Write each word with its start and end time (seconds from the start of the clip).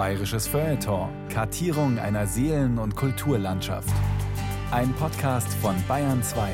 Bayerisches 0.00 0.46
Feuilleton. 0.46 1.10
Kartierung 1.28 1.98
einer 1.98 2.26
Seelen- 2.26 2.78
und 2.78 2.96
Kulturlandschaft. 2.96 3.92
Ein 4.70 4.94
Podcast 4.94 5.52
von 5.52 5.74
Bayern 5.86 6.22
2. 6.22 6.48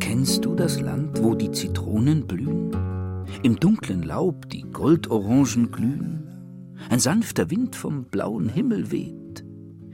Kennst 0.00 0.44
du 0.44 0.56
das 0.56 0.80
Land, 0.80 1.22
wo 1.22 1.36
die 1.36 1.52
Zitronen 1.52 2.26
blühen? 2.26 3.24
Im 3.44 3.54
dunklen 3.54 4.02
Laub 4.02 4.48
die 4.48 4.62
Goldorangen 4.62 5.70
glühen? 5.70 6.74
Ein 6.90 6.98
sanfter 6.98 7.50
Wind 7.50 7.76
vom 7.76 8.06
blauen 8.06 8.48
Himmel 8.48 8.90
weht, 8.90 9.44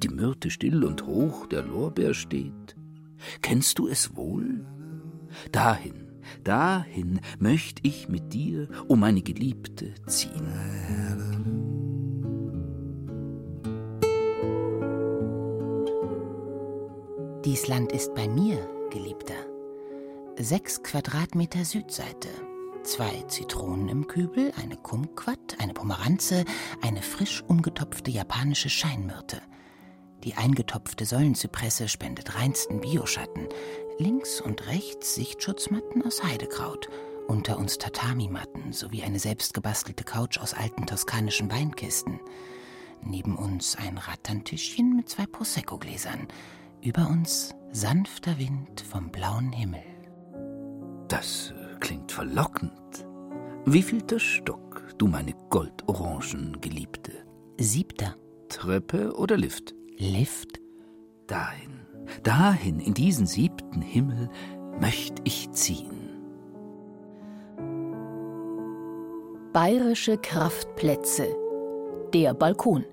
die 0.02 0.08
Myrte 0.08 0.48
still 0.48 0.82
und 0.84 1.04
hoch 1.04 1.44
der 1.44 1.62
Lorbeer 1.62 2.14
steht. 2.14 2.77
Kennst 3.42 3.78
du 3.78 3.88
es 3.88 4.16
wohl? 4.16 4.66
Dahin, 5.52 6.08
dahin 6.44 7.20
möcht 7.38 7.80
ich 7.82 8.08
mit 8.08 8.32
dir, 8.32 8.68
o 8.88 8.96
meine 8.96 9.22
Geliebte, 9.22 9.94
ziehen. 10.06 10.46
Dies 17.44 17.66
Land 17.66 17.92
ist 17.92 18.14
bei 18.14 18.28
mir, 18.28 18.58
Geliebter. 18.90 19.34
Sechs 20.38 20.82
Quadratmeter 20.82 21.64
Südseite, 21.64 22.28
zwei 22.82 23.22
Zitronen 23.28 23.88
im 23.88 24.06
Kübel, 24.06 24.52
eine 24.56 24.76
Kumquat, 24.76 25.56
eine 25.58 25.72
Pomeranze, 25.72 26.44
eine 26.82 27.02
frisch 27.02 27.42
umgetopfte 27.46 28.10
japanische 28.10 28.68
Scheinmyrte. 28.68 29.40
Die 30.24 30.34
eingetopfte 30.34 31.04
Säulenzypresse 31.04 31.88
spendet 31.88 32.34
reinsten 32.34 32.80
Bioschatten. 32.80 33.48
Links 33.98 34.40
und 34.40 34.66
rechts 34.66 35.14
Sichtschutzmatten 35.14 36.04
aus 36.04 36.22
Heidekraut. 36.22 36.88
Unter 37.28 37.58
uns 37.58 37.78
Tatami-Matten 37.78 38.72
sowie 38.72 39.02
eine 39.02 39.18
selbstgebastelte 39.18 40.04
Couch 40.04 40.38
aus 40.38 40.54
alten 40.54 40.86
toskanischen 40.86 41.50
Weinkisten. 41.50 42.20
Neben 43.02 43.36
uns 43.36 43.76
ein 43.76 43.98
Ratterntischchen 43.98 44.96
mit 44.96 45.08
zwei 45.08 45.26
Prosecco-Gläsern. 45.26 46.26
Über 46.82 47.08
uns 47.08 47.54
sanfter 47.70 48.38
Wind 48.38 48.80
vom 48.80 49.10
blauen 49.10 49.52
Himmel. 49.52 49.82
Das 51.08 51.52
äh, 51.52 51.76
klingt 51.80 52.10
verlockend. 52.12 52.72
Wie 53.66 53.82
viel 53.82 54.02
der 54.02 54.18
Stock, 54.18 54.82
du 54.98 55.06
meine 55.06 55.34
goldorangen 55.50 56.60
Geliebte? 56.60 57.12
Siebter. 57.58 58.16
Treppe 58.48 59.14
oder 59.14 59.36
Lift? 59.36 59.77
Lift? 60.00 60.60
Dahin, 61.26 61.80
dahin, 62.22 62.78
in 62.78 62.94
diesen 62.94 63.26
siebten 63.26 63.82
Himmel 63.82 64.30
möcht 64.80 65.14
ich 65.24 65.50
ziehen. 65.50 66.08
Bayerische 69.52 70.16
Kraftplätze. 70.16 71.26
Der 72.14 72.32
Balkon. 72.32 72.84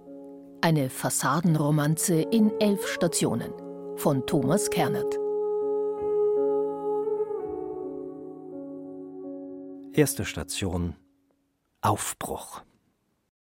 Eine 0.62 0.90
Fassadenromanze 0.90 2.22
in 2.22 2.52
elf 2.60 2.88
Stationen. 2.88 3.54
Von 3.98 4.26
Thomas 4.26 4.72
Kernert. 4.72 5.16
Erste 9.94 10.26
Station 10.26 10.96
Aufbruch. 11.82 12.64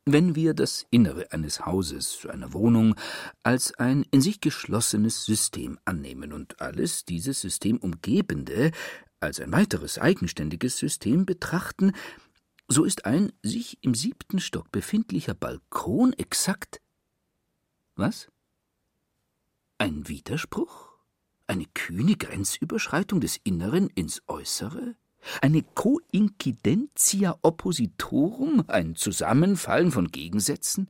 Wenn 0.05 0.35
wir 0.35 0.55
das 0.55 0.87
Innere 0.89 1.31
eines 1.31 1.65
Hauses, 1.65 2.25
einer 2.25 2.53
Wohnung, 2.53 2.95
als 3.43 3.73
ein 3.75 4.03
in 4.09 4.21
sich 4.21 4.41
geschlossenes 4.41 5.25
System 5.25 5.77
annehmen 5.85 6.33
und 6.33 6.59
alles 6.59 7.05
dieses 7.05 7.39
System 7.39 7.77
umgebende 7.77 8.71
als 9.19 9.39
ein 9.39 9.51
weiteres 9.51 9.99
eigenständiges 9.99 10.77
System 10.77 11.27
betrachten, 11.27 11.91
so 12.67 12.83
ist 12.83 13.05
ein 13.05 13.31
sich 13.43 13.77
im 13.81 13.93
siebten 13.93 14.39
Stock 14.39 14.71
befindlicher 14.71 15.35
Balkon 15.35 16.13
exakt 16.13 16.81
was? 17.95 18.31
Ein 19.77 20.07
Widerspruch? 20.07 20.89
Eine 21.45 21.65
kühne 21.65 22.15
Grenzüberschreitung 22.15 23.19
des 23.19 23.37
Inneren 23.43 23.89
ins 23.89 24.23
Äußere? 24.27 24.95
Eine 25.41 25.63
Coincidentia 25.63 27.37
oppositorum, 27.41 28.63
ein 28.67 28.95
Zusammenfallen 28.95 29.91
von 29.91 30.07
Gegensätzen? 30.09 30.89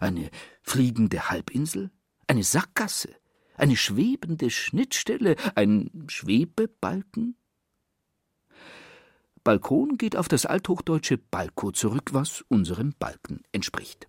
Eine 0.00 0.30
fliegende 0.62 1.30
Halbinsel? 1.30 1.90
Eine 2.26 2.44
Sackgasse? 2.44 3.10
Eine 3.56 3.76
schwebende 3.76 4.50
Schnittstelle? 4.50 5.36
Ein 5.54 5.90
Schwebebalken? 6.08 7.36
Balkon 9.44 9.98
geht 9.98 10.16
auf 10.16 10.28
das 10.28 10.46
althochdeutsche 10.46 11.18
Balko 11.18 11.72
zurück, 11.72 12.10
was 12.12 12.44
unserem 12.48 12.94
Balken 12.98 13.42
entspricht. 13.50 14.08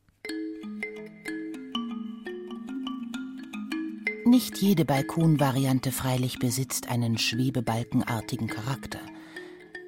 Nicht 4.25 4.59
jede 4.59 4.85
Balkonvariante 4.85 5.91
freilich 5.91 6.39
besitzt 6.39 6.87
einen 6.87 7.17
schwebebalkenartigen 7.17 8.47
Charakter. 8.47 8.99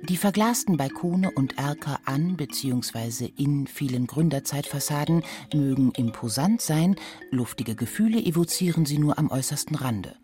Die 0.03 0.17
verglasten 0.17 0.78
Balkone 0.78 1.31
und 1.31 1.57
Erker 1.57 2.00
an 2.06 2.35
bzw. 2.35 3.31
in 3.38 3.66
vielen 3.66 4.06
Gründerzeitfassaden 4.06 5.23
mögen 5.53 5.91
imposant 5.91 6.61
sein, 6.61 6.95
luftige 7.31 7.75
Gefühle 7.75 8.19
evozieren 8.23 8.85
sie 8.85 9.00
nur 9.00 9.17
am 9.17 9.31
äußersten 9.31 9.75
Rande. 9.75 10.16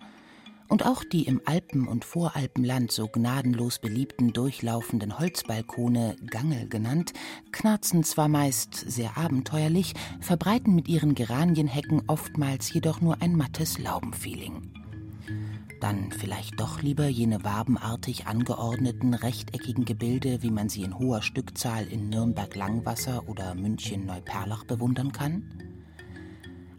Und 0.67 0.85
auch 0.85 1.03
die 1.03 1.23
im 1.23 1.41
Alpen- 1.45 1.87
und 1.87 2.05
Voralpenland 2.05 2.91
so 2.91 3.07
gnadenlos 3.07 3.79
beliebten 3.79 4.33
durchlaufenden 4.33 5.19
Holzbalkone, 5.19 6.15
Gangel 6.29 6.69
genannt, 6.69 7.11
knarzen 7.51 8.03
zwar 8.03 8.27
meist 8.27 8.75
sehr 8.75 9.17
abenteuerlich, 9.17 9.93
verbreiten 10.19 10.75
mit 10.75 10.87
ihren 10.87 11.15
Geranienhecken 11.15 12.03
oftmals 12.07 12.71
jedoch 12.71 13.01
nur 13.01 13.21
ein 13.21 13.35
mattes 13.35 13.79
Laubenfeeling. 13.79 14.80
Dann 15.81 16.11
vielleicht 16.11 16.59
doch 16.59 16.83
lieber 16.83 17.07
jene 17.07 17.43
wabenartig 17.43 18.27
angeordneten 18.27 19.15
rechteckigen 19.15 19.83
Gebilde, 19.83 20.43
wie 20.43 20.51
man 20.51 20.69
sie 20.69 20.83
in 20.83 20.97
hoher 20.97 21.23
Stückzahl 21.23 21.87
in 21.87 22.07
Nürnberg-Langwasser 22.09 23.27
oder 23.27 23.55
München-Neuperlach 23.55 24.63
bewundern 24.63 25.11
kann? 25.11 25.51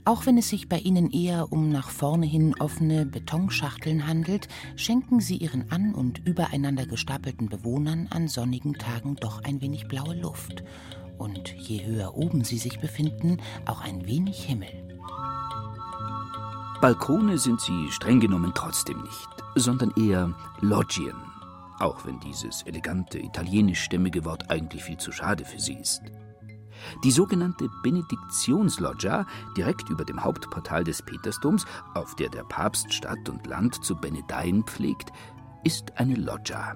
Auch 0.04 0.24
wenn 0.24 0.38
es 0.38 0.48
sich 0.48 0.68
bei 0.68 0.78
ihnen 0.78 1.10
eher 1.10 1.52
um 1.52 1.68
nach 1.68 1.90
vorne 1.90 2.26
hin 2.26 2.54
offene 2.60 3.04
Betonschachteln 3.04 4.06
handelt, 4.06 4.46
schenken 4.76 5.20
sie 5.20 5.36
ihren 5.36 5.70
an 5.72 5.94
und 5.94 6.24
übereinander 6.24 6.86
gestapelten 6.86 7.48
Bewohnern 7.48 8.06
an 8.10 8.28
sonnigen 8.28 8.74
Tagen 8.74 9.16
doch 9.16 9.42
ein 9.42 9.60
wenig 9.60 9.88
blaue 9.88 10.14
Luft 10.14 10.62
und 11.18 11.54
je 11.56 11.84
höher 11.84 12.16
oben 12.16 12.44
sie 12.44 12.58
sich 12.58 12.78
befinden, 12.80 13.38
auch 13.66 13.80
ein 13.80 14.06
wenig 14.06 14.44
Himmel. 14.44 14.81
Balkone 16.82 17.38
sind 17.38 17.60
sie 17.60 17.92
streng 17.92 18.18
genommen 18.18 18.50
trotzdem 18.56 19.02
nicht, 19.02 19.28
sondern 19.54 19.92
eher 19.92 20.34
Loggien, 20.62 21.14
auch 21.78 22.04
wenn 22.04 22.18
dieses 22.18 22.62
elegante 22.62 23.20
italienischstämmige 23.20 24.24
Wort 24.24 24.50
eigentlich 24.50 24.82
viel 24.82 24.96
zu 24.96 25.12
schade 25.12 25.44
für 25.44 25.60
sie 25.60 25.74
ist. 25.74 26.02
Die 27.04 27.12
sogenannte 27.12 27.70
Benediktionsloggia, 27.84 29.28
direkt 29.56 29.90
über 29.90 30.04
dem 30.04 30.24
Hauptportal 30.24 30.82
des 30.82 31.02
Petersdoms, 31.02 31.66
auf 31.94 32.16
der 32.16 32.30
der 32.30 32.42
Papst 32.42 32.92
Stadt 32.92 33.28
und 33.28 33.46
Land 33.46 33.84
zu 33.84 33.94
benedeien 33.94 34.64
pflegt, 34.64 35.12
ist 35.62 35.96
eine 36.00 36.16
Loggia, 36.16 36.74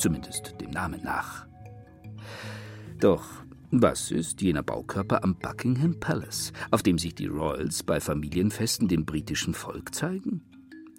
zumindest 0.00 0.60
dem 0.60 0.70
Namen 0.70 1.00
nach. 1.04 1.46
Doch 2.98 3.22
was 3.70 4.10
ist 4.10 4.40
jener 4.40 4.62
Baukörper 4.62 5.22
am 5.22 5.34
Buckingham 5.36 5.98
Palace, 6.00 6.52
auf 6.70 6.82
dem 6.82 6.98
sich 6.98 7.14
die 7.14 7.26
Royals 7.26 7.82
bei 7.82 8.00
Familienfesten 8.00 8.88
dem 8.88 9.04
britischen 9.04 9.54
Volk 9.54 9.94
zeigen? 9.94 10.42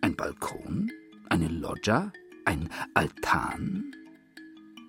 Ein 0.01 0.15
Balkon? 0.15 0.91
Eine 1.29 1.47
Loggia? 1.47 2.11
Ein 2.45 2.69
Altan? 2.93 3.91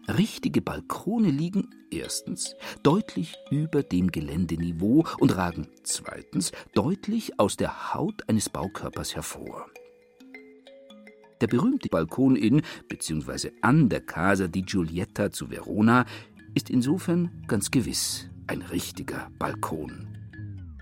Richtige 0.09 0.61
Balkone 0.61 1.31
liegen 1.31 1.69
erstens 1.91 2.55
deutlich 2.83 3.37
über 3.51 3.83
dem 3.83 4.11
Geländeniveau 4.11 5.05
und 5.19 5.37
ragen 5.37 5.69
zweitens 5.85 6.53
deutlich 6.75 7.39
aus 7.39 7.57
der 7.57 7.95
Haut 7.95 8.29
eines 8.29 8.49
Baukörpers 8.49 9.15
hervor. 9.15 9.67
Der 11.41 11.47
berühmte 11.47 11.89
Balkon 11.89 12.37
in 12.37 12.63
bzw. 12.89 13.51
an 13.63 13.89
der 13.89 14.03
Casa 14.03 14.47
di 14.47 14.63
Giulietta 14.63 15.31
zu 15.31 15.51
Verona 15.51 16.05
ist 16.55 16.71
insofern 16.71 17.45
ganz 17.47 17.71
gewiss 17.71 18.29
ein 18.47 18.63
richtiger 18.63 19.31
Balkon, 19.39 20.09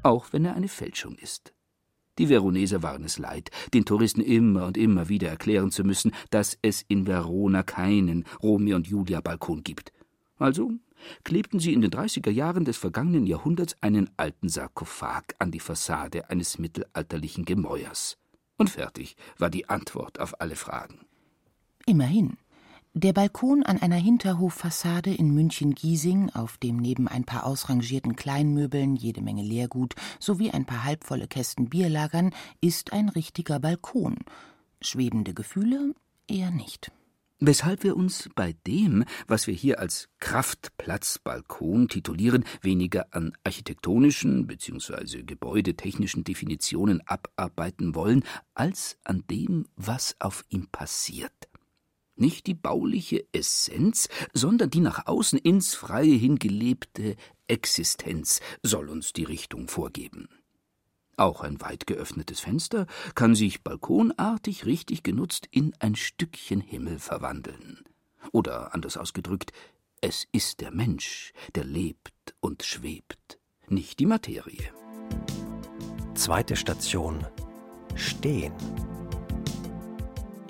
auch 0.02 0.32
wenn 0.32 0.44
er 0.44 0.54
eine 0.54 0.68
Fälschung 0.68 1.16
ist. 1.16 1.52
Die 2.18 2.28
Veroneser 2.28 2.82
waren 2.82 3.04
es 3.04 3.18
leid, 3.18 3.50
den 3.74 3.84
Touristen 3.84 4.20
immer 4.20 4.66
und 4.66 4.76
immer 4.76 5.08
wieder 5.08 5.28
erklären 5.28 5.70
zu 5.70 5.84
müssen, 5.84 6.12
dass 6.30 6.58
es 6.62 6.82
in 6.88 7.06
Verona 7.06 7.62
keinen 7.62 8.24
Romeo 8.42 8.76
und 8.76 8.88
Julia 8.88 9.20
Balkon 9.20 9.62
gibt. 9.62 9.92
Also 10.38 10.72
klebten 11.22 11.60
sie 11.60 11.72
in 11.72 11.80
den 11.80 11.90
30er 11.90 12.30
Jahren 12.30 12.64
des 12.64 12.76
vergangenen 12.76 13.26
Jahrhunderts 13.26 13.76
einen 13.82 14.10
alten 14.16 14.48
Sarkophag 14.48 15.22
an 15.38 15.52
die 15.52 15.60
Fassade 15.60 16.28
eines 16.28 16.58
mittelalterlichen 16.58 17.44
Gemäuers. 17.44 18.18
Und 18.56 18.70
fertig 18.70 19.16
war 19.38 19.50
die 19.50 19.68
Antwort 19.68 20.18
auf 20.18 20.40
alle 20.40 20.56
Fragen. 20.56 21.00
Immerhin. 21.86 22.36
Der 23.00 23.12
Balkon 23.12 23.62
an 23.62 23.80
einer 23.80 23.94
Hinterhoffassade 23.94 25.14
in 25.14 25.32
München-Giesing, 25.32 26.30
auf 26.30 26.56
dem 26.56 26.78
neben 26.78 27.06
ein 27.06 27.22
paar 27.22 27.46
ausrangierten 27.46 28.16
Kleinmöbeln 28.16 28.96
jede 28.96 29.20
Menge 29.22 29.44
Leergut 29.44 29.94
sowie 30.18 30.50
ein 30.50 30.64
paar 30.64 30.82
halbvolle 30.82 31.28
Kästen 31.28 31.68
Bier 31.68 31.88
lagern, 31.88 32.34
ist 32.60 32.92
ein 32.92 33.08
richtiger 33.08 33.60
Balkon. 33.60 34.16
Schwebende 34.80 35.32
Gefühle 35.32 35.94
eher 36.26 36.50
nicht. 36.50 36.90
Weshalb 37.38 37.84
wir 37.84 37.96
uns 37.96 38.30
bei 38.34 38.56
dem, 38.66 39.04
was 39.28 39.46
wir 39.46 39.54
hier 39.54 39.78
als 39.78 40.08
Kraftplatzbalkon 40.18 41.86
titulieren, 41.86 42.42
weniger 42.62 43.06
an 43.12 43.32
architektonischen 43.44 44.48
bzw. 44.48 45.22
gebäudetechnischen 45.22 46.24
Definitionen 46.24 47.00
abarbeiten 47.06 47.94
wollen, 47.94 48.24
als 48.54 48.98
an 49.04 49.22
dem, 49.30 49.66
was 49.76 50.16
auf 50.18 50.44
ihm 50.48 50.66
passiert. 50.72 51.47
Nicht 52.18 52.48
die 52.48 52.54
bauliche 52.54 53.24
Essenz, 53.32 54.08
sondern 54.32 54.70
die 54.70 54.80
nach 54.80 55.06
außen 55.06 55.38
ins 55.38 55.74
Freie 55.74 56.16
hingelebte 56.16 57.14
Existenz 57.46 58.40
soll 58.62 58.88
uns 58.88 59.12
die 59.12 59.22
Richtung 59.22 59.68
vorgeben. 59.68 60.28
Auch 61.16 61.42
ein 61.42 61.60
weit 61.60 61.86
geöffnetes 61.86 62.40
Fenster 62.40 62.86
kann 63.14 63.36
sich 63.36 63.62
balkonartig 63.62 64.66
richtig 64.66 65.04
genutzt 65.04 65.46
in 65.50 65.74
ein 65.78 65.94
Stückchen 65.94 66.60
Himmel 66.60 66.98
verwandeln. 66.98 67.84
Oder 68.32 68.74
anders 68.74 68.96
ausgedrückt, 68.96 69.52
es 70.00 70.26
ist 70.32 70.60
der 70.60 70.72
Mensch, 70.72 71.32
der 71.54 71.64
lebt 71.64 72.34
und 72.40 72.64
schwebt, 72.64 73.38
nicht 73.68 74.00
die 74.00 74.06
Materie. 74.06 74.72
Zweite 76.14 76.56
Station. 76.56 77.24
Stehen. 77.94 78.52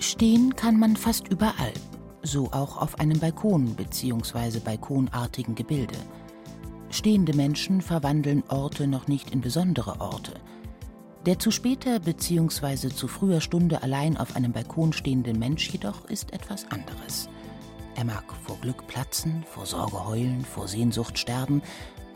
Stehen 0.09 0.57
kann 0.57 0.79
man 0.79 0.97
fast 0.97 1.29
überall, 1.29 1.75
so 2.23 2.51
auch 2.51 2.79
auf 2.79 2.99
einem 2.99 3.19
Balkon 3.19 3.75
bzw. 3.75 4.59
balkonartigen 4.61 5.55
Gebilde. 5.55 5.99
Stehende 6.89 7.37
Menschen 7.37 7.83
verwandeln 7.83 8.43
Orte 8.49 8.87
noch 8.87 9.07
nicht 9.07 9.33
in 9.33 9.43
besondere 9.43 10.01
Orte. 10.01 10.33
Der 11.27 11.39
zu 11.39 11.51
später 11.51 12.01
bzw. 12.01 12.89
zu 12.89 13.07
früher 13.07 13.43
Stunde 13.43 13.83
allein 13.83 14.17
auf 14.17 14.35
einem 14.35 14.53
Balkon 14.53 14.95
stehende 14.95 15.35
Mensch 15.35 15.69
jedoch 15.69 16.07
ist 16.07 16.33
etwas 16.33 16.65
anderes. 16.71 17.29
Er 17.95 18.07
mag 18.07 18.25
vor 18.47 18.57
Glück 18.63 18.87
platzen, 18.87 19.45
vor 19.47 19.67
Sorge 19.67 20.07
heulen, 20.07 20.43
vor 20.43 20.69
Sehnsucht 20.69 21.19
sterben, 21.19 21.61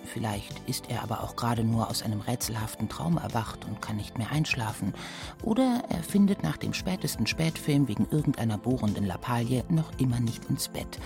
vielleicht 0.05 0.69
ist 0.69 0.91
er 0.91 1.03
aber 1.03 1.23
auch 1.23 1.37
gerade 1.37 1.65
nur 1.65 1.89
aus 1.89 2.03
einem 2.03 2.21
rätselhaften 2.21 2.89
Traum 2.89 3.19
erwacht 3.19 3.65
und 3.65 3.83
kann 3.83 3.97
nicht 3.97 4.19
mehr 4.19 4.31
einschlafen, 4.31 4.95
oder 5.43 5.83
er 5.89 6.03
findet 6.03 6.43
nach 6.43 6.57
dem 6.57 6.75
spätesten 6.75 7.27
Spätfilm 7.27 7.89
wegen 7.89 8.07
irgendeiner 8.11 8.59
bohrenden 8.59 9.07
Lappalie 9.07 9.65
noch 9.69 9.91
immer 9.99 10.21
nicht 10.21 10.45
ins 10.47 10.69
Bett. 10.69 10.99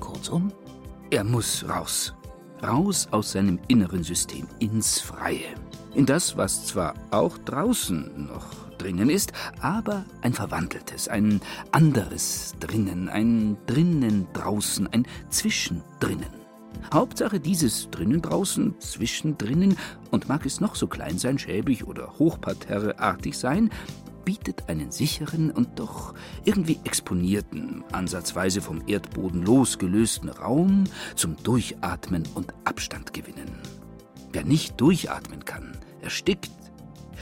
Kurzum, 0.00 0.52
er 1.10 1.24
muss 1.24 1.64
raus. 1.68 2.14
Raus 2.62 3.08
aus 3.10 3.32
seinem 3.32 3.58
inneren 3.68 4.02
System, 4.02 4.46
ins 4.58 5.00
Freie 5.00 5.54
in 5.94 6.06
das, 6.06 6.36
was 6.36 6.66
zwar 6.66 6.94
auch 7.10 7.36
draußen 7.38 8.26
noch 8.26 8.46
drinnen 8.78 9.10
ist, 9.10 9.32
aber 9.60 10.04
ein 10.22 10.32
verwandeltes, 10.32 11.08
ein 11.08 11.40
anderes 11.72 12.54
drinnen, 12.60 13.08
ein 13.08 13.58
drinnen 13.66 14.26
draußen, 14.32 14.86
ein 14.92 15.06
Zwischendrinnen. 15.28 16.39
Hauptsache 16.92 17.40
dieses 17.40 17.90
drinnen 17.90 18.22
draußen, 18.22 18.74
zwischendrinnen, 18.80 19.76
und 20.10 20.28
mag 20.28 20.44
es 20.46 20.60
noch 20.60 20.74
so 20.74 20.86
klein 20.86 21.18
sein, 21.18 21.38
schäbig 21.38 21.86
oder 21.86 22.18
hochparterreartig 22.18 23.38
sein, 23.38 23.70
bietet 24.24 24.68
einen 24.68 24.90
sicheren 24.90 25.50
und 25.50 25.78
doch 25.78 26.14
irgendwie 26.44 26.78
exponierten, 26.84 27.84
ansatzweise 27.92 28.60
vom 28.60 28.82
Erdboden 28.86 29.42
losgelösten 29.42 30.28
Raum 30.28 30.84
zum 31.16 31.36
Durchatmen 31.42 32.24
und 32.34 32.54
Abstand 32.64 33.12
gewinnen. 33.12 33.58
Wer 34.32 34.44
nicht 34.44 34.80
durchatmen 34.80 35.44
kann, 35.44 35.76
erstickt. 36.00 36.50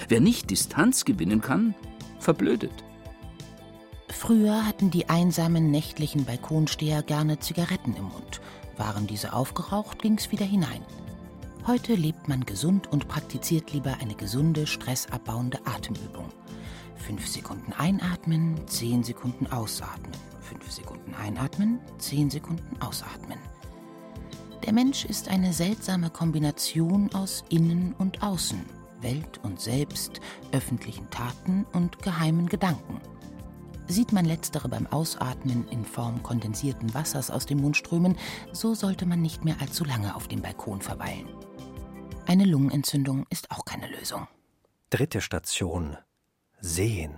Wer 0.08 0.20
nicht 0.20 0.50
Distanz 0.50 1.04
gewinnen 1.04 1.40
kann, 1.40 1.74
verblödet. 2.18 2.84
Früher 4.08 4.66
hatten 4.66 4.90
die 4.90 5.08
einsamen 5.08 5.70
nächtlichen 5.70 6.24
Balkonsteher 6.24 7.02
gerne 7.02 7.38
Zigaretten 7.38 7.94
im 7.94 8.04
Mund. 8.04 8.40
Waren 8.78 9.06
diese 9.06 9.32
aufgeraucht, 9.32 10.00
ging's 10.00 10.30
wieder 10.30 10.46
hinein. 10.46 10.82
Heute 11.66 11.94
lebt 11.94 12.28
man 12.28 12.46
gesund 12.46 12.86
und 12.90 13.08
praktiziert 13.08 13.72
lieber 13.72 13.98
eine 14.00 14.14
gesunde, 14.14 14.66
stressabbauende 14.66 15.58
Atemübung. 15.66 16.32
Fünf 16.96 17.26
Sekunden 17.26 17.72
einatmen, 17.74 18.66
zehn 18.66 19.02
Sekunden 19.02 19.46
ausatmen. 19.48 20.12
Fünf 20.40 20.70
Sekunden 20.70 21.14
einatmen, 21.14 21.80
zehn 21.98 22.30
Sekunden 22.30 22.80
ausatmen. 22.80 23.38
Der 24.64 24.72
Mensch 24.72 25.04
ist 25.04 25.28
eine 25.28 25.52
seltsame 25.52 26.10
Kombination 26.10 27.10
aus 27.14 27.44
Innen 27.48 27.94
und 27.98 28.22
Außen, 28.22 28.64
Welt 29.00 29.40
und 29.42 29.60
Selbst, 29.60 30.20
öffentlichen 30.52 31.08
Taten 31.10 31.66
und 31.72 32.00
geheimen 32.02 32.48
Gedanken. 32.48 33.00
Sieht 33.90 34.12
man 34.12 34.26
letztere 34.26 34.68
beim 34.68 34.86
Ausatmen 34.86 35.66
in 35.68 35.82
Form 35.82 36.22
kondensierten 36.22 36.92
Wassers 36.92 37.30
aus 37.30 37.46
dem 37.46 37.58
Mund 37.58 37.74
strömen, 37.74 38.18
so 38.52 38.74
sollte 38.74 39.06
man 39.06 39.22
nicht 39.22 39.46
mehr 39.46 39.56
allzu 39.60 39.82
lange 39.82 40.14
auf 40.14 40.28
dem 40.28 40.42
Balkon 40.42 40.82
verweilen. 40.82 41.26
Eine 42.26 42.44
Lungenentzündung 42.44 43.24
ist 43.30 43.50
auch 43.50 43.64
keine 43.64 43.88
Lösung. 43.88 44.28
Dritte 44.90 45.22
Station. 45.22 45.96
Sehen. 46.60 47.14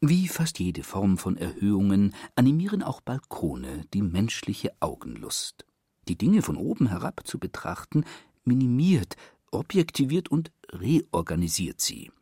Wie 0.00 0.28
fast 0.28 0.60
jede 0.60 0.84
Form 0.84 1.18
von 1.18 1.36
Erhöhungen 1.36 2.14
animieren 2.36 2.84
auch 2.84 3.00
Balkone 3.00 3.84
die 3.92 4.02
menschliche 4.02 4.70
Augenlust. 4.78 5.64
Die 6.06 6.16
Dinge 6.16 6.42
von 6.42 6.56
oben 6.56 6.88
herab 6.88 7.22
zu 7.24 7.40
betrachten, 7.40 8.04
minimiert, 8.44 9.16
objektiviert 9.50 10.30
und 10.30 10.52
reorganisiert 10.70 11.80
sie. 11.80 12.12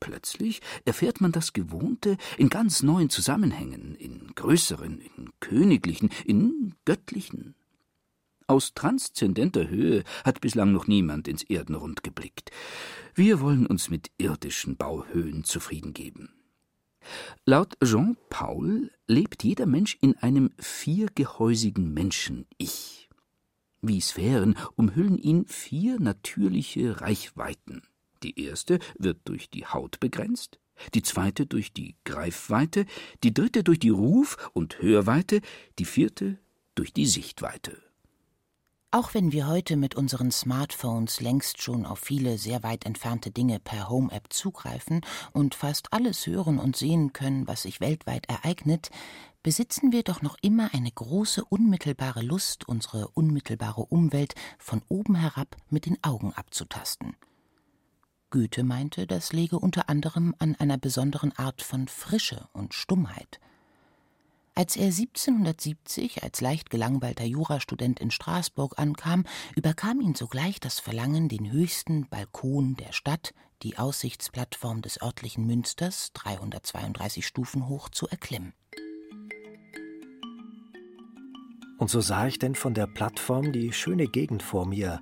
Plötzlich 0.00 0.60
erfährt 0.84 1.20
man 1.20 1.32
das 1.32 1.52
Gewohnte 1.52 2.16
in 2.36 2.48
ganz 2.48 2.82
neuen 2.82 3.10
Zusammenhängen, 3.10 3.94
in 3.94 4.34
größeren, 4.34 5.00
in 5.00 5.30
königlichen, 5.40 6.10
in 6.24 6.74
göttlichen. 6.84 7.54
Aus 8.46 8.74
transzendenter 8.74 9.68
Höhe 9.68 10.04
hat 10.24 10.40
bislang 10.40 10.72
noch 10.72 10.86
niemand 10.86 11.26
ins 11.26 11.42
Erdenrund 11.42 12.04
geblickt. 12.04 12.50
Wir 13.14 13.40
wollen 13.40 13.66
uns 13.66 13.90
mit 13.90 14.10
irdischen 14.18 14.76
Bauhöhen 14.76 15.42
zufrieden 15.42 15.94
geben. 15.94 16.32
Laut 17.44 17.76
Jean 17.82 18.16
Paul 18.30 18.90
lebt 19.06 19.42
jeder 19.42 19.66
Mensch 19.66 19.96
in 20.00 20.16
einem 20.18 20.50
viergehäusigen 20.58 21.92
Menschen-Ich. 21.92 23.08
Wie 23.80 24.00
Sphären 24.00 24.56
umhüllen 24.76 25.18
ihn 25.18 25.46
vier 25.46 26.00
natürliche 26.00 27.00
Reichweiten. 27.00 27.82
Die 28.22 28.40
erste 28.40 28.78
wird 28.98 29.18
durch 29.24 29.50
die 29.50 29.66
Haut 29.66 30.00
begrenzt, 30.00 30.58
die 30.94 31.02
zweite 31.02 31.46
durch 31.46 31.72
die 31.72 31.96
Greifweite, 32.04 32.86
die 33.22 33.34
dritte 33.34 33.64
durch 33.64 33.78
die 33.78 33.90
Ruf- 33.90 34.50
und 34.52 34.80
Hörweite, 34.80 35.40
die 35.78 35.84
vierte 35.84 36.38
durch 36.74 36.92
die 36.92 37.06
Sichtweite. 37.06 37.82
Auch 38.92 39.14
wenn 39.14 39.32
wir 39.32 39.46
heute 39.46 39.76
mit 39.76 39.94
unseren 39.94 40.30
Smartphones 40.30 41.20
längst 41.20 41.60
schon 41.60 41.84
auf 41.84 41.98
viele 41.98 42.38
sehr 42.38 42.62
weit 42.62 42.86
entfernte 42.86 43.30
Dinge 43.30 43.58
per 43.58 43.90
Home-App 43.90 44.32
zugreifen 44.32 45.00
und 45.32 45.54
fast 45.54 45.92
alles 45.92 46.26
hören 46.26 46.58
und 46.58 46.76
sehen 46.76 47.12
können, 47.12 47.46
was 47.46 47.62
sich 47.62 47.80
weltweit 47.80 48.26
ereignet, 48.28 48.90
besitzen 49.42 49.92
wir 49.92 50.02
doch 50.02 50.22
noch 50.22 50.36
immer 50.40 50.72
eine 50.72 50.90
große 50.90 51.44
unmittelbare 51.44 52.22
Lust, 52.22 52.66
unsere 52.68 53.08
unmittelbare 53.08 53.82
Umwelt 53.82 54.34
von 54.58 54.82
oben 54.88 55.16
herab 55.16 55.56
mit 55.68 55.84
den 55.86 56.02
Augen 56.02 56.32
abzutasten. 56.32 57.16
Goethe 58.36 58.64
meinte, 58.64 59.06
das 59.06 59.32
läge 59.32 59.58
unter 59.58 59.88
anderem 59.88 60.34
an 60.38 60.56
einer 60.56 60.76
besonderen 60.76 61.32
Art 61.38 61.62
von 61.62 61.88
Frische 61.88 62.46
und 62.52 62.74
Stummheit. 62.74 63.40
Als 64.54 64.76
er 64.76 64.88
1770 64.88 66.22
als 66.22 66.42
leicht 66.42 66.68
gelangweilter 66.68 67.24
Jurastudent 67.24 67.98
in 67.98 68.10
Straßburg 68.10 68.78
ankam, 68.78 69.24
überkam 69.54 70.02
ihn 70.02 70.14
sogleich 70.14 70.60
das 70.60 70.80
Verlangen, 70.80 71.30
den 71.30 71.50
höchsten 71.50 72.10
Balkon 72.10 72.76
der 72.76 72.92
Stadt, 72.92 73.32
die 73.62 73.78
Aussichtsplattform 73.78 74.82
des 74.82 75.00
örtlichen 75.00 75.46
Münsters, 75.46 76.10
332 76.12 77.26
Stufen 77.26 77.68
hoch, 77.68 77.88
zu 77.88 78.06
erklimmen. 78.06 78.52
Und 81.78 81.88
so 81.88 82.02
sah 82.02 82.26
ich 82.26 82.38
denn 82.38 82.54
von 82.54 82.74
der 82.74 82.86
Plattform 82.86 83.50
die 83.52 83.72
schöne 83.72 84.08
Gegend 84.08 84.42
vor 84.42 84.66
mir, 84.66 85.00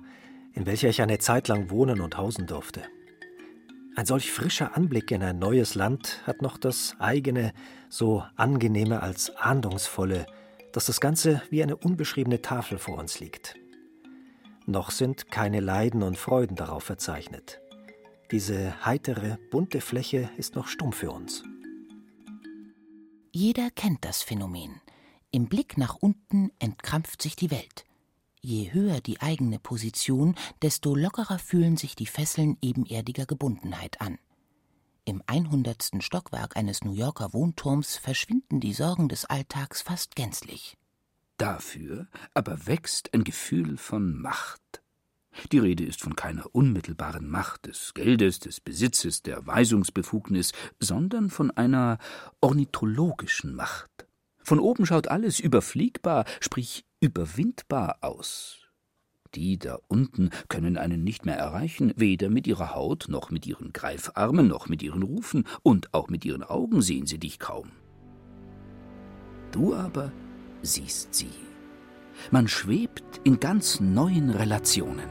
in 0.53 0.65
welcher 0.65 0.87
ich 0.87 1.01
eine 1.01 1.19
Zeit 1.19 1.49
lang 1.49 1.69
wohnen 1.69 1.99
und 1.99 2.15
hausen 2.15 2.47
durfte. 2.47 2.83
Ein 3.95 4.05
solch 4.05 4.31
frischer 4.31 4.75
Anblick 4.75 5.11
in 5.11 5.23
ein 5.23 5.39
neues 5.39 5.73
Land 5.73 6.21
hat 6.27 6.41
noch 6.41 6.57
das 6.57 6.95
eigene, 6.99 7.53
so 7.87 8.25
angenehme 8.35 9.01
als 9.01 9.33
ahndungsvolle, 9.37 10.25
dass 10.73 10.85
das 10.85 10.99
Ganze 10.99 11.41
wie 11.49 11.63
eine 11.63 11.77
unbeschriebene 11.77 12.41
Tafel 12.41 12.77
vor 12.77 12.97
uns 12.97 13.21
liegt. 13.21 13.55
Noch 14.65 14.91
sind 14.91 15.31
keine 15.31 15.61
Leiden 15.61 16.03
und 16.03 16.17
Freuden 16.17 16.57
darauf 16.57 16.83
verzeichnet. 16.83 17.61
Diese 18.31 18.83
heitere, 18.85 19.37
bunte 19.49 19.79
Fläche 19.79 20.29
ist 20.35 20.55
noch 20.55 20.67
stumm 20.67 20.91
für 20.91 21.11
uns. 21.11 21.43
Jeder 23.31 23.69
kennt 23.71 24.03
das 24.03 24.23
Phänomen. 24.23 24.81
Im 25.31 25.47
Blick 25.47 25.77
nach 25.77 25.95
unten 25.95 26.51
entkrampft 26.59 27.21
sich 27.21 27.37
die 27.37 27.51
Welt. 27.51 27.85
Je 28.47 28.71
höher 28.73 29.01
die 29.01 29.21
eigene 29.21 29.57
Position, 29.57 30.35
desto 30.61 30.93
lockerer 30.93 31.39
fühlen 31.39 31.77
sich 31.77 31.95
die 31.95 32.05
Fesseln 32.05 32.59
ebenerdiger 32.61 33.25
Gebundenheit 33.25 33.99
an. 34.01 34.19
Im 35.03 35.23
100. 35.25 35.93
Stockwerk 35.99 36.55
eines 36.55 36.83
New 36.83 36.93
Yorker 36.93 37.33
Wohnturms 37.33 37.97
verschwinden 37.97 38.59
die 38.59 38.73
Sorgen 38.73 39.09
des 39.09 39.25
Alltags 39.25 39.81
fast 39.81 40.15
gänzlich. 40.15 40.77
Dafür 41.37 42.07
aber 42.35 42.67
wächst 42.67 43.15
ein 43.15 43.23
Gefühl 43.23 43.77
von 43.77 44.15
Macht. 44.15 44.83
Die 45.51 45.57
Rede 45.57 45.83
ist 45.83 46.01
von 46.01 46.15
keiner 46.15 46.45
unmittelbaren 46.53 47.27
Macht 47.27 47.65
des 47.65 47.95
Geldes, 47.95 48.37
des 48.37 48.59
Besitzes, 48.61 49.23
der 49.23 49.47
Weisungsbefugnis, 49.47 50.51
sondern 50.79 51.31
von 51.31 51.49
einer 51.49 51.97
ornithologischen 52.41 53.55
Macht. 53.55 54.05
Von 54.43 54.59
oben 54.59 54.85
schaut 54.85 55.07
alles 55.07 55.39
überfliegbar, 55.39 56.25
sprich 56.39 56.85
überwindbar 57.05 57.97
aus. 58.01 58.57
Die 59.35 59.59
da 59.59 59.77
unten 59.87 60.31
können 60.47 60.75
einen 60.75 61.03
nicht 61.03 61.23
mehr 61.23 61.37
erreichen, 61.37 61.93
weder 61.97 62.29
mit 62.31 62.47
ihrer 62.47 62.73
Haut, 62.73 63.05
noch 63.09 63.29
mit 63.29 63.45
ihren 63.45 63.73
Greifarmen, 63.73 64.47
noch 64.47 64.69
mit 64.69 64.81
ihren 64.81 65.03
Rufen, 65.03 65.45
und 65.61 65.93
auch 65.93 66.09
mit 66.09 66.25
ihren 66.25 66.41
Augen 66.41 66.81
sehen 66.81 67.05
sie 67.05 67.19
dich 67.19 67.37
kaum. 67.37 67.71
Du 69.51 69.75
aber 69.75 70.11
siehst 70.63 71.13
sie. 71.13 71.29
Man 72.31 72.47
schwebt 72.47 73.21
in 73.23 73.39
ganz 73.39 73.79
neuen 73.79 74.31
Relationen. 74.31 75.09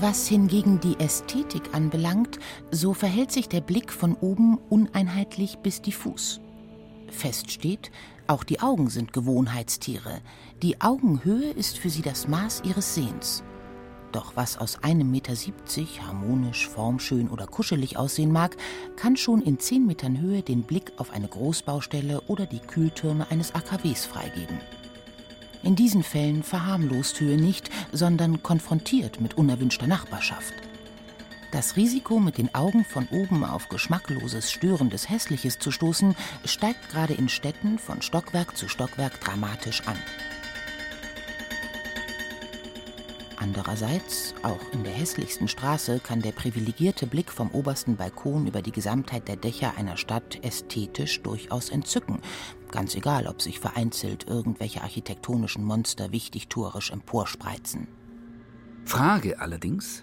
Was 0.00 0.28
hingegen 0.28 0.78
die 0.80 1.00
Ästhetik 1.00 1.74
anbelangt, 1.74 2.38
so 2.70 2.92
verhält 2.92 3.32
sich 3.32 3.48
der 3.48 3.62
Blick 3.62 3.92
von 3.92 4.14
oben 4.14 4.58
uneinheitlich 4.68 5.56
bis 5.58 5.80
diffus. 5.80 6.42
Fest 7.10 7.50
steht, 7.50 7.90
auch 8.26 8.44
die 8.44 8.60
Augen 8.60 8.90
sind 8.90 9.12
Gewohnheitstiere. 9.12 10.20
Die 10.62 10.80
Augenhöhe 10.80 11.50
ist 11.50 11.78
für 11.78 11.90
sie 11.90 12.02
das 12.02 12.28
Maß 12.28 12.62
ihres 12.64 12.94
Sehens. 12.94 13.42
Doch 14.12 14.36
was 14.36 14.56
aus 14.56 14.82
einem 14.82 15.10
Meter 15.10 15.36
siebzig 15.36 16.02
harmonisch, 16.02 16.68
formschön 16.68 17.28
oder 17.28 17.46
kuschelig 17.46 17.96
aussehen 17.96 18.32
mag, 18.32 18.56
kann 18.96 19.16
schon 19.16 19.42
in 19.42 19.58
zehn 19.58 19.86
Metern 19.86 20.20
Höhe 20.20 20.42
den 20.42 20.62
Blick 20.62 20.92
auf 20.96 21.10
eine 21.10 21.28
Großbaustelle 21.28 22.22
oder 22.22 22.46
die 22.46 22.60
Kühltürme 22.60 23.30
eines 23.30 23.54
AKWs 23.54 24.06
freigeben. 24.06 24.60
In 25.62 25.74
diesen 25.74 26.02
Fällen 26.02 26.42
verharmlost 26.42 27.20
Höhe 27.20 27.36
nicht, 27.36 27.68
sondern 27.92 28.42
konfrontiert 28.42 29.20
mit 29.20 29.36
unerwünschter 29.36 29.86
Nachbarschaft. 29.86 30.54
Das 31.50 31.76
Risiko, 31.76 32.20
mit 32.20 32.36
den 32.36 32.54
Augen 32.54 32.84
von 32.84 33.08
oben 33.08 33.42
auf 33.42 33.70
geschmackloses, 33.70 34.52
störendes 34.52 35.08
Hässliches 35.08 35.58
zu 35.58 35.70
stoßen, 35.70 36.14
steigt 36.44 36.90
gerade 36.90 37.14
in 37.14 37.30
Städten 37.30 37.78
von 37.78 38.02
Stockwerk 38.02 38.54
zu 38.54 38.68
Stockwerk 38.68 39.18
dramatisch 39.20 39.82
an. 39.86 39.96
Andererseits, 43.40 44.34
auch 44.42 44.60
in 44.72 44.84
der 44.84 44.92
hässlichsten 44.92 45.48
Straße 45.48 46.00
kann 46.00 46.20
der 46.20 46.32
privilegierte 46.32 47.06
Blick 47.06 47.30
vom 47.30 47.50
obersten 47.52 47.96
Balkon 47.96 48.46
über 48.46 48.62
die 48.62 48.72
Gesamtheit 48.72 49.26
der 49.28 49.36
Dächer 49.36 49.74
einer 49.78 49.96
Stadt 49.96 50.44
ästhetisch 50.44 51.22
durchaus 51.22 51.70
entzücken, 51.70 52.20
ganz 52.70 52.94
egal, 52.94 53.26
ob 53.26 53.40
sich 53.40 53.58
vereinzelt 53.58 54.26
irgendwelche 54.26 54.82
architektonischen 54.82 55.64
Monster 55.64 56.12
wichtigtuerisch 56.12 56.90
emporspreizen. 56.90 57.86
Frage 58.84 59.40
allerdings, 59.40 60.02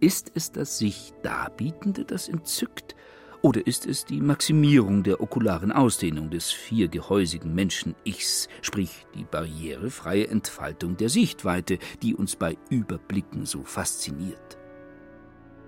ist 0.00 0.32
es 0.34 0.52
das 0.52 0.78
sich 0.78 1.12
Darbietende, 1.22 2.04
das 2.04 2.28
entzückt, 2.28 2.94
oder 3.42 3.64
ist 3.66 3.86
es 3.86 4.04
die 4.04 4.20
Maximierung 4.20 5.02
der 5.02 5.20
okularen 5.20 5.70
Ausdehnung 5.70 6.30
des 6.30 6.50
viergehäusigen 6.50 7.54
Menschen-Ichs, 7.54 8.48
sprich 8.60 9.06
die 9.14 9.24
barrierefreie 9.24 10.26
Entfaltung 10.26 10.96
der 10.96 11.10
Sichtweite, 11.10 11.78
die 12.02 12.14
uns 12.14 12.34
bei 12.34 12.56
Überblicken 12.70 13.46
so 13.46 13.62
fasziniert? 13.62 14.58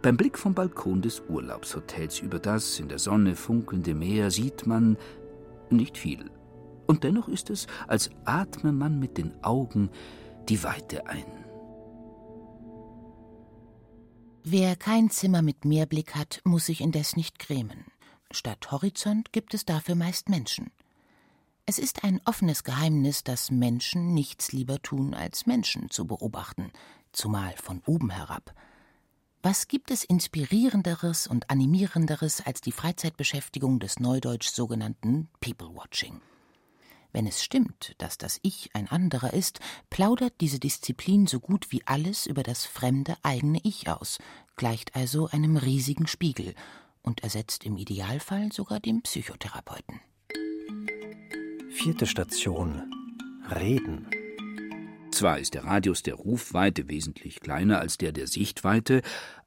Beim 0.02 0.16
Blick 0.16 0.38
vom 0.38 0.54
Balkon 0.54 1.02
des 1.02 1.23
Urlaubshotels 1.28 2.20
über 2.20 2.38
das 2.38 2.80
in 2.80 2.88
der 2.88 2.99
Sonne 2.99 3.35
funkelnde 3.35 3.94
Meer 3.94 4.30
sieht 4.30 4.66
man 4.66 4.97
nicht 5.70 5.99
viel. 5.99 6.30
Und 6.87 7.04
dennoch 7.04 7.28
ist 7.28 7.50
es, 7.50 7.66
als 7.87 8.11
atme 8.25 8.73
man 8.73 8.99
mit 8.99 9.18
den 9.18 9.32
Augen 9.44 9.90
die 10.49 10.62
Weite 10.64 11.06
ein. 11.06 11.38
Wer 14.50 14.76
kein 14.76 15.11
Zimmer 15.11 15.43
mit 15.43 15.67
Meerblick 15.67 16.14
hat, 16.14 16.40
muss 16.43 16.64
sich 16.64 16.81
indes 16.81 17.17
nicht 17.17 17.38
grämen. 17.38 17.85
Statt 18.31 18.73
Horizont 18.73 19.31
gibt 19.31 19.52
es 19.52 19.67
dafür 19.67 19.95
meist 19.95 20.31
Menschen. 20.31 20.71
Es 21.67 21.78
ist 21.78 22.02
ein 22.02 22.23
offenes 22.25 22.64
Geheimnis, 22.64 23.23
dass 23.23 23.50
Menschen 23.50 24.14
nichts 24.14 24.52
lieber 24.52 24.81
tun, 24.81 25.12
als 25.12 25.45
Menschen 25.45 25.90
zu 25.90 26.07
beobachten, 26.07 26.73
zumal 27.12 27.55
von 27.59 27.83
oben 27.85 28.09
herab. 28.09 28.55
Was 29.43 29.69
gibt 29.69 29.90
es 29.90 30.02
inspirierenderes 30.02 31.26
und 31.26 31.50
animierenderes 31.50 32.40
als 32.47 32.62
die 32.62 32.73
Freizeitbeschäftigung 32.73 33.81
des 33.81 34.00
Neudeutsch 34.00 34.49
sogenannten 34.49 35.28
People 35.40 35.75
Watching? 35.75 36.23
Wenn 37.12 37.27
es 37.27 37.43
stimmt, 37.43 37.95
dass 37.99 38.19
das 38.19 38.38
Ich 38.43 38.71
ein 38.75 38.88
anderer 38.88 39.33
ist, 39.33 39.61
plaudert 39.91 40.35
diese 40.41 40.59
Disziplin 40.59 41.27
so 41.27 41.41
gut 41.41 41.73
wie 41.73 41.83
alles 41.87 42.27
über 42.27 42.43
das 42.43 42.67
fremde 42.67 43.17
eigene 43.23 43.61
Ich 43.62 43.88
aus, 43.88 44.19
gleicht 44.57 44.95
also 44.95 45.29
einem 45.29 45.57
riesigen 45.57 46.07
Spiegel 46.07 46.55
und 47.03 47.23
ersetzt 47.23 47.65
im 47.65 47.77
Idealfall 47.77 48.53
sogar 48.53 48.81
den 48.81 49.03
Psychotherapeuten. 49.03 50.00
Vierte 51.71 52.07
Station. 52.07 52.83
Reden. 53.50 54.07
Zwar 55.11 55.38
ist 55.38 55.55
der 55.55 55.65
Radius 55.65 56.03
der 56.03 56.15
Rufweite 56.15 56.88
wesentlich 56.88 57.41
kleiner 57.41 57.81
als 57.81 57.97
der 57.97 58.12
der 58.12 58.27
Sichtweite, 58.27 59.00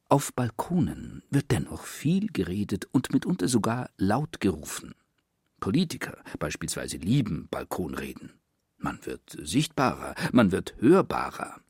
auf 0.09 0.33
Balkonen 0.33 1.23
wird 1.29 1.51
dennoch 1.51 1.85
viel 1.85 2.27
geredet 2.27 2.87
und 2.91 3.13
mitunter 3.13 3.47
sogar 3.47 3.89
laut 3.95 4.41
gerufen. 4.41 4.93
Politiker 5.61 6.17
beispielsweise 6.39 6.97
lieben 6.97 7.47
Balkonreden. 7.49 8.33
Man 8.77 8.99
wird 9.05 9.37
sichtbarer, 9.41 10.15
man 10.33 10.51
wird 10.51 10.75
hörbarer. 10.79 11.61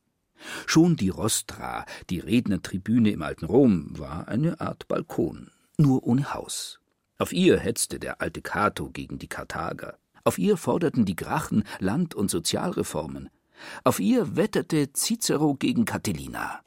Schon 0.66 0.96
die 0.96 1.10
Rostra, 1.10 1.84
die 2.10 2.18
Rednertribüne 2.18 3.10
im 3.10 3.22
alten 3.22 3.44
Rom, 3.44 3.96
war 3.96 4.26
eine 4.26 4.60
Art 4.60 4.88
Balkon, 4.88 5.52
nur 5.76 6.04
ohne 6.04 6.34
Haus. 6.34 6.80
Auf 7.18 7.32
ihr 7.32 7.58
hetzte 7.58 8.00
der 8.00 8.20
alte 8.20 8.42
Cato 8.42 8.90
gegen 8.90 9.18
die 9.18 9.28
Karthager. 9.28 9.98
Auf 10.24 10.38
ihr 10.38 10.56
forderten 10.56 11.04
die 11.04 11.14
Grachen 11.14 11.62
Land- 11.78 12.14
und 12.14 12.30
Sozialreformen. 12.30 13.28
Auf 13.84 14.00
ihr 14.00 14.34
wetterte 14.36 14.92
Cicero 14.92 15.54
gegen 15.54 15.84
Catilina. 15.84 16.62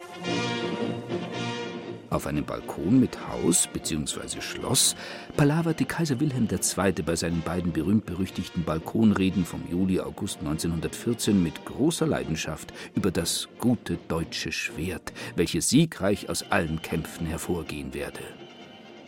Auf 2.15 2.27
einem 2.27 2.45
Balkon 2.45 3.01
mit 3.01 3.27
Haus 3.27 3.67
bzw. 3.67 4.39
Schloss 4.39 4.95
palaverte 5.36 5.84
Kaiser 5.84 6.17
Wilhelm 6.22 6.48
II. 6.50 6.93
bei 7.05 7.17
seinen 7.17 7.41
beiden 7.41 7.74
berühmt-berüchtigten 7.74 8.63
Balkonreden 8.63 9.43
vom 9.43 9.62
Juli-August 9.69 10.39
1914 10.39 11.43
mit 11.43 11.65
großer 11.65 12.07
Leidenschaft 12.07 12.74
über 12.95 13.12
das 13.12 13.50
gute 13.60 13.98
deutsche 14.07 14.53
Schwert, 14.53 15.12
welches 15.36 15.67
siegreich 15.67 16.29
aus 16.29 16.50
allen 16.51 16.81
Kämpfen 16.81 17.25
hervorgehen 17.25 17.93
werde. 17.93 18.22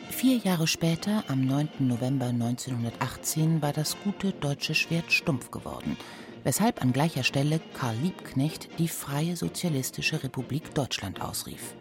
Vier 0.10 0.40
Jahre 0.40 0.68
später, 0.68 1.24
am 1.30 1.46
9. 1.46 1.70
November 1.80 2.26
1918, 2.26 3.62
war 3.62 3.72
das 3.72 3.96
gute 4.04 4.34
deutsche 4.34 4.76
Schwert 4.76 5.14
stumpf 5.14 5.50
geworden, 5.50 5.96
weshalb 6.44 6.82
an 6.82 6.92
gleicher 6.92 7.24
Stelle 7.24 7.62
Karl 7.74 7.96
Liebknecht 8.04 8.68
die 8.80 8.90
Freie 8.90 9.38
Sozialistische 9.38 10.22
Republik 10.22 10.76
Deutschland 10.76 11.22
ausrief. 11.22 11.74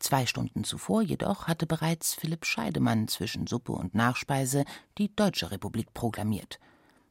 Zwei 0.00 0.26
Stunden 0.26 0.62
zuvor 0.64 1.02
jedoch 1.02 1.48
hatte 1.48 1.66
bereits 1.66 2.14
Philipp 2.14 2.44
Scheidemann 2.44 3.08
zwischen 3.08 3.46
Suppe 3.46 3.72
und 3.72 3.94
Nachspeise 3.94 4.64
die 4.96 5.14
Deutsche 5.14 5.50
Republik 5.50 5.92
proklamiert. 5.92 6.60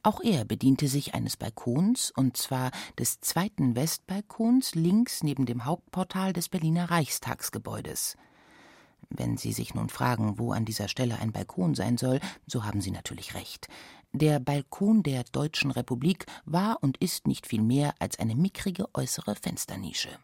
Auch 0.03 0.21
er 0.21 0.45
bediente 0.45 0.87
sich 0.87 1.13
eines 1.13 1.35
Balkons, 1.35 2.11
und 2.15 2.37
zwar 2.37 2.71
des 2.97 3.19
zweiten 3.19 3.75
Westbalkons 3.75 4.73
links 4.73 5.21
neben 5.21 5.45
dem 5.45 5.65
Hauptportal 5.65 6.31
des 6.31 6.47
Berliner 6.47 6.89
Reichstagsgebäudes. 6.89 8.15
Wenn 9.09 9.35
Sie 9.35 9.51
sich 9.51 9.73
nun 9.73 9.89
fragen, 9.89 10.39
wo 10.39 10.53
an 10.53 10.63
dieser 10.63 10.87
Stelle 10.87 11.19
ein 11.19 11.33
Balkon 11.33 11.75
sein 11.75 11.97
soll, 11.97 12.21
so 12.45 12.63
haben 12.63 12.79
Sie 12.79 12.91
natürlich 12.91 13.35
recht. 13.35 13.67
Der 14.13 14.39
Balkon 14.39 15.03
der 15.03 15.23
Deutschen 15.25 15.71
Republik 15.71 16.25
war 16.45 16.77
und 16.81 16.97
ist 16.97 17.27
nicht 17.27 17.45
viel 17.45 17.61
mehr 17.61 17.93
als 17.99 18.17
eine 18.19 18.35
mickrige 18.35 18.87
äußere 18.93 19.35
Fensternische. 19.35 20.17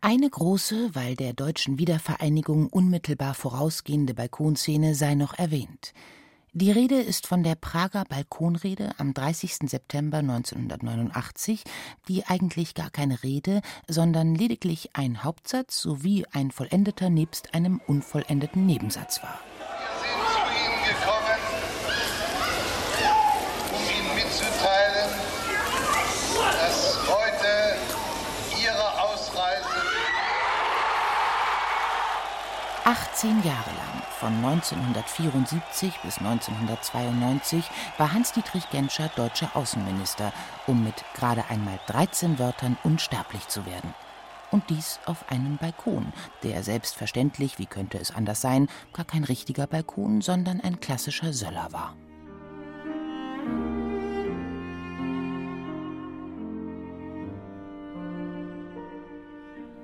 Eine 0.00 0.30
große, 0.30 0.94
weil 0.94 1.16
der 1.16 1.32
deutschen 1.32 1.78
Wiedervereinigung 1.78 2.68
unmittelbar 2.68 3.34
vorausgehende 3.34 4.14
Balkonszene 4.14 4.94
sei 4.94 5.14
noch 5.14 5.34
erwähnt. 5.34 5.92
Die 6.52 6.70
Rede 6.70 7.00
ist 7.00 7.26
von 7.26 7.42
der 7.42 7.54
Prager 7.54 8.04
Balkonrede 8.08 8.92
am 8.98 9.12
30. 9.12 9.68
September 9.68 10.18
1989, 10.18 11.64
die 12.08 12.24
eigentlich 12.24 12.74
gar 12.74 12.90
keine 12.90 13.22
Rede, 13.22 13.60
sondern 13.88 14.34
lediglich 14.34 14.90
ein 14.94 15.22
Hauptsatz 15.24 15.80
sowie 15.80 16.24
ein 16.32 16.50
vollendeter 16.50 17.10
nebst 17.10 17.52
einem 17.52 17.80
unvollendeten 17.86 18.64
Nebensatz 18.64 19.22
war. 19.22 19.40
um 23.72 23.82
Ihnen 23.82 24.14
mitzuteilen, 24.14 25.10
dass 26.34 26.98
heute 27.08 27.76
Ihre 28.62 29.02
Ausreise 29.02 29.76
18 32.86 33.42
Jahre 33.42 33.70
lang, 33.70 34.02
von 34.20 34.32
1974 34.32 35.92
bis 36.04 36.18
1992, 36.18 37.68
war 37.98 38.12
Hans-Dietrich 38.12 38.70
Genscher 38.70 39.10
deutscher 39.16 39.56
Außenminister, 39.56 40.32
um 40.68 40.84
mit 40.84 40.94
gerade 41.14 41.44
einmal 41.50 41.80
13 41.88 42.38
Wörtern 42.38 42.76
unsterblich 42.84 43.48
zu 43.48 43.66
werden. 43.66 43.92
Und 44.52 44.70
dies 44.70 45.00
auf 45.04 45.32
einem 45.32 45.56
Balkon, 45.56 46.12
der 46.44 46.62
selbstverständlich, 46.62 47.58
wie 47.58 47.66
könnte 47.66 47.98
es 47.98 48.14
anders 48.14 48.40
sein, 48.40 48.68
gar 48.92 49.04
kein 49.04 49.24
richtiger 49.24 49.66
Balkon, 49.66 50.20
sondern 50.20 50.60
ein 50.60 50.78
klassischer 50.78 51.32
Söller 51.32 51.72
war. 51.72 51.96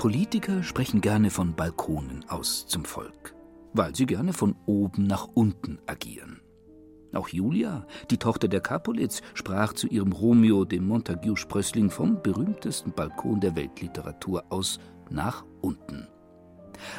Politiker 0.02 0.64
sprechen 0.64 1.00
gerne 1.00 1.30
von 1.30 1.54
Balkonen 1.54 2.24
aus 2.28 2.66
zum 2.66 2.84
Volk, 2.84 3.36
weil 3.72 3.94
sie 3.94 4.04
gerne 4.04 4.32
von 4.32 4.56
oben 4.66 5.04
nach 5.04 5.28
unten 5.32 5.78
agieren. 5.86 6.40
Auch 7.12 7.28
Julia, 7.28 7.86
die 8.10 8.16
Tochter 8.16 8.48
der 8.48 8.60
Capolitz, 8.60 9.22
sprach 9.34 9.74
zu 9.74 9.86
ihrem 9.86 10.10
Romeo, 10.10 10.64
dem 10.64 10.88
Montague-Sprössling, 10.88 11.88
vom 11.88 12.20
berühmtesten 12.20 12.90
Balkon 12.90 13.38
der 13.38 13.54
Weltliteratur 13.54 14.42
aus 14.48 14.80
nach 15.08 15.44
unten. 15.60 16.08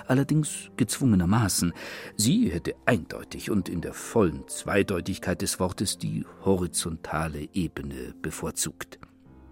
Allerdings 0.07 0.72
gezwungenermaßen. 0.77 1.74
Sie 2.15 2.50
hätte 2.51 2.74
eindeutig 2.86 3.51
und 3.51 3.67
in 3.67 3.81
der 3.81 3.93
vollen 3.93 4.48
Zweideutigkeit 4.48 5.41
des 5.41 5.60
Wortes 5.60 5.98
die 5.98 6.25
horizontale 6.45 7.50
Ebene 7.51 8.15
bevorzugt. 8.22 8.98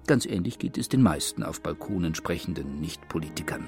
Ganz 0.08 0.26
ähnlich 0.26 0.60
geht 0.60 0.78
es 0.78 0.90
den 0.90 1.02
meisten 1.02 1.44
auf 1.44 1.62
Balkonen 1.62 2.16
sprechenden 2.16 2.80
Nichtpolitikern. 2.80 3.68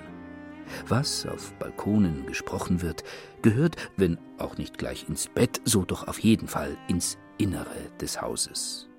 Was 0.88 1.26
auf 1.26 1.54
Balkonen 1.54 2.26
gesprochen 2.26 2.82
wird, 2.82 3.04
gehört, 3.42 3.76
wenn 3.98 4.18
auch 4.38 4.58
nicht 4.58 4.78
gleich 4.78 5.08
ins 5.08 5.28
Bett, 5.28 5.62
so 5.66 5.84
doch 5.86 6.08
auf 6.08 6.20
jeden 6.20 6.48
Fall 6.48 6.78
ins 6.88 7.18
Innere 7.38 7.92
des 8.00 8.22
Hauses. 8.22 8.90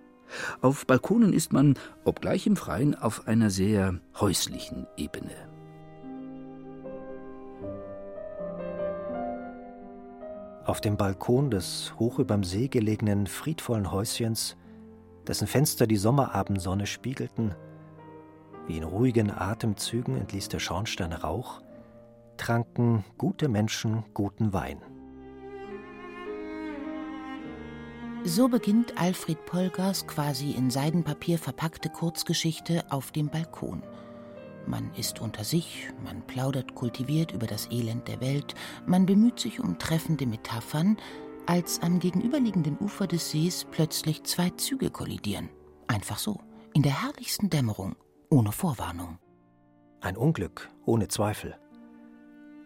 Auf 0.61 0.87
Balkonen 0.87 1.33
ist 1.33 1.53
man, 1.53 1.75
obgleich 2.05 2.47
im 2.47 2.57
Freien, 2.57 2.95
auf 2.95 3.27
einer 3.27 3.51
sehr 3.51 4.01
häuslichen 4.19 4.87
Ebene. 4.97 5.33
Auf 10.65 10.81
dem 10.81 10.97
Balkon 10.97 11.51
des 11.51 11.93
hoch 11.99 12.19
überm 12.19 12.43
See 12.43 12.69
gelegenen 12.69 13.27
friedvollen 13.27 13.93
Häuschens, 13.93 14.57
dessen 15.27 15.47
Fenster 15.47 15.87
die 15.87 15.97
Sommerabendsonne 15.97 16.87
spiegelten, 16.87 17.55
wie 18.67 18.79
in 18.79 18.85
ruhigen 18.85 19.31
Atemzügen 19.31 20.17
entließ 20.17 20.49
der 20.49 20.59
Schornstein 20.59 21.13
Rauch, 21.13 21.61
tranken 22.37 23.05
gute 23.19 23.49
Menschen 23.49 24.05
guten 24.15 24.53
Wein. 24.53 24.81
So 28.27 28.49
beginnt 28.49 28.99
Alfred 28.99 29.45
Polgers 29.45 30.07
quasi 30.07 30.53
in 30.53 30.71
Seidenpapier 30.71 31.39
verpackte 31.39 31.91
Kurzgeschichte 31.91 32.83
auf 32.89 33.13
dem 33.13 33.29
Balkon. 33.29 33.83
Man 34.67 34.91
ist 34.95 35.21
unter 35.21 35.45
sich, 35.45 35.91
man 36.03 36.23
plaudert 36.23 36.75
kultiviert 36.75 37.33
über 37.33 37.47
das 37.47 37.71
Elend 37.71 38.09
der 38.09 38.23
Welt, 38.23 38.55
man 38.87 39.05
bemüht 39.05 39.39
sich 39.39 39.61
um 39.61 39.79
treffende 39.79 40.27
Metaphern, 40.27 40.97
als 41.47 41.83
am 41.83 41.99
gegenüberliegenden 41.99 42.79
Ufer 42.81 43.07
des 43.07 43.31
Sees 43.31 43.67
plötzlich 43.71 44.25
zwei 44.25 44.51
Züge 44.51 44.91
kollidieren. 44.91 45.49
Einfach 45.87 46.19
so, 46.19 46.41
in 46.73 46.83
der 46.83 47.03
herrlichsten 47.03 47.51
Dämmerung, 47.51 47.97
ohne 48.31 48.53
Vorwarnung. 48.53 49.19
Ein 50.01 50.17
Unglück, 50.17 50.71
ohne 50.85 51.09
Zweifel. 51.09 51.57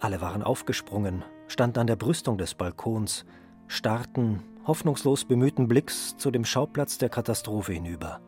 Alle 0.00 0.20
waren 0.20 0.42
aufgesprungen, 0.42 1.24
standen 1.48 1.80
an 1.80 1.86
der 1.86 1.96
Brüstung 1.96 2.38
des 2.38 2.54
Balkons, 2.54 3.24
starrten 3.66 4.42
hoffnungslos 4.66 5.24
bemühten 5.24 5.66
Blicks 5.66 6.16
zu 6.16 6.30
dem 6.30 6.44
Schauplatz 6.44 6.98
der 6.98 7.08
Katastrophe 7.08 7.72
hinüber. 7.72 8.20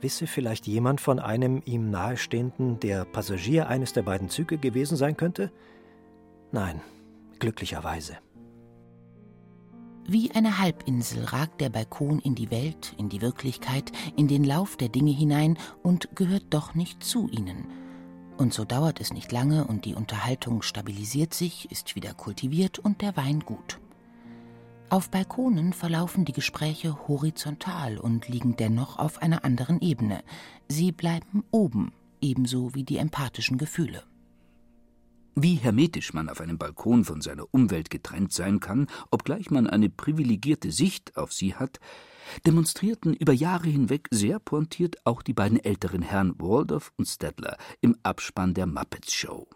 Wisse 0.00 0.26
vielleicht 0.26 0.66
jemand 0.66 1.00
von 1.00 1.18
einem 1.18 1.62
ihm 1.64 1.90
nahestehenden, 1.90 2.78
der 2.78 3.04
Passagier 3.04 3.68
eines 3.68 3.92
der 3.92 4.02
beiden 4.02 4.28
Züge 4.28 4.58
gewesen 4.58 4.96
sein 4.96 5.16
könnte? 5.16 5.50
Nein, 6.52 6.82
glücklicherweise. 7.38 8.18
Wie 10.06 10.30
eine 10.32 10.58
Halbinsel 10.58 11.24
ragt 11.24 11.62
der 11.62 11.70
Balkon 11.70 12.18
in 12.18 12.34
die 12.34 12.50
Welt, 12.50 12.94
in 12.98 13.08
die 13.08 13.22
Wirklichkeit, 13.22 13.90
in 14.16 14.28
den 14.28 14.44
Lauf 14.44 14.76
der 14.76 14.90
Dinge 14.90 15.12
hinein 15.12 15.56
und 15.82 16.14
gehört 16.14 16.44
doch 16.50 16.74
nicht 16.74 17.02
zu 17.02 17.28
ihnen. 17.30 17.68
Und 18.36 18.52
so 18.52 18.66
dauert 18.66 19.00
es 19.00 19.14
nicht 19.14 19.32
lange 19.32 19.66
und 19.66 19.86
die 19.86 19.94
Unterhaltung 19.94 20.60
stabilisiert 20.60 21.32
sich, 21.32 21.70
ist 21.70 21.96
wieder 21.96 22.12
kultiviert 22.12 22.78
und 22.78 23.00
der 23.00 23.16
Wein 23.16 23.40
gut. 23.40 23.80
Auf 24.90 25.08
Balkonen 25.08 25.72
verlaufen 25.72 26.26
die 26.26 26.32
Gespräche 26.32 27.08
horizontal 27.08 27.96
und 27.96 28.28
liegen 28.28 28.56
dennoch 28.56 28.98
auf 28.98 29.22
einer 29.22 29.42
anderen 29.44 29.80
Ebene. 29.80 30.22
Sie 30.68 30.92
bleiben 30.92 31.44
oben, 31.50 31.92
ebenso 32.20 32.74
wie 32.74 32.84
die 32.84 32.98
empathischen 32.98 33.56
Gefühle. 33.56 34.02
Wie 35.36 35.56
hermetisch 35.56 36.12
man 36.12 36.28
auf 36.28 36.40
einem 36.40 36.58
Balkon 36.58 37.04
von 37.04 37.20
seiner 37.20 37.52
Umwelt 37.52 37.90
getrennt 37.90 38.32
sein 38.32 38.60
kann, 38.60 38.86
obgleich 39.10 39.50
man 39.50 39.66
eine 39.66 39.90
privilegierte 39.90 40.70
Sicht 40.70 41.16
auf 41.16 41.32
sie 41.32 41.56
hat, 41.56 41.80
demonstrierten 42.46 43.14
über 43.14 43.32
Jahre 43.32 43.68
hinweg 43.68 44.06
sehr 44.12 44.38
pointiert 44.38 45.04
auch 45.04 45.22
die 45.22 45.34
beiden 45.34 45.58
älteren 45.58 46.02
Herren 46.02 46.34
Waldorf 46.38 46.92
und 46.96 47.06
Stedler 47.06 47.56
im 47.80 47.96
Abspann 48.04 48.54
der 48.54 48.66
Muppets 48.66 49.12
Show. 49.12 49.48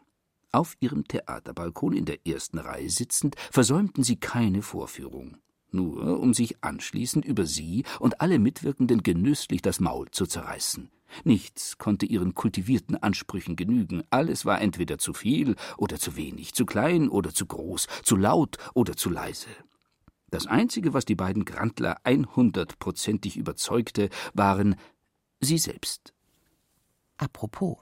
Auf 0.50 0.76
ihrem 0.80 1.06
Theaterbalkon 1.06 1.92
in 1.92 2.06
der 2.06 2.26
ersten 2.26 2.58
Reihe 2.58 2.90
sitzend, 2.90 3.36
versäumten 3.52 4.02
sie 4.02 4.16
keine 4.16 4.62
Vorführung, 4.62 5.36
nur 5.70 6.18
um 6.18 6.34
sich 6.34 6.64
anschließend 6.64 7.24
über 7.24 7.46
sie 7.46 7.84
und 8.00 8.20
alle 8.20 8.40
Mitwirkenden 8.40 9.04
genüsslich 9.04 9.62
das 9.62 9.78
Maul 9.78 10.10
zu 10.10 10.26
zerreißen. 10.26 10.90
Nichts 11.24 11.78
konnte 11.78 12.06
ihren 12.06 12.34
kultivierten 12.34 12.96
Ansprüchen 12.96 13.56
genügen, 13.56 14.02
alles 14.10 14.44
war 14.44 14.60
entweder 14.60 14.98
zu 14.98 15.12
viel 15.12 15.56
oder 15.76 15.98
zu 15.98 16.16
wenig, 16.16 16.54
zu 16.54 16.66
klein 16.66 17.08
oder 17.08 17.32
zu 17.32 17.46
groß, 17.46 17.86
zu 18.02 18.16
laut 18.16 18.56
oder 18.74 18.96
zu 18.96 19.10
leise. 19.10 19.48
Das 20.30 20.46
Einzige, 20.46 20.92
was 20.92 21.06
die 21.06 21.14
beiden 21.14 21.44
Grandler 21.44 21.98
einhundertprozentig 22.04 23.36
überzeugte, 23.36 24.10
waren 24.34 24.76
sie 25.40 25.58
selbst. 25.58 26.12
Apropos, 27.16 27.78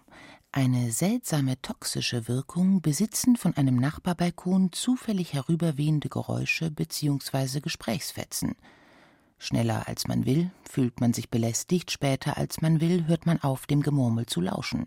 eine 0.52 0.90
seltsame 0.92 1.60
toxische 1.60 2.28
Wirkung 2.28 2.80
besitzen 2.80 3.36
von 3.36 3.54
einem 3.56 3.76
Nachbarbalkon 3.76 4.72
zufällig 4.72 5.34
herüberwehende 5.34 6.08
Geräusche 6.08 6.70
bzw. 6.70 7.60
Gesprächsfetzen. 7.60 8.54
Schneller 9.38 9.86
als 9.86 10.08
man 10.08 10.24
will, 10.24 10.50
fühlt 10.68 11.00
man 11.00 11.12
sich 11.12 11.28
belästigt, 11.28 11.90
später 11.90 12.36
als 12.36 12.62
man 12.62 12.80
will, 12.80 13.06
hört 13.06 13.26
man 13.26 13.42
auf, 13.42 13.66
dem 13.66 13.82
Gemurmel 13.82 14.26
zu 14.26 14.40
lauschen. 14.40 14.86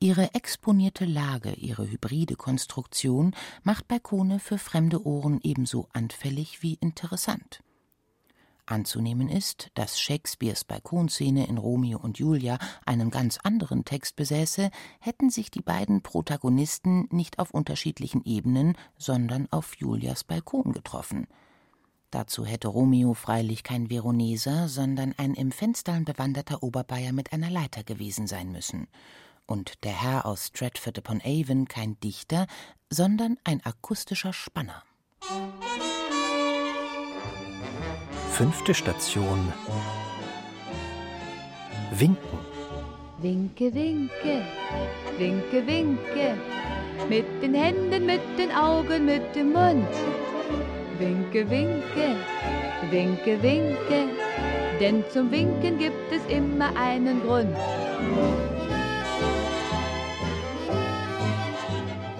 Ihre 0.00 0.34
exponierte 0.34 1.04
Lage, 1.04 1.52
ihre 1.52 1.88
hybride 1.88 2.34
Konstruktion 2.34 3.34
macht 3.62 3.86
Balkone 3.86 4.40
für 4.40 4.58
fremde 4.58 5.06
Ohren 5.06 5.40
ebenso 5.42 5.88
anfällig 5.92 6.62
wie 6.62 6.74
interessant. 6.74 7.62
Anzunehmen 8.64 9.28
ist, 9.28 9.70
dass 9.74 10.00
Shakespeares 10.00 10.64
Balkonszene 10.64 11.46
in 11.48 11.58
Romeo 11.58 11.98
und 11.98 12.18
Julia 12.18 12.58
einen 12.86 13.10
ganz 13.10 13.38
anderen 13.38 13.84
Text 13.84 14.16
besäße, 14.16 14.70
hätten 15.00 15.28
sich 15.28 15.50
die 15.50 15.62
beiden 15.62 16.02
Protagonisten 16.02 17.06
nicht 17.10 17.38
auf 17.38 17.50
unterschiedlichen 17.50 18.24
Ebenen, 18.24 18.76
sondern 18.96 19.48
auf 19.50 19.76
Julias 19.76 20.24
Balkon 20.24 20.72
getroffen– 20.72 21.26
Dazu 22.10 22.44
hätte 22.44 22.66
Romeo 22.66 23.14
freilich 23.14 23.62
kein 23.62 23.88
Veroneser, 23.88 24.68
sondern 24.68 25.14
ein 25.16 25.34
im 25.34 25.52
Fenstern 25.52 26.04
bewanderter 26.04 26.62
Oberbayer 26.62 27.12
mit 27.12 27.32
einer 27.32 27.50
Leiter 27.50 27.84
gewesen 27.84 28.26
sein 28.26 28.50
müssen. 28.50 28.88
Und 29.46 29.84
der 29.84 29.92
Herr 29.92 30.26
aus 30.26 30.48
Stratford 30.48 30.98
upon 30.98 31.20
Avon 31.24 31.68
kein 31.68 31.98
Dichter, 32.00 32.46
sondern 32.88 33.36
ein 33.44 33.64
akustischer 33.64 34.32
Spanner. 34.32 34.82
Fünfte 38.30 38.74
Station. 38.74 39.52
Winken. 41.92 42.38
Winke, 43.18 43.72
winke, 43.72 44.42
winke, 45.18 45.66
winke. 45.66 46.38
Mit 47.08 47.26
den 47.42 47.54
Händen, 47.54 48.06
mit 48.06 48.22
den 48.38 48.50
Augen, 48.50 49.04
mit 49.04 49.34
dem 49.36 49.52
Mund 49.52 49.86
Winke, 51.00 51.48
winke, 51.48 52.14
winke, 52.90 53.42
winke, 53.42 54.08
denn 54.78 55.02
zum 55.10 55.30
Winken 55.30 55.78
gibt 55.78 56.12
es 56.12 56.20
immer 56.26 56.76
einen 56.76 57.22
Grund. 57.22 57.56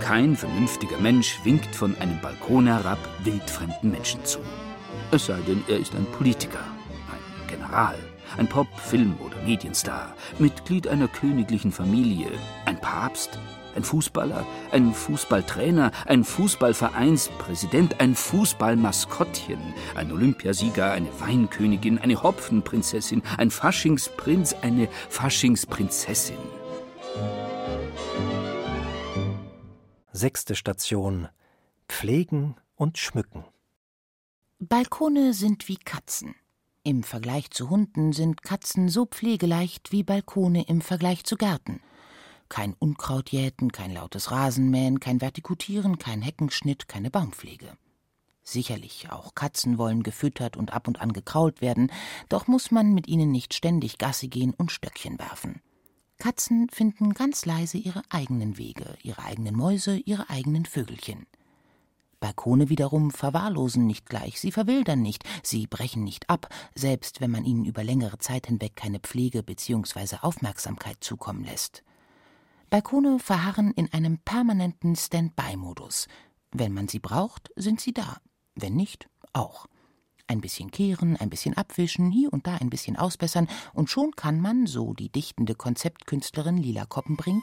Kein 0.00 0.34
vernünftiger 0.34 0.96
Mensch 0.96 1.38
winkt 1.44 1.74
von 1.76 1.94
einem 2.00 2.18
Balkon 2.22 2.66
herab 2.68 2.98
wildfremden 3.22 3.90
Menschen 3.90 4.24
zu. 4.24 4.38
Es 5.10 5.26
sei 5.26 5.38
denn, 5.46 5.62
er 5.68 5.76
ist 5.76 5.94
ein 5.94 6.06
Politiker, 6.06 6.64
ein 7.12 7.48
General, 7.48 7.98
ein 8.38 8.48
Pop-, 8.48 8.80
Film- 8.80 9.18
oder 9.20 9.36
Medienstar, 9.44 10.14
Mitglied 10.38 10.88
einer 10.88 11.08
königlichen 11.08 11.70
Familie, 11.70 12.30
ein 12.64 12.80
Papst, 12.80 13.38
ein 13.74 13.84
Fußballer, 13.84 14.46
ein 14.70 14.92
Fußballtrainer, 14.92 15.92
ein 16.06 16.24
Fußballvereinspräsident, 16.24 18.00
ein 18.00 18.14
Fußballmaskottchen, 18.14 19.58
ein 19.94 20.12
Olympiasieger, 20.12 20.92
eine 20.92 21.08
Weinkönigin, 21.20 21.98
eine 21.98 22.22
Hopfenprinzessin, 22.22 23.22
ein 23.36 23.50
Faschingsprinz, 23.50 24.54
eine 24.62 24.88
Faschingsprinzessin. 25.08 26.38
Sechste 30.12 30.54
Station. 30.54 31.28
Pflegen 31.88 32.56
und 32.76 32.98
schmücken. 32.98 33.44
Balkone 34.58 35.34
sind 35.34 35.68
wie 35.68 35.76
Katzen. 35.76 36.34
Im 36.82 37.02
Vergleich 37.02 37.50
zu 37.50 37.70
Hunden 37.70 38.12
sind 38.12 38.42
Katzen 38.42 38.88
so 38.88 39.06
pflegeleicht 39.06 39.92
wie 39.92 40.02
Balkone 40.02 40.64
im 40.66 40.80
Vergleich 40.80 41.24
zu 41.24 41.36
Gärten. 41.36 41.80
Kein 42.50 42.74
Unkraut 42.74 43.30
jäten, 43.30 43.70
kein 43.70 43.94
lautes 43.94 44.32
Rasenmähen, 44.32 44.98
kein 44.98 45.20
Vertikutieren, 45.20 45.98
kein 45.98 46.20
Heckenschnitt, 46.20 46.88
keine 46.88 47.08
Baumpflege. 47.08 47.78
Sicherlich, 48.42 49.08
auch 49.12 49.36
Katzen 49.36 49.78
wollen 49.78 50.02
gefüttert 50.02 50.56
und 50.56 50.72
ab 50.72 50.88
und 50.88 51.00
an 51.00 51.12
gekrault 51.12 51.60
werden, 51.60 51.92
doch 52.28 52.48
muss 52.48 52.72
man 52.72 52.92
mit 52.92 53.06
ihnen 53.06 53.30
nicht 53.30 53.54
ständig 53.54 53.98
Gassi 53.98 54.26
gehen 54.26 54.52
und 54.52 54.72
Stöckchen 54.72 55.16
werfen. 55.20 55.62
Katzen 56.18 56.68
finden 56.70 57.14
ganz 57.14 57.46
leise 57.46 57.78
ihre 57.78 58.02
eigenen 58.10 58.58
Wege, 58.58 58.98
ihre 59.00 59.22
eigenen 59.22 59.54
Mäuse, 59.54 59.96
ihre 59.96 60.28
eigenen 60.28 60.66
Vögelchen. 60.66 61.26
Balkone 62.18 62.68
wiederum 62.68 63.12
verwahrlosen 63.12 63.86
nicht 63.86 64.06
gleich, 64.06 64.40
sie 64.40 64.50
verwildern 64.50 65.02
nicht, 65.02 65.22
sie 65.44 65.68
brechen 65.68 66.02
nicht 66.02 66.28
ab, 66.28 66.48
selbst 66.74 67.20
wenn 67.20 67.30
man 67.30 67.44
ihnen 67.44 67.64
über 67.64 67.84
längere 67.84 68.18
Zeit 68.18 68.48
hinweg 68.48 68.74
keine 68.74 68.98
Pflege 68.98 69.44
bzw. 69.44 70.16
Aufmerksamkeit 70.22 70.96
zukommen 71.00 71.44
lässt. 71.44 71.84
Balkone 72.70 73.18
verharren 73.18 73.72
in 73.72 73.92
einem 73.92 74.18
permanenten 74.18 74.94
Stand-by-Modus. 74.94 76.06
Wenn 76.52 76.72
man 76.72 76.86
sie 76.86 77.00
braucht, 77.00 77.50
sind 77.56 77.80
sie 77.80 77.92
da, 77.92 78.18
wenn 78.54 78.76
nicht, 78.76 79.08
auch. 79.32 79.66
Ein 80.28 80.40
bisschen 80.40 80.70
kehren, 80.70 81.16
ein 81.16 81.30
bisschen 81.30 81.56
abwischen, 81.56 82.12
hier 82.12 82.32
und 82.32 82.46
da 82.46 82.54
ein 82.58 82.70
bisschen 82.70 82.96
ausbessern, 82.96 83.48
und 83.74 83.90
schon 83.90 84.12
kann 84.12 84.40
man, 84.40 84.68
so 84.68 84.94
die 84.94 85.10
dichtende 85.10 85.56
Konzeptkünstlerin 85.56 86.58
Lila 86.58 86.86
Koppenbrink, 86.86 87.42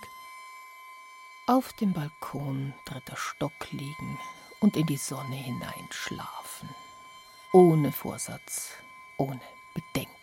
auf 1.48 1.74
dem 1.74 1.92
Balkon 1.92 2.74
dritter 2.86 3.18
Stock 3.18 3.72
liegen, 3.72 4.18
und 4.62 4.78
in 4.78 4.88
die 4.88 4.96
Sonne 4.98 5.36
hineinschlafen. 5.36 6.70
Ohne 7.52 7.92
Vorsatz, 7.92 8.72
ohne 9.18 9.42
Bedenken. 9.74 10.16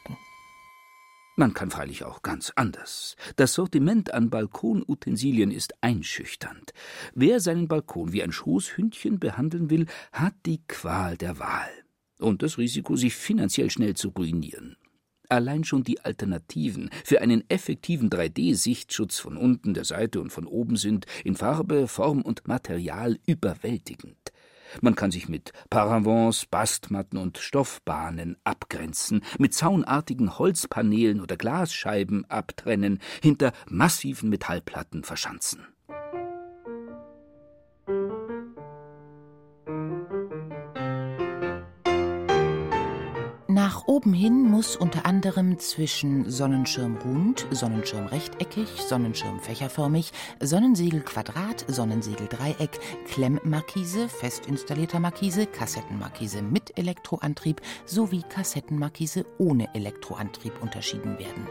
Man 1.37 1.53
kann 1.53 1.71
freilich 1.71 2.05
auch 2.05 2.23
ganz 2.23 2.53
anders. 2.55 3.17
Das 3.35 3.55
Sortiment 3.55 4.15
an 4.15 4.31
Balkonutensilien 4.31 5.51
ist 5.51 5.75
einschüchternd. 5.81 6.73
Wer 7.15 7.41
seinen 7.41 7.67
Balkon 7.67 8.13
wie 8.13 8.23
ein 8.23 8.31
Schoßhündchen 8.31 9.19
behandeln 9.19 9.69
will, 9.69 9.87
hat 10.13 10.35
die 10.47 10.63
Qual 10.69 11.17
der 11.17 11.41
Wahl 11.41 11.71
und 12.21 12.43
das 12.43 12.59
Risiko, 12.59 12.97
sich 12.97 13.15
finanziell 13.15 13.71
schnell 13.71 13.95
zu 13.95 14.11
ruinieren. 14.11 14.77
Allein 15.29 15.65
schon 15.65 15.85
die 15.85 16.01
Alternativen 16.01 16.91
für 17.05 17.21
einen 17.21 17.49
effektiven 17.49 18.11
3D-Sichtschutz 18.11 19.19
von 19.19 19.37
unten, 19.37 19.75
der 19.75 19.85
Seite 19.85 20.21
und 20.21 20.31
von 20.31 20.47
oben 20.47 20.77
sind 20.77 21.07
in 21.25 21.35
Farbe, 21.35 21.89
Form 21.89 22.23
und 22.23 22.47
Material 22.47 23.19
überwältigend. 23.27 24.34
Man 24.81 24.95
kann 24.95 25.11
sich 25.11 25.29
mit 25.29 25.53
Paravents, 25.71 26.47
Bastmatten 26.47 27.19
und 27.19 27.39
Stoffbahnen 27.39 28.37
abgrenzen, 28.45 29.23
mit 29.39 29.55
zaunartigen 29.55 30.39
Holzpaneelen 30.39 31.21
oder 31.21 31.37
Glasscheiben 31.37 32.25
abtrennen, 32.31 33.01
hinter 33.23 33.53
massiven 33.69 34.31
Metallplatten 34.31 35.05
verschanzen. 35.05 35.74
Nach 43.85 43.89
oben 43.89 44.15
hin 44.15 44.51
muss 44.51 44.77
unter 44.77 45.05
anderem 45.05 45.59
zwischen 45.59 46.31
Sonnenschirm 46.31 46.97
rund, 47.05 47.47
Sonnenschirm 47.51 48.07
rechteckig, 48.07 48.67
Sonnenschirm 48.81 49.41
fächerförmig, 49.41 50.11
Sonnensegel 50.41 51.03
Quadrat, 51.03 51.67
Sonnensegel 51.69 52.27
Dreieck, 52.27 52.81
Klemmmarkise, 53.07 54.09
fest 54.09 54.47
installierter 54.47 55.01
Markise, 55.01 55.47
Kassettenmarkise 55.47 56.41
mit 56.41 56.79
Elektroantrieb 56.79 57.61
sowie 57.85 58.23
Kassettenmarkise 58.23 59.27
ohne 59.37 59.75
Elektroantrieb 59.75 60.63
unterschieden 60.63 61.19
werden. 61.19 61.47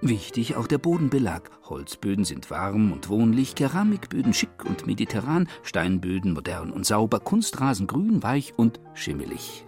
Wichtig 0.00 0.56
auch 0.56 0.66
der 0.66 0.78
Bodenbelag. 0.78 1.50
Holzböden 1.68 2.24
sind 2.24 2.50
warm 2.50 2.90
und 2.90 3.10
wohnlich, 3.10 3.54
Keramikböden 3.54 4.32
schick 4.32 4.64
und 4.64 4.86
mediterran, 4.86 5.46
Steinböden 5.62 6.32
modern 6.32 6.70
und 6.70 6.86
sauber, 6.86 7.20
Kunstrasen 7.20 7.86
grün, 7.86 8.22
weich 8.22 8.54
und 8.56 8.80
schimmelig. 8.94 9.66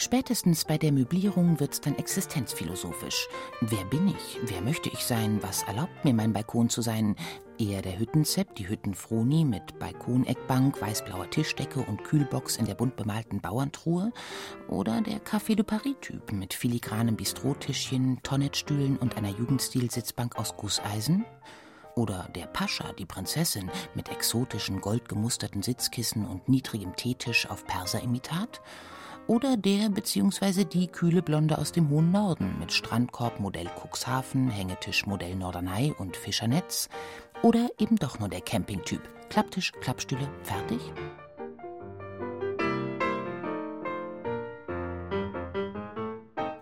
Spätestens 0.00 0.64
bei 0.64 0.78
der 0.78 0.92
Möblierung 0.92 1.60
wird's 1.60 1.82
dann 1.82 1.94
existenzphilosophisch. 1.98 3.28
Wer 3.60 3.84
bin 3.84 4.08
ich? 4.08 4.38
Wer 4.46 4.62
möchte 4.62 4.88
ich 4.88 5.04
sein? 5.04 5.42
Was 5.42 5.62
erlaubt 5.64 6.06
mir 6.06 6.14
mein 6.14 6.32
Balkon 6.32 6.70
zu 6.70 6.80
sein? 6.80 7.16
Eher 7.58 7.82
der 7.82 7.98
Hüttenzepp, 7.98 8.54
die 8.54 8.66
Hüttenfroni 8.66 9.44
mit 9.44 9.78
Balkoneckbank, 9.78 10.80
weißblauer 10.80 11.28
Tischdecke 11.28 11.80
und 11.80 12.02
Kühlbox 12.02 12.56
in 12.56 12.64
der 12.64 12.76
bunt 12.76 12.96
bemalten 12.96 13.42
Bauerntruhe? 13.42 14.10
Oder 14.68 15.02
der 15.02 15.20
Café 15.20 15.54
de 15.54 15.64
Paris-Typ 15.64 16.32
mit 16.32 16.54
filigranem 16.54 17.16
Bistrotischchen, 17.16 18.22
Tonnettstühlen 18.22 18.96
und 18.96 19.18
einer 19.18 19.28
Jugendstil-Sitzbank 19.28 20.38
aus 20.38 20.56
Gusseisen? 20.56 21.26
Oder 21.94 22.30
der 22.34 22.46
Pascha, 22.46 22.94
die 22.94 23.04
Prinzessin, 23.04 23.70
mit 23.94 24.08
exotischen 24.08 24.80
goldgemusterten 24.80 25.62
Sitzkissen 25.62 26.24
und 26.24 26.48
niedrigem 26.48 26.96
Teetisch 26.96 27.50
auf 27.50 27.66
Perserimitat? 27.66 28.62
Oder 29.26 29.56
der 29.56 29.88
bzw. 29.88 30.64
die 30.64 30.88
kühle 30.88 31.22
Blonde 31.22 31.58
aus 31.58 31.72
dem 31.72 31.88
hohen 31.90 32.10
Norden 32.10 32.56
mit 32.58 32.72
Strandkorb 32.72 33.40
Modell 33.40 33.68
Cuxhaven, 33.80 34.50
Hängetisch 34.50 35.06
Modell 35.06 35.34
Norderney 35.34 35.94
und 35.96 36.16
Fischernetz 36.16 36.88
oder 37.42 37.68
eben 37.78 37.96
doch 37.96 38.18
nur 38.18 38.28
der 38.28 38.40
Campingtyp. 38.40 39.02
Klapptisch, 39.28 39.72
Klappstühle, 39.80 40.28
fertig? 40.42 40.80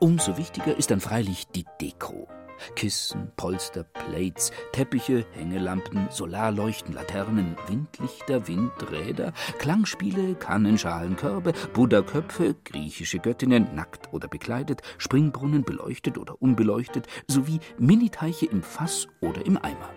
Umso 0.01 0.37
wichtiger 0.37 0.77
ist 0.77 0.91
dann 0.91 1.01
freilich 1.01 1.49
die 1.49 1.65
Deko. 1.81 2.29
Kissen, 2.77 3.33
Polster, 3.37 3.85
Plates, 3.85 4.53
Teppiche, 4.73 5.27
Hängelampen, 5.33 6.09
Solarleuchten, 6.11 6.95
Laternen, 6.95 7.57
Windlichter, 7.67 8.47
Windräder, 8.49 9.33
Klangspiele, 9.59 10.35
Kannen, 10.35 10.79
Schalen, 10.79 11.17
Körbe, 11.17 11.53
Buddha-Köpfe, 11.73 12.55
griechische 12.65 13.19
Göttinnen, 13.19 13.75
nackt 13.75 14.13
oder 14.13 14.29
bekleidet, 14.29 14.83
Springbrunnen, 14.99 15.63
beleuchtet 15.65 16.19
oder 16.19 16.41
unbeleuchtet, 16.41 17.07
sowie 17.27 17.61
Miniteiche 17.79 18.47
im 18.47 18.63
Fass 18.63 19.07
oder 19.21 19.45
im 19.45 19.57
Eimer. 19.59 19.91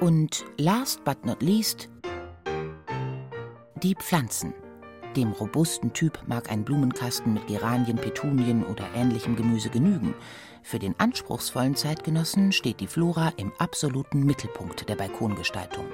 Und 0.00 0.46
last 0.56 1.04
but 1.04 1.24
not 1.26 1.42
least 1.42 1.90
die 3.82 3.94
Pflanzen. 3.94 4.54
Dem 5.16 5.32
robusten 5.32 5.92
Typ 5.92 6.20
mag 6.26 6.52
ein 6.52 6.64
Blumenkasten 6.64 7.34
mit 7.34 7.48
Geranien, 7.48 7.96
Petunien 7.96 8.64
oder 8.64 8.84
ähnlichem 8.94 9.34
Gemüse 9.34 9.68
genügen. 9.68 10.14
Für 10.62 10.78
den 10.78 10.94
anspruchsvollen 10.98 11.74
Zeitgenossen 11.74 12.52
steht 12.52 12.78
die 12.78 12.86
Flora 12.86 13.32
im 13.36 13.50
absoluten 13.58 14.24
Mittelpunkt 14.24 14.88
der 14.88 14.94
Balkongestaltung. 14.94 15.86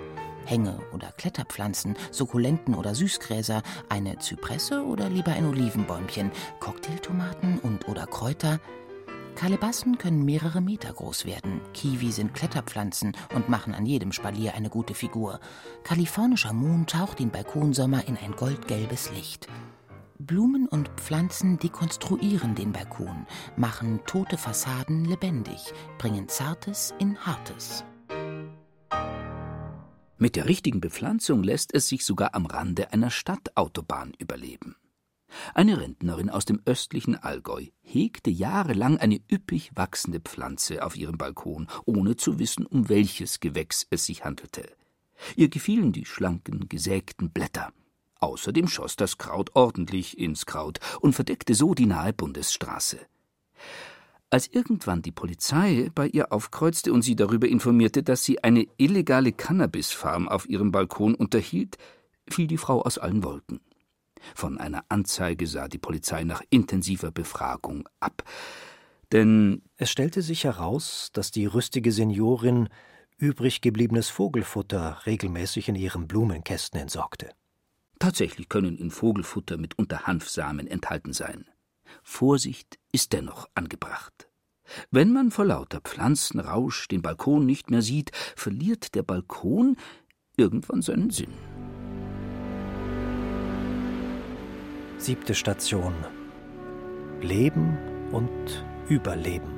Hänge- 0.44 0.80
oder 0.92 1.12
Kletterpflanzen, 1.12 1.96
Sukkulenten 2.10 2.74
oder 2.74 2.94
Süßgräser, 2.94 3.62
eine 3.88 4.18
Zypresse 4.18 4.84
oder 4.84 5.08
lieber 5.08 5.32
ein 5.32 5.46
Olivenbäumchen, 5.46 6.30
Cocktailtomaten 6.60 7.58
und 7.58 7.88
oder 7.88 8.06
Kräuter, 8.06 8.60
Kalebassen 9.36 9.98
können 9.98 10.24
mehrere 10.24 10.60
Meter 10.60 10.92
groß 10.92 11.26
werden. 11.26 11.60
Kiwi 11.74 12.10
sind 12.10 12.34
Kletterpflanzen 12.34 13.16
und 13.34 13.48
machen 13.48 13.74
an 13.74 13.86
jedem 13.86 14.10
Spalier 14.10 14.54
eine 14.54 14.70
gute 14.70 14.94
Figur. 14.94 15.38
Kalifornischer 15.84 16.52
Mohn 16.52 16.86
taucht 16.86 17.20
den 17.20 17.30
Balkonsommer 17.30 18.08
in 18.08 18.16
ein 18.16 18.32
goldgelbes 18.32 19.12
Licht. 19.12 19.46
Blumen 20.18 20.66
und 20.66 20.88
Pflanzen 20.96 21.58
dekonstruieren 21.58 22.54
den 22.54 22.72
Balkon, 22.72 23.26
machen 23.56 24.00
tote 24.06 24.38
Fassaden 24.38 25.04
lebendig, 25.04 25.72
bringen 25.98 26.28
Zartes 26.28 26.94
in 26.98 27.18
Hartes. 27.18 27.84
Mit 30.18 30.36
der 30.36 30.48
richtigen 30.48 30.80
Bepflanzung 30.80 31.42
lässt 31.42 31.74
es 31.74 31.88
sich 31.88 32.06
sogar 32.06 32.34
am 32.34 32.46
Rande 32.46 32.92
einer 32.94 33.10
Stadtautobahn 33.10 34.14
überleben. 34.18 34.76
Eine 35.54 35.80
Rentnerin 35.80 36.30
aus 36.30 36.44
dem 36.44 36.60
östlichen 36.64 37.16
Allgäu 37.16 37.66
hegte 37.82 38.30
jahrelang 38.30 38.98
eine 38.98 39.20
üppig 39.30 39.72
wachsende 39.74 40.20
Pflanze 40.20 40.84
auf 40.84 40.96
ihrem 40.96 41.18
Balkon, 41.18 41.66
ohne 41.84 42.16
zu 42.16 42.38
wissen, 42.38 42.66
um 42.66 42.88
welches 42.88 43.40
Gewächs 43.40 43.86
es 43.90 44.06
sich 44.06 44.24
handelte. 44.24 44.68
Ihr 45.34 45.48
gefielen 45.48 45.92
die 45.92 46.04
schlanken, 46.04 46.68
gesägten 46.68 47.30
Blätter. 47.30 47.72
Außerdem 48.20 48.68
schoss 48.68 48.96
das 48.96 49.18
Kraut 49.18 49.54
ordentlich 49.54 50.18
ins 50.18 50.46
Kraut 50.46 50.78
und 51.00 51.14
verdeckte 51.14 51.54
so 51.54 51.74
die 51.74 51.86
nahe 51.86 52.12
Bundesstraße. 52.12 52.98
Als 54.30 54.48
irgendwann 54.48 55.02
die 55.02 55.12
Polizei 55.12 55.90
bei 55.94 56.08
ihr 56.08 56.32
aufkreuzte 56.32 56.92
und 56.92 57.02
sie 57.02 57.14
darüber 57.14 57.46
informierte, 57.46 58.02
dass 58.02 58.24
sie 58.24 58.42
eine 58.42 58.66
illegale 58.76 59.32
Cannabisfarm 59.32 60.28
auf 60.28 60.48
ihrem 60.48 60.72
Balkon 60.72 61.14
unterhielt, 61.14 61.78
fiel 62.28 62.46
die 62.46 62.58
Frau 62.58 62.82
aus 62.82 62.98
allen 62.98 63.22
Wolken. 63.22 63.60
Von 64.34 64.58
einer 64.58 64.84
Anzeige 64.88 65.46
sah 65.46 65.68
die 65.68 65.78
Polizei 65.78 66.24
nach 66.24 66.42
intensiver 66.50 67.10
Befragung 67.10 67.88
ab. 68.00 68.24
Denn 69.12 69.62
es 69.76 69.90
stellte 69.90 70.22
sich 70.22 70.44
heraus, 70.44 71.10
dass 71.12 71.30
die 71.30 71.46
rüstige 71.46 71.92
Seniorin 71.92 72.68
übrig 73.18 73.60
gebliebenes 73.60 74.08
Vogelfutter 74.08 75.06
regelmäßig 75.06 75.68
in 75.68 75.74
ihren 75.74 76.06
Blumenkästen 76.06 76.80
entsorgte. 76.80 77.30
Tatsächlich 77.98 78.48
können 78.48 78.76
in 78.76 78.90
Vogelfutter 78.90 79.56
mitunter 79.56 80.06
Hanfsamen 80.06 80.66
enthalten 80.66 81.12
sein. 81.12 81.46
Vorsicht 82.02 82.78
ist 82.92 83.12
dennoch 83.12 83.48
angebracht. 83.54 84.28
Wenn 84.90 85.12
man 85.12 85.30
vor 85.30 85.46
lauter 85.46 85.80
Pflanzenrausch 85.80 86.88
den 86.88 87.00
Balkon 87.00 87.46
nicht 87.46 87.70
mehr 87.70 87.82
sieht, 87.82 88.10
verliert 88.34 88.94
der 88.94 89.02
Balkon 89.02 89.76
irgendwann 90.36 90.82
seinen 90.82 91.10
Sinn. 91.10 91.32
Siebte 94.98 95.34
Station. 95.34 95.92
Leben 97.20 97.76
und 98.12 98.64
Überleben. 98.88 99.52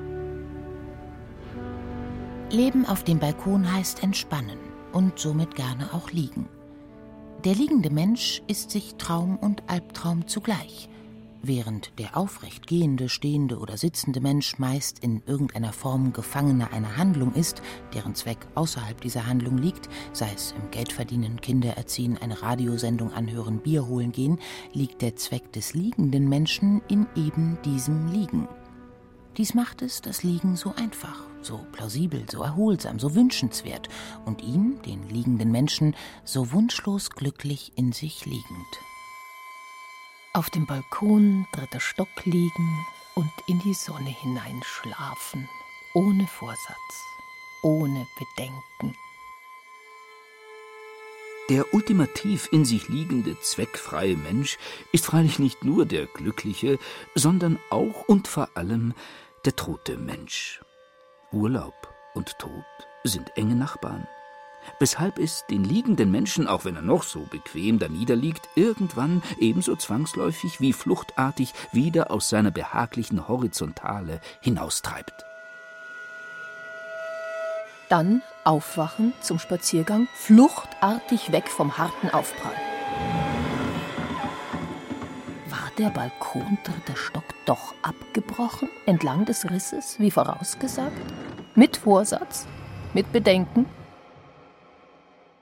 Leben 2.50 2.84
auf 2.84 3.04
dem 3.04 3.20
Balkon 3.20 3.72
heißt 3.72 4.02
entspannen 4.02 4.58
und 4.92 5.16
somit 5.16 5.54
gerne 5.54 5.94
auch 5.94 6.10
liegen. 6.10 6.48
Der 7.44 7.54
liegende 7.54 7.88
Mensch 7.88 8.42
ist 8.48 8.72
sich 8.72 8.96
Traum 8.96 9.36
und 9.36 9.62
Albtraum 9.68 10.26
zugleich. 10.26 10.88
Während 11.42 11.96
der 12.00 12.16
aufrecht 12.16 12.66
gehende, 12.66 13.08
stehende 13.08 13.58
oder 13.58 13.76
sitzende 13.76 14.20
Mensch 14.20 14.58
meist 14.58 14.98
in 14.98 15.22
irgendeiner 15.24 15.72
Form 15.72 16.12
Gefangener 16.12 16.72
einer 16.72 16.96
Handlung 16.96 17.32
ist, 17.34 17.62
deren 17.94 18.16
Zweck 18.16 18.38
außerhalb 18.56 19.00
dieser 19.00 19.26
Handlung 19.26 19.56
liegt, 19.56 19.88
sei 20.12 20.30
es 20.34 20.52
im 20.52 20.70
Geldverdienen, 20.72 21.40
Kinder 21.40 21.76
erziehen, 21.76 22.18
eine 22.20 22.42
Radiosendung 22.42 23.12
anhören, 23.12 23.60
Bier 23.60 23.86
holen 23.86 24.10
gehen, 24.10 24.40
liegt 24.72 25.00
der 25.00 25.14
Zweck 25.14 25.52
des 25.52 25.74
liegenden 25.74 26.28
Menschen 26.28 26.82
in 26.88 27.06
eben 27.14 27.58
diesem 27.64 28.08
Liegen. 28.08 28.48
Dies 29.36 29.54
macht 29.54 29.82
es, 29.82 30.02
das 30.02 30.24
Liegen, 30.24 30.56
so 30.56 30.74
einfach, 30.74 31.22
so 31.40 31.64
plausibel, 31.70 32.24
so 32.28 32.42
erholsam, 32.42 32.98
so 32.98 33.14
wünschenswert 33.14 33.88
und 34.24 34.42
ihn, 34.42 34.82
den 34.82 35.08
liegenden 35.08 35.52
Menschen, 35.52 35.94
so 36.24 36.50
wunschlos 36.50 37.10
glücklich 37.10 37.70
in 37.76 37.92
sich 37.92 38.26
liegend. 38.26 38.66
Auf 40.34 40.50
dem 40.50 40.66
Balkon, 40.66 41.46
dritter 41.52 41.80
Stock 41.80 42.08
liegen 42.24 42.86
und 43.14 43.32
in 43.46 43.58
die 43.60 43.74
Sonne 43.74 44.10
hineinschlafen, 44.10 45.48
ohne 45.94 46.26
Vorsatz, 46.26 47.04
ohne 47.62 48.06
Bedenken. 48.18 48.94
Der 51.48 51.72
ultimativ 51.72 52.48
in 52.52 52.66
sich 52.66 52.88
liegende, 52.88 53.40
zweckfreie 53.40 54.16
Mensch 54.16 54.58
ist 54.92 55.06
freilich 55.06 55.38
nicht 55.38 55.64
nur 55.64 55.86
der 55.86 56.04
glückliche, 56.04 56.78
sondern 57.14 57.58
auch 57.70 58.06
und 58.06 58.28
vor 58.28 58.50
allem 58.54 58.92
der 59.46 59.56
tote 59.56 59.96
Mensch. 59.96 60.60
Urlaub 61.32 61.94
und 62.14 62.38
Tod 62.38 62.64
sind 63.02 63.34
enge 63.36 63.56
Nachbarn. 63.56 64.06
Weshalb 64.78 65.18
es 65.18 65.44
den 65.50 65.64
liegenden 65.64 66.10
Menschen, 66.10 66.46
auch 66.46 66.64
wenn 66.64 66.76
er 66.76 66.82
noch 66.82 67.02
so 67.02 67.20
bequem 67.30 67.78
da 67.78 67.88
niederliegt, 67.88 68.48
irgendwann 68.54 69.22
ebenso 69.38 69.76
zwangsläufig 69.76 70.60
wie 70.60 70.72
fluchtartig 70.72 71.52
wieder 71.72 72.10
aus 72.10 72.28
seiner 72.28 72.50
behaglichen 72.50 73.28
Horizontale 73.28 74.20
hinaustreibt. 74.40 75.24
Dann 77.88 78.22
aufwachen 78.44 79.14
zum 79.20 79.38
Spaziergang, 79.38 80.08
fluchtartig 80.14 81.32
weg 81.32 81.48
vom 81.48 81.78
harten 81.78 82.10
Aufprall. 82.10 82.54
War 85.48 85.70
der 85.78 85.88
Balkon 85.88 86.58
dritter 86.64 86.96
Stock 86.96 87.24
doch 87.46 87.74
abgebrochen, 87.82 88.68
entlang 88.84 89.24
des 89.24 89.48
Risses, 89.50 89.98
wie 89.98 90.10
vorausgesagt? 90.10 90.92
Mit 91.54 91.78
Vorsatz? 91.78 92.46
Mit 92.92 93.10
Bedenken? 93.12 93.66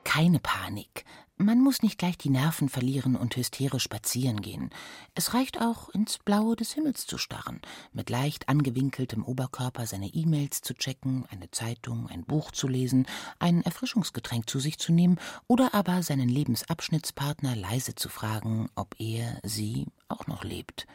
Keine 0.06 0.38
Panik. 0.38 1.04
Man 1.36 1.60
muss 1.60 1.82
nicht 1.82 1.98
gleich 1.98 2.16
die 2.16 2.30
Nerven 2.30 2.68
verlieren 2.68 3.16
und 3.16 3.34
hysterisch 3.34 3.82
spazieren 3.82 4.40
gehen. 4.40 4.70
Es 5.16 5.34
reicht 5.34 5.60
auch, 5.60 5.88
ins 5.88 6.18
Blaue 6.18 6.54
des 6.54 6.72
Himmels 6.74 7.08
zu 7.08 7.18
starren, 7.18 7.60
mit 7.92 8.08
leicht 8.08 8.48
angewinkeltem 8.48 9.24
Oberkörper 9.24 9.84
seine 9.84 10.06
E-Mails 10.06 10.62
zu 10.62 10.74
checken, 10.74 11.26
eine 11.28 11.50
Zeitung, 11.50 12.06
ein 12.08 12.24
Buch 12.24 12.52
zu 12.52 12.68
lesen, 12.68 13.06
ein 13.40 13.62
Erfrischungsgetränk 13.62 14.48
zu 14.48 14.60
sich 14.60 14.78
zu 14.78 14.92
nehmen 14.92 15.18
oder 15.48 15.74
aber 15.74 16.04
seinen 16.04 16.28
Lebensabschnittspartner 16.28 17.56
leise 17.56 17.96
zu 17.96 18.08
fragen, 18.08 18.70
ob 18.76 18.94
er, 19.00 19.40
sie 19.42 19.88
auch 20.08 20.28
noch 20.28 20.44
lebt. 20.44 20.86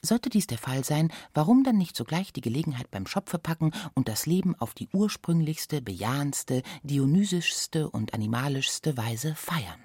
Sollte 0.00 0.30
dies 0.30 0.46
der 0.46 0.58
Fall 0.58 0.84
sein, 0.84 1.10
warum 1.34 1.64
dann 1.64 1.76
nicht 1.76 1.96
sogleich 1.96 2.32
die 2.32 2.40
Gelegenheit 2.40 2.90
beim 2.90 3.06
Schopfe 3.06 3.38
packen 3.38 3.72
und 3.94 4.08
das 4.08 4.26
Leben 4.26 4.54
auf 4.54 4.72
die 4.72 4.88
ursprünglichste, 4.92 5.82
bejahendste, 5.82 6.62
dionysischste 6.84 7.90
und 7.90 8.14
animalischste 8.14 8.96
Weise 8.96 9.34
feiern? 9.34 9.80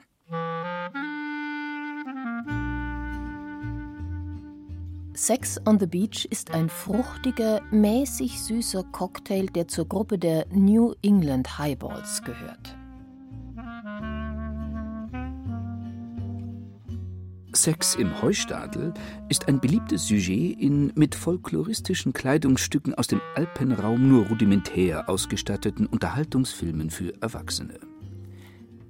Sex 5.16 5.60
on 5.66 5.80
the 5.80 5.88
Beach 5.88 6.26
ist 6.30 6.52
ein 6.52 6.70
fruchtiger, 6.70 7.62
mäßig 7.72 8.42
süßer 8.42 8.84
Cocktail, 8.92 9.48
der 9.48 9.68
zur 9.68 9.88
Gruppe 9.88 10.20
der 10.20 10.46
New 10.52 10.94
England 11.02 11.58
Highballs 11.58 12.22
gehört. 12.24 12.76
Sex 17.56 17.94
im 17.96 18.22
Heustadel 18.22 18.94
ist 19.30 19.48
ein 19.48 19.60
beliebtes 19.60 20.08
Sujet 20.08 20.60
in 20.60 20.92
mit 20.96 21.14
folkloristischen 21.14 22.12
Kleidungsstücken 22.12 22.96
aus 22.96 23.08
dem 23.08 23.22
Alpenraum 23.36 24.10
nur 24.10 24.28
rudimentär 24.28 25.08
ausgestatteten 25.08 25.86
Unterhaltungsfilmen 25.86 26.90
für 26.90 27.14
Erwachsene. 27.22 27.80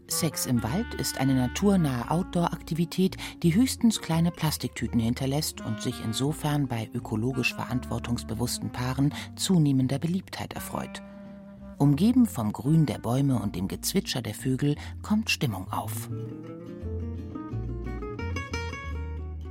Sex 0.08 0.46
im 0.46 0.64
Wald 0.64 0.94
ist 0.96 1.20
eine 1.20 1.34
naturnahe 1.34 2.10
Outdoor-Aktivität, 2.10 3.18
die 3.42 3.54
höchstens 3.54 4.00
kleine 4.00 4.32
Plastiktüten 4.32 5.00
hinterlässt 5.00 5.62
und 5.62 5.82
sich 5.82 5.96
insofern 6.04 6.68
bei 6.68 6.90
ökologisch 6.94 7.54
verantwortungsbewussten 7.54 8.72
Paaren 8.72 9.14
zunehmender 9.36 10.00
Beliebtheit 10.00 10.54
erfreut. 10.54 11.02
Umgeben 11.80 12.26
vom 12.26 12.54
Grün 12.54 12.86
der 12.86 13.00
Bäume 13.00 13.42
und 13.42 13.56
dem 13.56 13.68
Gezwitscher 13.68 14.22
der 14.22 14.36
Vögel 14.36 14.76
kommt 15.02 15.30
Stimmung 15.30 15.70
auf. 15.72 16.10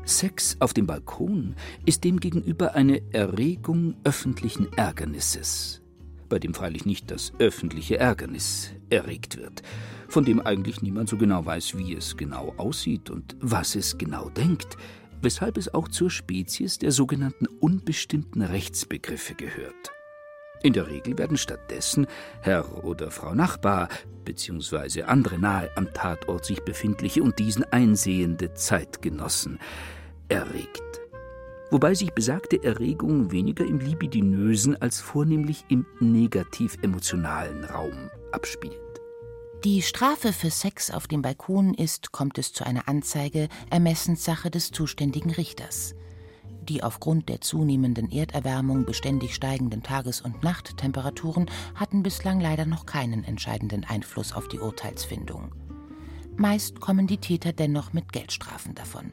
Sex 0.04 0.56
auf 0.58 0.74
dem 0.74 0.86
Balkon 0.86 1.54
ist 1.86 2.04
demgegenüber 2.04 2.74
eine 2.74 3.02
Erregung 3.12 3.94
öffentlichen 4.04 4.72
Ärgernisses, 4.72 5.80
bei 6.28 6.38
dem 6.38 6.54
freilich 6.54 6.84
nicht 6.84 7.10
das 7.10 7.32
öffentliche 7.38 7.98
Ärgernis 7.98 8.72
erregt 8.90 9.36
wird, 9.36 9.62
von 10.08 10.24
dem 10.24 10.40
eigentlich 10.40 10.82
niemand 10.82 11.08
so 11.08 11.16
genau 11.16 11.46
weiß, 11.46 11.78
wie 11.78 11.94
es 11.94 12.16
genau 12.16 12.52
aussieht 12.56 13.10
und 13.10 13.36
was 13.40 13.76
es 13.76 13.96
genau 13.96 14.28
denkt, 14.30 14.76
weshalb 15.20 15.56
es 15.56 15.72
auch 15.72 15.86
zur 15.86 16.10
Spezies 16.10 16.78
der 16.78 16.90
sogenannten 16.90 17.46
unbestimmten 17.46 18.42
Rechtsbegriffe 18.42 19.34
gehört. 19.34 19.92
In 20.62 20.72
der 20.72 20.86
Regel 20.86 21.18
werden 21.18 21.36
stattdessen 21.36 22.06
Herr 22.40 22.84
oder 22.84 23.10
Frau 23.10 23.34
Nachbar 23.34 23.88
bzw. 24.24 25.02
andere 25.02 25.38
nahe 25.38 25.70
am 25.76 25.92
Tatort 25.92 26.44
sich 26.44 26.62
befindliche 26.62 27.22
und 27.22 27.38
diesen 27.38 27.64
einsehende 27.64 28.54
Zeitgenossen 28.54 29.58
erregt. 30.28 31.00
Wobei 31.70 31.94
sich 31.94 32.12
besagte 32.12 32.62
Erregung 32.62 33.32
weniger 33.32 33.64
im 33.64 33.80
libidinösen 33.80 34.80
als 34.80 35.00
vornehmlich 35.00 35.64
im 35.68 35.86
negativ-emotionalen 36.00 37.64
Raum 37.64 38.10
abspielt. 38.30 38.78
Die 39.64 39.80
Strafe 39.80 40.32
für 40.32 40.50
Sex 40.50 40.90
auf 40.90 41.06
dem 41.06 41.22
Balkon 41.22 41.72
ist, 41.74 42.12
kommt 42.12 42.36
es 42.38 42.52
zu 42.52 42.64
einer 42.64 42.88
Anzeige, 42.88 43.48
Ermessenssache 43.70 44.50
des 44.50 44.70
zuständigen 44.70 45.30
Richters. 45.30 45.94
Die 46.68 46.82
aufgrund 46.82 47.28
der 47.28 47.40
zunehmenden 47.40 48.10
Erderwärmung 48.10 48.84
beständig 48.84 49.34
steigenden 49.34 49.82
Tages- 49.82 50.20
und 50.20 50.42
Nachttemperaturen 50.44 51.46
hatten 51.74 52.02
bislang 52.02 52.40
leider 52.40 52.66
noch 52.66 52.86
keinen 52.86 53.24
entscheidenden 53.24 53.84
Einfluss 53.84 54.32
auf 54.32 54.46
die 54.48 54.60
Urteilsfindung. 54.60 55.52
Meist 56.36 56.80
kommen 56.80 57.06
die 57.06 57.18
Täter 57.18 57.52
dennoch 57.52 57.92
mit 57.92 58.12
Geldstrafen 58.12 58.74
davon. 58.74 59.12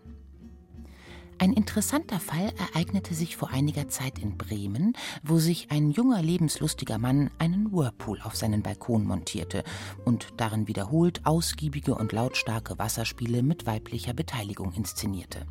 Ein 1.42 1.54
interessanter 1.54 2.20
Fall 2.20 2.52
ereignete 2.58 3.14
sich 3.14 3.38
vor 3.38 3.50
einiger 3.50 3.88
Zeit 3.88 4.20
in 4.20 4.38
Bremen, 4.38 4.94
wo 5.24 5.40
sich 5.40 5.72
ein 5.72 5.90
junger, 5.90 6.22
lebenslustiger 6.22 6.98
Mann 6.98 7.32
einen 7.40 7.72
Whirlpool 7.72 8.20
auf 8.22 8.36
seinen 8.36 8.62
Balkon 8.62 9.06
montierte 9.06 9.64
und 10.04 10.28
darin 10.36 10.68
wiederholt 10.68 11.26
ausgiebige 11.26 11.96
und 11.96 12.12
lautstarke 12.12 12.78
Wasserspiele 12.78 13.42
mit 13.42 13.66
weiblicher 13.66 14.14
Beteiligung 14.14 14.74
inszenierte. 14.74 15.46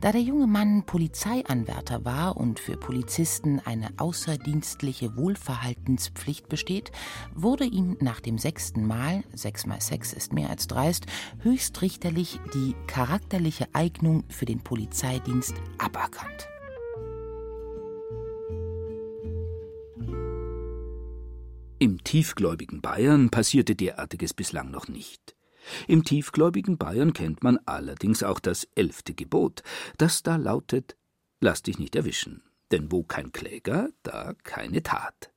Da 0.00 0.12
der 0.12 0.22
junge 0.22 0.46
Mann 0.46 0.84
Polizeianwärter 0.84 2.06
war 2.06 2.38
und 2.38 2.58
für 2.58 2.78
Polizisten 2.78 3.60
eine 3.62 3.90
außerdienstliche 3.98 5.14
Wohlverhaltenspflicht 5.14 6.48
besteht, 6.48 6.90
wurde 7.34 7.64
ihm 7.64 7.98
nach 8.00 8.20
dem 8.20 8.38
sechsten 8.38 8.86
Mal, 8.86 9.22
sechs 9.34 9.66
mal 9.66 9.82
sechs 9.82 10.14
ist 10.14 10.32
mehr 10.32 10.48
als 10.48 10.66
dreist, 10.68 11.04
höchstrichterlich 11.42 12.40
die 12.54 12.74
charakterliche 12.86 13.66
Eignung 13.74 14.24
für 14.30 14.46
den 14.46 14.60
Polizeidienst 14.60 15.54
aberkannt. 15.76 16.48
Im 21.78 22.02
tiefgläubigen 22.04 22.80
Bayern 22.80 23.28
passierte 23.28 23.74
derartiges 23.74 24.32
bislang 24.32 24.70
noch 24.70 24.88
nicht. 24.88 25.34
Im 25.88 26.04
tiefgläubigen 26.04 26.78
Bayern 26.78 27.12
kennt 27.12 27.42
man 27.42 27.58
allerdings 27.66 28.22
auch 28.22 28.40
das 28.40 28.68
elfte 28.74 29.14
Gebot, 29.14 29.62
das 29.98 30.22
da 30.22 30.36
lautet 30.36 30.96
Lass 31.40 31.62
dich 31.62 31.78
nicht 31.78 31.96
erwischen, 31.96 32.42
denn 32.70 32.92
wo 32.92 33.02
kein 33.02 33.32
Kläger, 33.32 33.88
da 34.02 34.34
keine 34.42 34.82
Tat. 34.82 35.32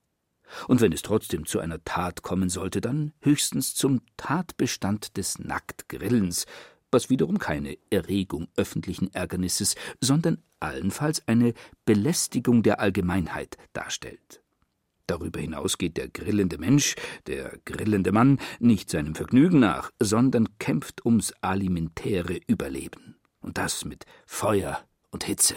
Und 0.68 0.82
wenn 0.82 0.92
es 0.92 1.02
trotzdem 1.02 1.46
zu 1.46 1.60
einer 1.60 1.84
Tat 1.84 2.22
kommen 2.22 2.50
sollte, 2.50 2.82
dann 2.82 3.14
höchstens 3.22 3.74
zum 3.74 4.02
Tatbestand 4.18 5.18
des 5.18 5.40
Nacktgrillens, 5.40 6.46
was 6.92 7.10
wiederum 7.10 7.40
keine 7.40 7.78
Erregung 7.90 8.50
öffentlichen 8.56 9.14
Ärgernisses, 9.14 9.76
sondern 10.00 10.44
allenfalls 10.60 11.28
eine 11.28 11.54
Belästigung 11.86 12.64
der 12.64 12.80
Allgemeinheit 12.80 13.58
darstellt. 13.74 14.43
Darüber 15.08 15.40
hinaus 15.40 15.78
geht 15.78 15.98
der 15.98 16.08
grillende 16.08 16.58
Mensch, 16.58 16.96
der 17.28 17.58
grillende 17.66 18.12
Mann, 18.12 18.40
nicht 18.60 18.90
seinem 18.90 19.16
Vergnügen 19.16 19.60
nach, 19.60 19.92
sondern 20.00 20.58
kämpft 20.60 21.06
ums 21.06 21.34
alimentäre 21.42 22.40
Überleben. 22.48 23.18
Und 23.42 23.58
das 23.58 23.84
mit 23.84 24.06
Feuer 24.26 24.80
und 25.12 25.26
Hitze. 25.26 25.56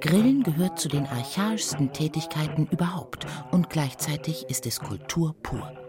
Grillen 0.00 0.42
gehört 0.42 0.78
zu 0.78 0.88
den 0.88 1.06
archaischsten 1.06 1.92
Tätigkeiten 1.92 2.66
überhaupt 2.70 3.26
und 3.50 3.68
gleichzeitig 3.70 4.46
ist 4.48 4.66
es 4.66 4.80
Kultur 4.80 5.34
pur. 5.42 5.83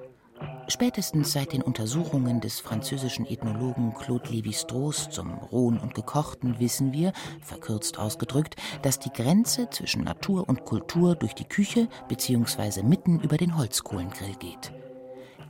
Spätestens 0.67 1.31
seit 1.31 1.53
den 1.53 1.61
Untersuchungen 1.61 2.41
des 2.41 2.59
französischen 2.59 3.27
Ethnologen 3.27 3.93
Claude 3.93 4.29
Lévi-Strauss 4.29 5.09
zum 5.11 5.33
Rohen 5.35 5.79
und 5.79 5.93
Gekochten 5.93 6.59
wissen 6.59 6.91
wir, 6.91 7.13
verkürzt 7.41 7.99
ausgedrückt, 7.99 8.55
dass 8.81 8.97
die 8.97 9.13
Grenze 9.13 9.69
zwischen 9.69 10.03
Natur 10.03 10.49
und 10.49 10.65
Kultur 10.65 11.15
durch 11.15 11.35
die 11.35 11.45
Küche 11.45 11.87
bzw. 12.07 12.81
mitten 12.81 13.19
über 13.19 13.37
den 13.37 13.55
Holzkohlengrill 13.55 14.35
geht. 14.39 14.73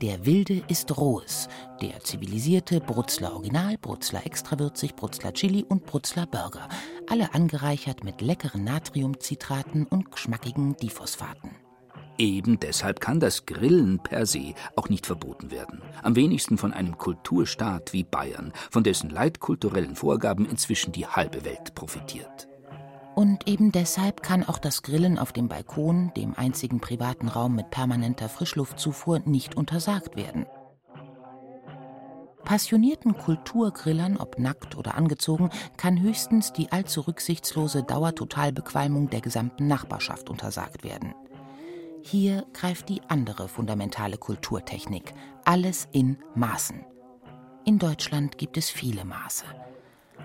Der 0.01 0.25
Wilde 0.25 0.61
ist 0.67 0.97
Rohes, 0.97 1.47
der 1.81 2.01
zivilisierte 2.01 2.81
Brutzler 2.81 3.33
Original, 3.33 3.77
Brutzler 3.77 4.25
Extrawürzig, 4.25 4.97
Brutzler 4.97 5.31
Chili 5.31 5.63
und 5.63 5.85
Brutzler 5.85 6.27
Burger, 6.27 6.67
alle 7.09 7.33
angereichert 7.33 8.03
mit 8.03 8.19
leckeren 8.19 8.65
Natriumzitraten 8.65 9.85
und 9.85 10.11
geschmackigen 10.11 10.75
Diphosphaten. 10.75 11.64
Eben 12.17 12.59
deshalb 12.59 13.01
kann 13.01 13.19
das 13.19 13.45
Grillen 13.45 13.99
per 13.99 14.25
se 14.25 14.53
auch 14.75 14.89
nicht 14.89 15.05
verboten 15.05 15.51
werden. 15.51 15.81
Am 16.01 16.15
wenigsten 16.15 16.57
von 16.57 16.71
einem 16.71 16.97
Kulturstaat 16.97 17.91
wie 17.91 18.03
Bayern, 18.03 18.53
von 18.71 18.83
dessen 18.83 19.09
leitkulturellen 19.09 19.95
Vorgaben 19.95 20.45
inzwischen 20.45 20.93
die 20.93 21.07
halbe 21.07 21.43
Welt 21.43 21.75
profitiert. 21.75 22.47
Und 23.15 23.47
eben 23.47 23.71
deshalb 23.71 24.23
kann 24.23 24.43
auch 24.43 24.59
das 24.59 24.81
Grillen 24.81 25.17
auf 25.17 25.31
dem 25.31 25.47
Balkon, 25.47 26.11
dem 26.15 26.35
einzigen 26.35 26.81
privaten 26.81 27.29
Raum 27.29 27.55
mit 27.55 27.69
permanenter 27.69 28.29
Frischluftzufuhr, 28.29 29.19
nicht 29.25 29.55
untersagt 29.55 30.15
werden. 30.15 30.45
Passionierten 32.43 33.17
Kulturgrillern, 33.17 34.17
ob 34.17 34.37
nackt 34.37 34.77
oder 34.77 34.95
angezogen, 34.95 35.49
kann 35.77 35.99
höchstens 35.99 36.53
die 36.53 36.71
allzu 36.71 37.01
rücksichtslose 37.01 37.83
Dauertotalbequalmung 37.83 39.09
der 39.09 39.21
gesamten 39.21 39.67
Nachbarschaft 39.67 40.29
untersagt 40.29 40.83
werden. 40.83 41.15
Hier 42.07 42.45
greift 42.53 42.89
die 42.89 43.01
andere 43.07 43.47
fundamentale 43.47 44.19
Kulturtechnik. 44.19 45.15
Alles 45.43 45.87
in 45.91 46.19
Maßen. 46.35 46.85
In 47.65 47.79
Deutschland 47.79 48.37
gibt 48.37 48.57
es 48.57 48.69
viele 48.69 49.03
Maße. 49.03 49.45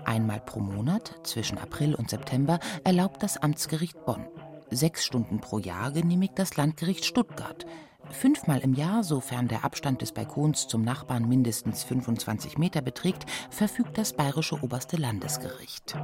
Einmal 0.05 0.41
pro 0.41 0.59
Monat, 0.59 1.15
zwischen 1.23 1.57
April 1.57 1.95
und 1.95 2.11
September, 2.11 2.59
erlaubt 2.83 3.23
das 3.23 3.37
Amtsgericht 3.37 4.05
Bonn. 4.05 4.27
Sechs 4.69 5.03
Stunden 5.03 5.41
pro 5.41 5.57
Jahr 5.57 5.91
genehmigt 5.91 6.37
das 6.37 6.55
Landgericht 6.55 7.03
Stuttgart. 7.03 7.65
Fünfmal 8.11 8.59
im 8.59 8.75
Jahr, 8.75 9.03
sofern 9.03 9.47
der 9.47 9.65
Abstand 9.65 10.03
des 10.03 10.11
Balkons 10.11 10.67
zum 10.67 10.83
Nachbarn 10.83 11.27
mindestens 11.27 11.83
25 11.83 12.59
Meter 12.59 12.83
beträgt, 12.83 13.25
verfügt 13.49 13.97
das 13.97 14.13
bayerische 14.13 14.61
oberste 14.61 14.97
Landesgericht. 14.97 15.97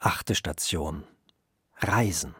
Achte 0.00 0.34
Station. 0.34 1.04
Reisen. 1.76 2.34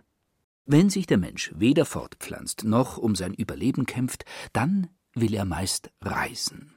Wenn 0.64 0.90
sich 0.90 1.07
der 1.07 1.18
Mensch 1.18 1.53
weder 1.57 1.85
fortpflanzt 1.85 2.64
noch 2.64 2.96
um 2.96 3.16
sein 3.16 3.35
Überleben 3.35 3.85
kämpft, 3.85 4.25
dann 4.53 4.88
will 5.14 5.35
er 5.35 5.44
meist 5.44 5.90
reisen. 6.01 6.75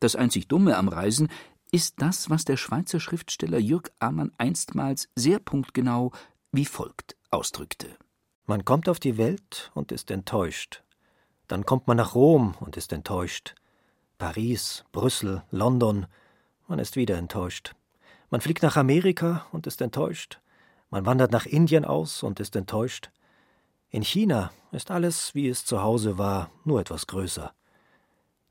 Das 0.00 0.16
einzig 0.16 0.48
Dumme 0.48 0.76
am 0.76 0.88
Reisen 0.88 1.28
ist 1.70 2.02
das, 2.02 2.28
was 2.28 2.44
der 2.44 2.56
Schweizer 2.56 3.00
Schriftsteller 3.00 3.58
Jürg 3.58 3.92
Amann 4.00 4.32
einstmals 4.38 5.08
sehr 5.14 5.38
punktgenau 5.38 6.12
wie 6.50 6.66
folgt 6.66 7.16
ausdrückte. 7.30 7.96
Man 8.44 8.64
kommt 8.64 8.88
auf 8.88 8.98
die 8.98 9.16
Welt 9.16 9.70
und 9.74 9.92
ist 9.92 10.10
enttäuscht. 10.10 10.82
Dann 11.48 11.64
kommt 11.64 11.86
man 11.86 11.96
nach 11.96 12.14
Rom 12.14 12.54
und 12.60 12.76
ist 12.76 12.92
enttäuscht. 12.92 13.54
Paris, 14.18 14.84
Brüssel, 14.92 15.44
London, 15.50 16.06
man 16.66 16.78
ist 16.78 16.96
wieder 16.96 17.16
enttäuscht. 17.16 17.74
Man 18.30 18.40
fliegt 18.40 18.62
nach 18.62 18.76
Amerika 18.76 19.46
und 19.52 19.66
ist 19.66 19.80
enttäuscht. 19.80 20.40
Man 20.92 21.06
wandert 21.06 21.32
nach 21.32 21.46
Indien 21.46 21.86
aus 21.86 22.22
und 22.22 22.38
ist 22.38 22.54
enttäuscht. 22.54 23.10
In 23.88 24.02
China 24.02 24.52
ist 24.72 24.90
alles, 24.90 25.34
wie 25.34 25.48
es 25.48 25.64
zu 25.64 25.82
Hause 25.82 26.18
war, 26.18 26.50
nur 26.64 26.80
etwas 26.80 27.06
größer. 27.06 27.54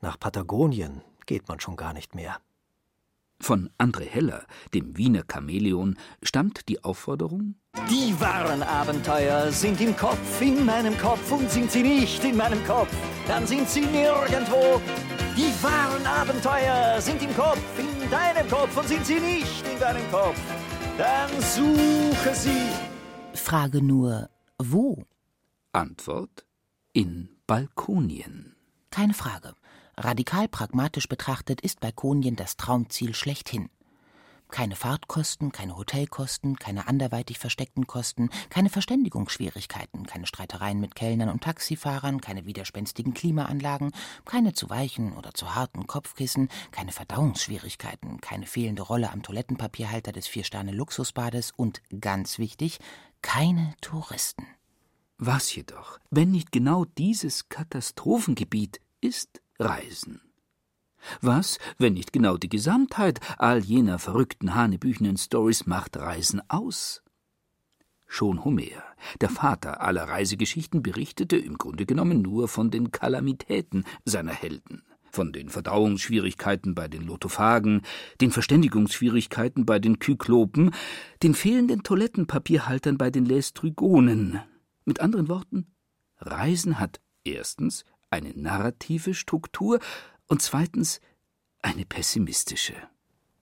Nach 0.02 0.20
Patagonien 0.20 1.04
geht 1.28 1.48
man 1.48 1.60
schon 1.60 1.76
gar 1.76 1.94
nicht 1.94 2.16
mehr. 2.16 2.38
Von 3.40 3.70
André 3.78 4.06
Heller, 4.06 4.48
dem 4.74 4.98
Wiener 4.98 5.24
Chamäleon, 5.32 6.00
stammt 6.24 6.68
die 6.68 6.84
Aufforderung 6.84 7.56
Die 7.92 8.20
wahren 8.20 8.64
Abenteuer 8.64 9.52
sind 9.52 9.80
im 9.80 9.96
Kopf, 9.96 10.42
in 10.42 10.66
meinem 10.66 10.98
Kopf 10.98 11.32
und 11.32 11.48
sind 11.52 11.72
sie 11.72 11.84
nicht 11.84 12.24
in 12.24 12.38
meinem 12.38 12.66
Kopf, 12.66 12.92
dann 13.28 13.46
sind 13.46 13.70
sie 13.70 13.82
nirgendwo. 13.82 14.82
Die 15.38 15.54
wahren 15.64 16.06
Abenteuer 16.08 17.00
sind 17.02 17.22
im 17.22 17.36
Kopf, 17.36 17.62
in 17.78 18.10
deinem 18.10 18.50
Kopf 18.50 18.76
und 18.76 18.88
sind 18.88 19.06
sie 19.06 19.20
nicht 19.20 19.64
in 19.68 19.80
deinem 19.80 20.10
Kopf. 20.10 20.40
Dann 20.98 21.30
suche 21.42 22.36
sie. 22.36 22.70
Frage 23.34 23.82
nur, 23.82 24.30
wo? 24.58 25.06
Antwort 25.72 26.46
in 26.94 27.30
Balkonien. 27.48 28.56
Keine 28.90 29.14
Frage. 29.14 29.56
Radikal 29.98 30.48
pragmatisch 30.48 31.08
betrachtet 31.08 31.62
ist 31.62 31.80
Balkonien 31.80 32.36
das 32.36 32.58
Traumziel 32.58 33.14
schlechthin. 33.14 33.70
Keine 34.52 34.76
Fahrtkosten, 34.76 35.54
keine 35.54 35.78
Hotelkosten, 35.78 36.58
keine 36.58 36.88
anderweitig 36.88 37.40
versteckten 37.40 37.88
Kosten, 37.88 38.30
keine 38.50 38.70
Verständigungsschwierigkeiten, 38.70 40.06
keine 40.06 40.28
Streitereien 40.28 40.80
mit 40.80 40.94
Kellnern 40.94 41.30
und 41.30 41.42
Taxifahrern, 41.42 42.20
keine 42.20 42.46
widerspenstigen 42.46 43.14
Klimaanlagen, 43.14 43.94
keine 44.26 44.54
zu 44.54 44.70
weichen 44.70 45.14
oder 45.14 45.34
zu 45.34 45.56
harten 45.56 45.88
Kopfkissen, 45.88 46.50
keine 46.72 46.92
Verdauungsschwierigkeiten, 46.92 48.20
keine 48.20 48.46
fehlende 48.46 48.82
Rolle 48.82 49.12
am 49.12 49.24
Toilettenpapierhalter 49.24 50.12
des 50.12 50.28
Vier-Sterne-Luxusbades 50.28 51.54
und, 51.56 51.82
ganz 52.02 52.38
wichtig, 52.38 52.80
keine 53.22 53.74
Touristen. 53.80 54.46
Was 55.18 55.56
jedoch, 55.56 55.98
wenn 56.10 56.32
nicht 56.32 56.52
genau 56.52 56.84
dieses 56.86 57.48
Katastrophengebiet 57.48 58.82
ist 59.00 59.42
Reisen? 59.60 60.20
Was, 61.22 61.58
wenn 61.78 61.94
nicht 61.94 62.14
genau 62.14 62.38
die 62.38 62.50
Gesamtheit 62.50 63.20
all 63.38 63.60
jener 63.60 64.00
verrückten 64.00 64.56
hanebüchenen 64.56 65.18
Stories 65.18 65.66
macht 65.66 65.98
Reisen 65.98 66.42
aus? 66.48 67.02
Schon 68.08 68.44
Homer, 68.44 68.84
der 69.22 69.30
Vater 69.30 69.82
aller 69.82 70.04
Reisegeschichten, 70.04 70.84
berichtete 70.84 71.38
im 71.38 71.58
Grunde 71.58 71.86
genommen 71.86 72.22
nur 72.22 72.48
von 72.48 72.70
den 72.70 72.92
Kalamitäten 72.92 73.86
seiner 74.06 74.34
Helden 74.34 74.84
von 75.12 75.34
den 75.34 75.50
Verdauungsschwierigkeiten 75.50 76.74
bei 76.74 76.88
den 76.88 77.06
Lotophagen, 77.06 77.82
den 78.22 78.32
Verständigungsschwierigkeiten 78.32 79.66
bei 79.66 79.80
den 79.80 80.00
Kyklopen, 80.00 80.72
den 81.22 81.34
fehlenden 81.34 81.84
Toilettenpapierhaltern 81.84 82.98
bei 82.98 83.10
den 83.10 83.26
Lästrygonen. 83.26 84.40
Mit 84.86 85.00
anderen 85.00 85.28
Worten, 85.28 85.68
Reisen 86.18 86.80
hat 86.80 87.02
erstens 87.24 87.86
eine 88.10 88.32
narrative 88.36 89.14
Struktur 89.14 89.80
und 90.32 90.42
zweitens 90.42 91.02
eine 91.62 91.86
pessimistische. 91.86 92.74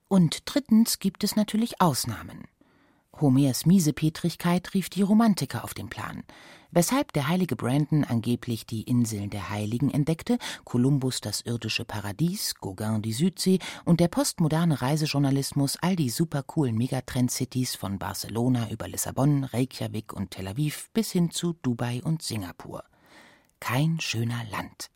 Und 0.08 0.42
drittens 0.46 0.98
gibt 0.98 1.24
es 1.24 1.36
natürlich 1.36 1.82
Ausnahmen. 1.82 2.48
Homers 3.22 3.68
Miesepetrigkeit 3.68 4.74
rief 4.74 4.90
die 4.90 5.04
Romantiker 5.04 5.64
auf 5.64 5.76
den 5.76 5.90
Plan. 5.90 6.24
Weshalb 6.72 7.14
der 7.14 7.28
heilige 7.28 7.56
Brandon 7.56 8.06
angeblich 8.06 8.66
die 8.66 8.82
Inseln 8.82 9.30
der 9.30 9.52
Heiligen 9.52 9.92
entdeckte, 9.92 10.40
Kolumbus 10.64 11.22
das 11.22 11.42
irdische 11.42 11.86
Paradies, 11.86 12.56
Gauguin 12.56 13.04
die 13.04 13.14
Südsee 13.14 13.60
und 13.86 14.00
der 14.00 14.08
postmoderne 14.08 14.82
Reisejournalismus 14.82 15.78
all 15.82 15.96
die 15.96 16.10
supercoolen 16.10 16.76
Megatrend-Cities 16.76 17.76
von 17.76 18.00
Barcelona 18.00 18.72
über 18.72 18.88
Lissabon, 18.88 19.44
Reykjavik 19.44 20.12
und 20.12 20.32
Tel 20.32 20.48
Aviv 20.48 20.90
bis 20.94 21.12
hin 21.12 21.30
zu 21.30 21.54
Dubai 21.54 22.02
und 22.04 22.24
Singapur. 22.24 22.84
Kein 23.60 24.00
schöner 24.00 24.44
Land 24.50 24.90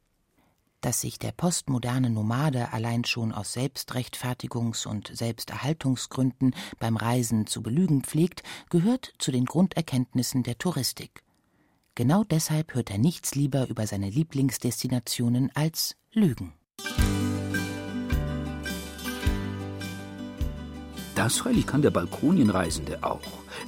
dass 0.83 1.01
sich 1.01 1.17
der 1.17 1.31
postmoderne 1.31 2.09
Nomade 2.09 2.73
allein 2.73 3.05
schon 3.05 3.31
aus 3.31 3.55
Selbstrechtfertigungs- 3.55 4.85
und 4.85 5.11
Selbsterhaltungsgründen 5.13 6.55
beim 6.79 6.97
Reisen 6.97 7.47
zu 7.47 7.63
belügen 7.63 8.03
pflegt, 8.03 8.43
gehört 8.69 9.13
zu 9.17 9.31
den 9.31 9.45
Grunderkenntnissen 9.45 10.43
der 10.43 10.57
Touristik. 10.57 11.23
Genau 11.95 12.23
deshalb 12.23 12.73
hört 12.73 12.91
er 12.91 12.97
nichts 12.97 13.35
lieber 13.35 13.67
über 13.69 13.87
seine 13.87 14.09
Lieblingsdestinationen 14.09 15.51
als 15.55 15.95
Lügen. 16.11 16.53
Das 21.15 21.37
freilich 21.37 21.67
kann 21.67 21.83
der 21.83 21.91
Balkonienreisende 21.91 23.03
auch. 23.03 23.21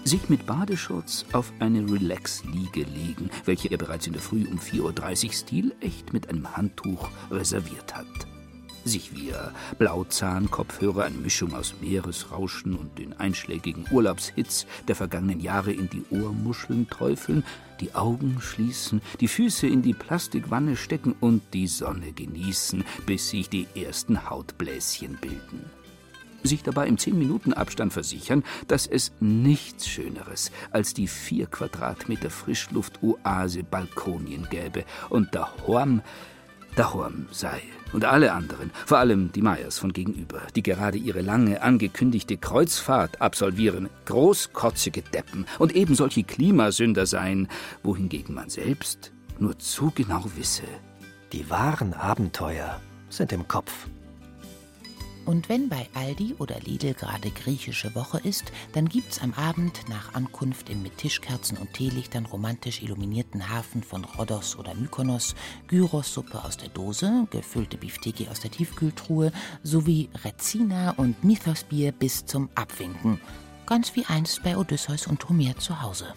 Sich 0.03 0.29
mit 0.29 0.47
Badeschutz 0.47 1.25
auf 1.31 1.53
eine 1.59 1.81
Relax-Liege 1.81 2.83
legen, 2.83 3.29
welche 3.45 3.69
er 3.69 3.77
bereits 3.77 4.07
in 4.07 4.13
der 4.13 4.21
Früh 4.21 4.47
um 4.47 4.57
4.30 4.57 5.27
Uhr 5.27 5.33
stilecht 5.33 6.11
mit 6.11 6.27
einem 6.27 6.57
Handtuch 6.57 7.09
reserviert 7.29 7.95
hat. 7.95 8.07
Sich 8.83 9.15
via 9.15 9.51
Blauzahn-Kopfhörer 9.77 11.03
eine 11.03 11.17
Mischung 11.17 11.53
aus 11.53 11.75
Meeresrauschen 11.81 12.75
und 12.75 12.97
den 12.97 13.13
einschlägigen 13.13 13.85
Urlaubshits 13.91 14.65
der 14.87 14.95
vergangenen 14.95 15.39
Jahre 15.39 15.71
in 15.71 15.87
die 15.89 16.03
Ohrmuscheln 16.09 16.89
träufeln, 16.89 17.43
die 17.79 17.93
Augen 17.93 18.37
schließen, 18.41 19.01
die 19.19 19.27
Füße 19.27 19.67
in 19.67 19.83
die 19.83 19.93
Plastikwanne 19.93 20.75
stecken 20.75 21.15
und 21.19 21.41
die 21.53 21.67
Sonne 21.67 22.11
genießen, 22.11 22.83
bis 23.05 23.29
sich 23.29 23.49
die 23.49 23.67
ersten 23.75 24.29
Hautbläschen 24.29 25.17
bilden 25.21 25.65
sich 26.45 26.63
dabei 26.63 26.87
im 26.87 26.97
10-Minuten-Abstand 26.97 27.93
versichern, 27.93 28.43
dass 28.67 28.87
es 28.87 29.11
nichts 29.19 29.87
Schöneres 29.87 30.51
als 30.71 30.93
die 30.93 31.07
vier 31.07 31.47
Quadratmeter 31.47 32.29
Frischluft-Oase 32.29 33.63
Balkonien 33.63 34.47
gäbe 34.49 34.85
und 35.09 35.33
daheim, 35.35 36.01
daheim 36.75 37.27
sei. 37.31 37.61
Und 37.93 38.03
alle 38.03 38.33
anderen, 38.33 38.71
vor 38.85 38.97
allem 38.97 39.31
die 39.31 39.41
Meyers 39.41 39.79
von 39.79 39.93
gegenüber, 39.93 40.41
die 40.55 40.63
gerade 40.63 40.97
ihre 40.97 41.21
lange 41.21 41.61
angekündigte 41.61 42.35
Kreuzfahrt 42.35 43.21
absolvieren, 43.21 43.89
großkotzige 44.05 45.01
Deppen 45.01 45.45
und 45.59 45.75
eben 45.75 45.95
solche 45.95 46.23
Klimasünder 46.23 47.05
seien, 47.05 47.47
wohingegen 47.83 48.35
man 48.35 48.49
selbst 48.49 49.13
nur 49.39 49.57
zu 49.59 49.91
genau 49.95 50.23
wisse. 50.35 50.63
Die 51.31 51.49
wahren 51.49 51.93
Abenteuer 51.93 52.81
sind 53.09 53.31
im 53.31 53.47
Kopf. 53.47 53.87
Und 55.25 55.49
wenn 55.49 55.69
bei 55.69 55.89
Aldi 55.95 56.35
oder 56.37 56.59
Lidl 56.59 56.93
gerade 56.93 57.31
griechische 57.31 57.95
Woche 57.95 58.19
ist, 58.19 58.51
dann 58.73 58.87
gibt's 58.87 59.21
am 59.21 59.33
Abend 59.33 59.89
nach 59.89 60.13
Ankunft 60.13 60.69
im 60.69 60.83
mit 60.83 60.99
Tischkerzen 60.99 61.57
und 61.57 61.73
Teelichtern 61.73 62.27
romantisch 62.27 62.83
illuminierten 62.83 63.49
Hafen 63.49 63.81
von 63.81 64.05
Rhodos 64.05 64.55
oder 64.55 64.75
Mykonos 64.75 65.33
Gyrossuppe 65.67 66.43
aus 66.43 66.57
der 66.57 66.69
Dose, 66.69 67.27
gefüllte 67.31 67.77
Bifteki 67.77 68.27
aus 68.29 68.39
der 68.39 68.51
Tiefkühltruhe 68.51 69.31
sowie 69.63 70.09
Rezina 70.23 70.91
und 70.91 71.23
Mythosbier 71.23 71.91
bis 71.91 72.25
zum 72.25 72.49
Abwinken. 72.53 73.19
Ganz 73.65 73.95
wie 73.95 74.05
einst 74.05 74.43
bei 74.43 74.55
Odysseus 74.55 75.07
und 75.07 75.27
Homer 75.27 75.57
zu 75.57 75.81
Hause. 75.81 76.13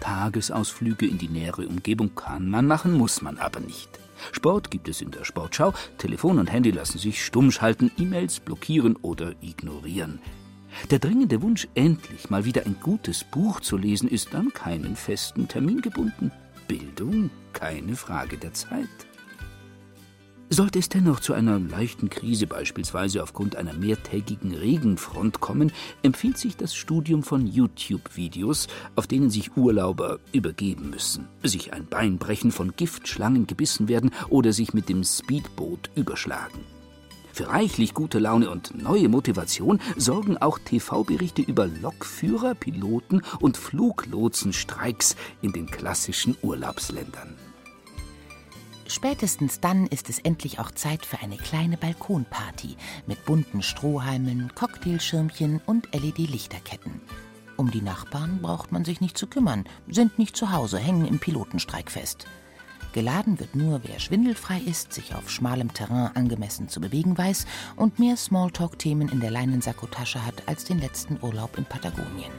Tagesausflüge 0.00 1.06
in 1.06 1.16
die 1.16 1.28
nähere 1.28 1.66
Umgebung 1.66 2.14
kann 2.14 2.50
man 2.50 2.66
machen, 2.66 2.98
muss 2.98 3.22
man 3.22 3.38
aber 3.38 3.60
nicht. 3.60 4.01
Sport 4.30 4.70
gibt 4.70 4.88
es 4.88 5.00
in 5.00 5.10
der 5.10 5.24
Sportschau, 5.24 5.74
Telefon 5.98 6.38
und 6.38 6.52
Handy 6.52 6.70
lassen 6.70 6.98
sich 6.98 7.24
stumm 7.24 7.50
schalten, 7.50 7.90
E-Mails 7.98 8.40
blockieren 8.40 8.96
oder 8.96 9.34
ignorieren. 9.40 10.20
Der 10.90 10.98
dringende 10.98 11.42
Wunsch, 11.42 11.68
endlich 11.74 12.30
mal 12.30 12.44
wieder 12.44 12.64
ein 12.64 12.76
gutes 12.80 13.24
Buch 13.24 13.60
zu 13.60 13.76
lesen, 13.76 14.08
ist 14.08 14.34
an 14.34 14.52
keinen 14.52 14.96
festen 14.96 15.48
Termin 15.48 15.82
gebunden. 15.82 16.30
Bildung 16.68 17.30
keine 17.52 17.96
Frage 17.96 18.38
der 18.38 18.54
Zeit. 18.54 18.88
Sollte 20.52 20.80
es 20.80 20.90
dennoch 20.90 21.20
zu 21.20 21.32
einer 21.32 21.58
leichten 21.58 22.10
Krise 22.10 22.46
beispielsweise 22.46 23.22
aufgrund 23.22 23.56
einer 23.56 23.72
mehrtägigen 23.72 24.54
Regenfront 24.54 25.40
kommen, 25.40 25.72
empfiehlt 26.02 26.36
sich 26.36 26.58
das 26.58 26.74
Studium 26.74 27.22
von 27.22 27.46
YouTube-Videos, 27.46 28.66
auf 28.94 29.06
denen 29.06 29.30
sich 29.30 29.56
Urlauber 29.56 30.18
übergeben 30.30 30.90
müssen, 30.90 31.26
sich 31.42 31.72
ein 31.72 31.86
Bein 31.86 32.18
brechen, 32.18 32.52
von 32.52 32.76
Giftschlangen 32.76 33.46
gebissen 33.46 33.88
werden 33.88 34.10
oder 34.28 34.52
sich 34.52 34.74
mit 34.74 34.90
dem 34.90 35.04
Speedboot 35.04 35.88
überschlagen. 35.94 36.60
Für 37.32 37.48
reichlich 37.48 37.94
gute 37.94 38.18
Laune 38.18 38.50
und 38.50 38.76
neue 38.76 39.08
Motivation 39.08 39.80
sorgen 39.96 40.36
auch 40.36 40.58
TV-Berichte 40.58 41.40
über 41.40 41.66
Lokführer, 41.66 42.54
Piloten 42.54 43.22
und 43.40 43.56
Fluglotsenstreiks 43.56 45.16
in 45.40 45.52
den 45.52 45.64
klassischen 45.64 46.36
Urlaubsländern. 46.42 47.38
Spätestens 48.92 49.58
dann 49.58 49.86
ist 49.86 50.10
es 50.10 50.18
endlich 50.18 50.58
auch 50.58 50.70
Zeit 50.70 51.06
für 51.06 51.18
eine 51.20 51.38
kleine 51.38 51.78
Balkonparty 51.78 52.76
mit 53.06 53.24
bunten 53.24 53.62
Strohhalmen, 53.62 54.52
Cocktailschirmchen 54.54 55.62
und 55.64 55.88
LED-Lichterketten. 55.94 57.00
Um 57.56 57.70
die 57.70 57.80
Nachbarn 57.80 58.42
braucht 58.42 58.70
man 58.70 58.84
sich 58.84 59.00
nicht 59.00 59.16
zu 59.16 59.28
kümmern, 59.28 59.64
sind 59.88 60.18
nicht 60.18 60.36
zu 60.36 60.52
Hause, 60.52 60.78
hängen 60.78 61.06
im 61.06 61.20
Pilotenstreik 61.20 61.90
fest. 61.90 62.26
Geladen 62.92 63.40
wird 63.40 63.56
nur, 63.56 63.80
wer 63.82 63.98
schwindelfrei 63.98 64.60
ist, 64.60 64.92
sich 64.92 65.14
auf 65.14 65.30
schmalem 65.30 65.72
Terrain 65.72 66.14
angemessen 66.14 66.68
zu 66.68 66.78
bewegen 66.78 67.16
weiß 67.16 67.46
und 67.76 67.98
mehr 67.98 68.18
Smalltalk-Themen 68.18 69.08
in 69.08 69.20
der 69.20 69.30
Leinensakkotasche 69.30 70.26
hat 70.26 70.46
als 70.46 70.66
den 70.66 70.78
letzten 70.78 71.18
Urlaub 71.22 71.56
in 71.56 71.64
Patagonien. 71.64 72.30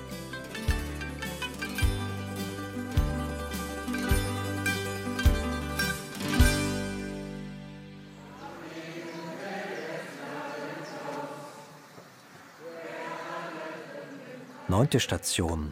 Neunte 14.75 14.99
Station. 14.99 15.71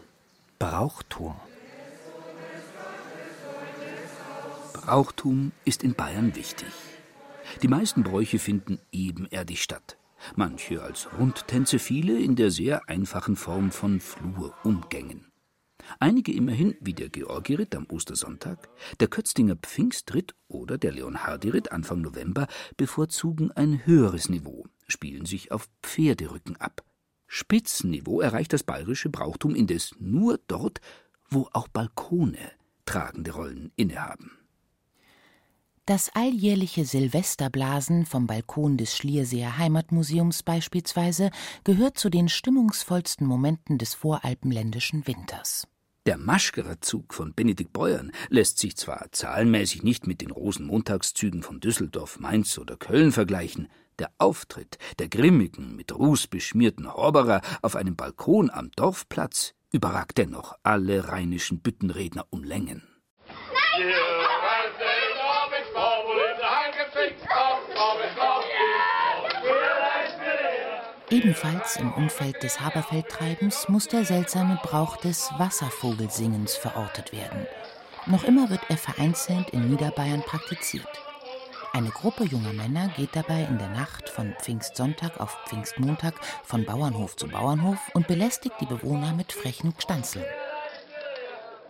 Brauchtum. 0.60 1.34
Brauchtum 4.74 5.50
ist 5.64 5.82
in 5.82 5.94
Bayern 5.94 6.36
wichtig. 6.36 6.68
Die 7.62 7.66
meisten 7.66 8.04
Bräuche 8.04 8.38
finden 8.38 8.78
ebenerdig 8.92 9.60
statt. 9.60 9.98
Manche 10.36 10.80
als 10.82 11.08
Rundtänze, 11.18 11.80
viele 11.80 12.16
in 12.16 12.36
der 12.36 12.52
sehr 12.52 12.88
einfachen 12.88 13.34
Form 13.34 13.72
von 13.72 13.98
Flurumgängen. 13.98 15.32
Einige 15.98 16.32
immerhin, 16.32 16.76
wie 16.78 16.94
der 16.94 17.08
Georgiritt 17.08 17.74
am 17.74 17.86
Ostersonntag, 17.90 18.68
der 19.00 19.08
Kötzdinger 19.08 19.56
Pfingstritt 19.56 20.36
oder 20.46 20.78
der 20.78 20.92
Leonhardi-Ritt 20.92 21.72
Anfang 21.72 22.02
November, 22.02 22.46
bevorzugen 22.76 23.50
ein 23.50 23.84
höheres 23.84 24.28
Niveau, 24.28 24.68
spielen 24.86 25.26
sich 25.26 25.50
auf 25.50 25.68
Pferderücken 25.82 26.54
ab. 26.58 26.84
Spitzenniveau 27.34 28.20
erreicht 28.20 28.52
das 28.52 28.62
bayerische 28.62 29.08
Brauchtum 29.08 29.54
indes 29.54 29.94
nur 29.98 30.38
dort, 30.48 30.82
wo 31.30 31.48
auch 31.54 31.66
Balkone 31.66 32.36
tragende 32.84 33.30
Rollen 33.30 33.72
innehaben. 33.74 34.32
Das 35.86 36.10
alljährliche 36.14 36.84
Silvesterblasen 36.84 38.04
vom 38.04 38.26
Balkon 38.26 38.76
des 38.76 38.94
Schlierseer 38.94 39.56
Heimatmuseums 39.56 40.42
beispielsweise 40.42 41.30
gehört 41.64 41.98
zu 41.98 42.10
den 42.10 42.28
stimmungsvollsten 42.28 43.26
Momenten 43.26 43.78
des 43.78 43.94
voralpenländischen 43.94 45.06
Winters. 45.06 45.66
Der 46.04 46.18
Maschkerer-Zug 46.18 47.14
von 47.14 47.32
Benedikt 47.32 47.72
Beuern 47.72 48.12
lässt 48.28 48.58
sich 48.58 48.76
zwar 48.76 49.10
zahlenmäßig 49.10 49.82
nicht 49.82 50.06
mit 50.06 50.20
den 50.20 50.32
Rosenmontagszügen 50.32 51.42
von 51.42 51.60
Düsseldorf, 51.60 52.20
Mainz 52.20 52.58
oder 52.58 52.76
Köln 52.76 53.10
vergleichen, 53.10 53.68
der 54.02 54.10
Auftritt 54.18 54.78
der 54.98 55.08
grimmigen, 55.08 55.76
mit 55.76 55.96
Ruß 55.96 56.26
beschmierten 56.26 56.92
Horberer 56.92 57.40
auf 57.62 57.76
einem 57.76 57.94
Balkon 57.94 58.50
am 58.50 58.72
Dorfplatz 58.72 59.54
überragt 59.70 60.18
dennoch 60.18 60.56
alle 60.64 61.08
rheinischen 61.08 61.60
Büttenredner 61.60 62.26
um 62.30 62.42
Längen. 62.42 62.82
Ebenfalls 71.10 71.76
im 71.76 71.92
Umfeld 71.92 72.42
des 72.42 72.60
Haberfeldtreibens 72.60 73.68
muss 73.68 73.86
der 73.86 74.04
seltsame 74.04 74.58
Brauch 74.64 74.96
des 74.96 75.30
Wasservogelsingens 75.38 76.56
verortet 76.56 77.12
werden. 77.12 77.46
Noch 78.06 78.24
immer 78.24 78.50
wird 78.50 78.62
er 78.68 78.78
vereinzelt 78.78 79.50
in 79.50 79.70
Niederbayern 79.70 80.22
praktiziert. 80.22 81.11
Eine 81.74 81.88
Gruppe 81.88 82.24
junger 82.24 82.52
Männer 82.52 82.88
geht 82.98 83.16
dabei 83.16 83.46
in 83.48 83.56
der 83.56 83.70
Nacht 83.70 84.10
von 84.10 84.34
Pfingstsonntag 84.38 85.18
auf 85.18 85.38
Pfingstmontag 85.46 86.12
von 86.44 86.66
Bauernhof 86.66 87.16
zu 87.16 87.28
Bauernhof 87.28 87.78
und 87.94 88.06
belästigt 88.06 88.56
die 88.60 88.66
Bewohner 88.66 89.14
mit 89.14 89.32
frechen 89.32 89.72
Stanzeln. 89.78 90.26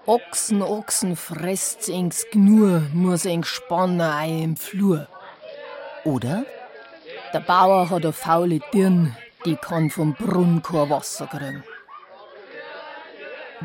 Ochsen, 0.05 0.61
Ochsen, 0.61 1.15
fresst's 1.15 1.87
ings 1.87 2.27
Gnur, 2.33 2.83
muss 2.93 3.25
eng 3.27 3.45
Spanne 3.45 4.43
im 4.43 4.57
Flur. 4.57 5.07
Oder? 6.03 6.45
Der 7.33 7.41
Bauer 7.41 7.89
hat 7.89 8.05
a 8.05 8.11
faule 8.11 8.59
Dirn, 8.73 9.17
die 9.45 9.55
kann 9.55 9.89
vom 9.89 10.15
Brunn 10.15 10.63
kein 10.63 10.91
Wasser 10.91 11.29
kriegen. 11.29 11.63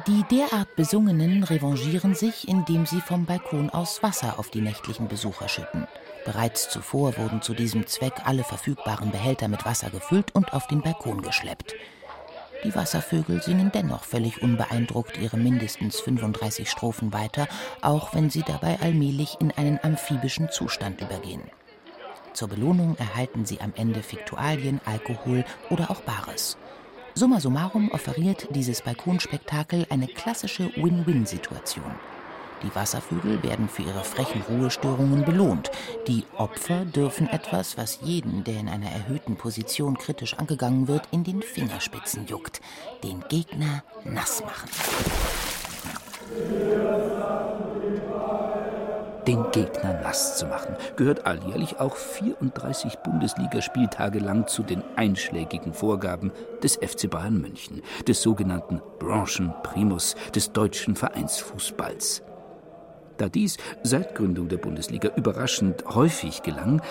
Die 0.05 0.23
derart 0.29 0.75
Besungenen 0.75 1.43
revanchieren 1.43 2.13
sich, 2.13 2.47
indem 2.47 2.85
sie 2.85 3.01
vom 3.01 3.25
Balkon 3.25 3.71
aus 3.71 4.03
Wasser 4.03 4.37
auf 4.37 4.51
die 4.51 4.61
nächtlichen 4.61 5.07
Besucher 5.07 5.49
schütten. 5.49 5.87
Bereits 6.27 6.69
zuvor 6.69 7.15
wurden 7.15 7.41
zu 7.41 7.53
diesem 7.53 7.87
Zweck 7.87 8.13
alle 8.25 8.43
verfügbaren 8.43 9.11
Behälter 9.11 9.47
mit 9.47 9.63
Wasser 9.63 9.89
gefüllt 9.89 10.35
und 10.35 10.51
auf 10.51 10.67
den 10.67 10.81
Balkon 10.81 11.21
geschleppt. 11.21 11.73
Die 12.65 12.75
Wasservögel 12.75 13.41
singen 13.41 13.71
dennoch 13.73 14.03
völlig 14.03 14.41
unbeeindruckt 14.41 15.17
ihre 15.17 15.37
mindestens 15.37 16.01
35 16.01 16.69
Strophen 16.69 17.13
weiter, 17.13 17.47
auch 17.81 18.13
wenn 18.13 18.29
sie 18.29 18.43
dabei 18.45 18.77
allmählich 18.81 19.37
in 19.39 19.51
einen 19.51 19.79
amphibischen 19.81 20.51
Zustand 20.51 20.99
übergehen. 20.99 21.43
Zur 22.33 22.49
Belohnung 22.49 22.97
erhalten 22.97 23.45
sie 23.45 23.61
am 23.61 23.71
Ende 23.77 24.03
Fiktualien, 24.03 24.81
Alkohol 24.83 25.45
oder 25.69 25.89
auch 25.89 26.01
Bares. 26.01 26.57
Summa 27.13 27.39
summarum 27.39 27.89
offeriert 27.91 28.49
dieses 28.53 28.81
Balkonspektakel 28.81 29.87
eine 29.89 30.07
klassische 30.07 30.75
Win-Win-Situation. 30.75 31.95
Die 32.63 32.73
Wasservögel 32.73 33.43
werden 33.43 33.69
für 33.69 33.83
ihre 33.83 34.03
frechen 34.03 34.41
Ruhestörungen 34.41 35.23
belohnt. 35.25 35.69
Die 36.07 36.25
Opfer 36.37 36.85
dürfen 36.85 37.27
etwas, 37.29 37.77
was 37.77 37.99
jeden, 38.01 38.43
der 38.43 38.59
in 38.59 38.67
einer 38.67 38.89
erhöhten 38.89 39.35
Position 39.35 39.97
kritisch 39.97 40.33
angegangen 40.35 40.87
wird, 40.87 41.03
in 41.11 41.23
den 41.23 41.41
Fingerspitzen 41.41 42.25
juckt. 42.25 42.61
Den 43.03 43.23
Gegner 43.29 43.83
nass 44.03 44.43
machen. 44.43 44.69
Den 49.27 49.51
Gegner 49.51 49.99
nass 50.01 50.37
zu 50.37 50.45
machen, 50.45 50.77
gehört 50.95 51.25
alljährlich 51.25 51.81
auch 51.81 51.97
34 51.97 52.99
Bundesligaspieltage 52.99 54.19
lang 54.19 54.47
zu 54.47 54.63
den 54.63 54.81
einschlägigen 54.95 55.73
Vorgaben 55.73 56.31
des 56.63 56.77
FC 56.77 57.09
Bayern 57.09 57.41
München, 57.41 57.81
des 58.07 58.21
sogenannten 58.21 58.81
Branchenprimus 58.99 60.15
des 60.33 60.53
deutschen 60.53 60.95
Vereinsfußballs. 60.95 62.23
Da 63.17 63.29
dies 63.29 63.57
seit 63.83 64.15
Gründung 64.15 64.47
der 64.47 64.57
Bundesliga 64.57 65.09
überraschend 65.15 65.83
häufig 65.85 66.43
gelang, 66.43 66.81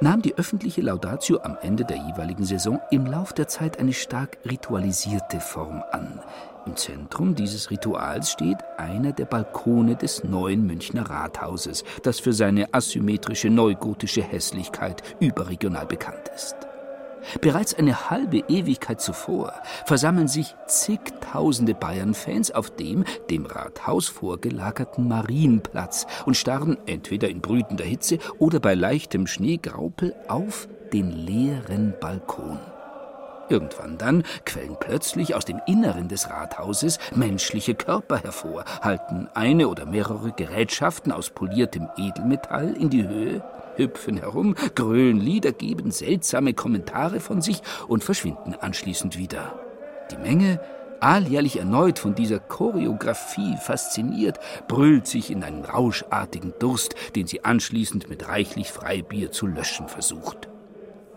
nahm 0.00 0.20
die 0.22 0.36
öffentliche 0.36 0.80
Laudatio 0.80 1.40
am 1.42 1.56
Ende 1.62 1.84
der 1.84 1.96
jeweiligen 1.96 2.44
Saison 2.44 2.80
im 2.90 3.06
Lauf 3.06 3.32
der 3.32 3.48
Zeit 3.48 3.78
eine 3.78 3.92
stark 3.92 4.38
ritualisierte 4.44 5.40
Form 5.40 5.82
an. 5.92 6.20
Im 6.66 6.76
Zentrum 6.76 7.34
dieses 7.34 7.70
Rituals 7.70 8.30
steht 8.30 8.58
einer 8.78 9.12
der 9.12 9.24
Balkone 9.24 9.96
des 9.96 10.22
neuen 10.24 10.66
Münchner 10.66 11.08
Rathauses, 11.08 11.84
das 12.02 12.20
für 12.20 12.32
seine 12.32 12.72
asymmetrische 12.72 13.50
neugotische 13.50 14.22
Hässlichkeit 14.22 15.02
überregional 15.20 15.86
bekannt 15.86 16.30
ist. 16.34 16.56
Bereits 17.40 17.74
eine 17.74 18.10
halbe 18.10 18.38
Ewigkeit 18.48 19.00
zuvor 19.00 19.52
versammeln 19.86 20.28
sich 20.28 20.54
zigtausende 20.66 21.74
Bayern-Fans 21.74 22.52
auf 22.52 22.70
dem 22.70 23.04
dem 23.30 23.46
Rathaus 23.46 24.08
vorgelagerten 24.08 25.08
Marienplatz 25.08 26.06
und 26.26 26.36
starren 26.36 26.76
entweder 26.86 27.28
in 27.28 27.40
brütender 27.40 27.84
Hitze 27.84 28.18
oder 28.38 28.60
bei 28.60 28.74
leichtem 28.74 29.26
Schneegraupel 29.26 30.14
auf 30.28 30.68
den 30.92 31.10
leeren 31.10 31.94
Balkon. 32.00 32.58
Irgendwann 33.48 33.98
dann 33.98 34.22
quellen 34.46 34.76
plötzlich 34.78 35.34
aus 35.34 35.44
dem 35.44 35.60
Inneren 35.66 36.08
des 36.08 36.30
Rathauses 36.30 36.98
menschliche 37.14 37.74
Körper 37.74 38.18
hervor, 38.18 38.64
halten 38.80 39.28
eine 39.34 39.68
oder 39.68 39.84
mehrere 39.84 40.32
Gerätschaften 40.32 41.12
aus 41.12 41.30
poliertem 41.30 41.88
Edelmetall 41.96 42.74
in 42.74 42.88
die 42.88 43.06
Höhe 43.06 43.42
hüpfen 43.76 44.18
herum, 44.18 44.54
grölen 44.74 45.20
Lieder, 45.20 45.52
geben 45.52 45.90
seltsame 45.90 46.54
Kommentare 46.54 47.20
von 47.20 47.42
sich 47.42 47.62
und 47.88 48.04
verschwinden 48.04 48.54
anschließend 48.54 49.18
wieder. 49.18 49.58
Die 50.10 50.16
Menge, 50.16 50.60
alljährlich 51.00 51.58
erneut 51.58 51.98
von 51.98 52.14
dieser 52.14 52.38
Choreografie 52.38 53.56
fasziniert, 53.56 54.38
brüllt 54.68 55.06
sich 55.06 55.30
in 55.30 55.42
einen 55.42 55.64
rauschartigen 55.64 56.54
Durst, 56.58 56.94
den 57.16 57.26
sie 57.26 57.44
anschließend 57.44 58.08
mit 58.08 58.28
reichlich 58.28 58.70
Freibier 58.70 59.32
zu 59.32 59.46
löschen 59.46 59.88
versucht. 59.88 60.51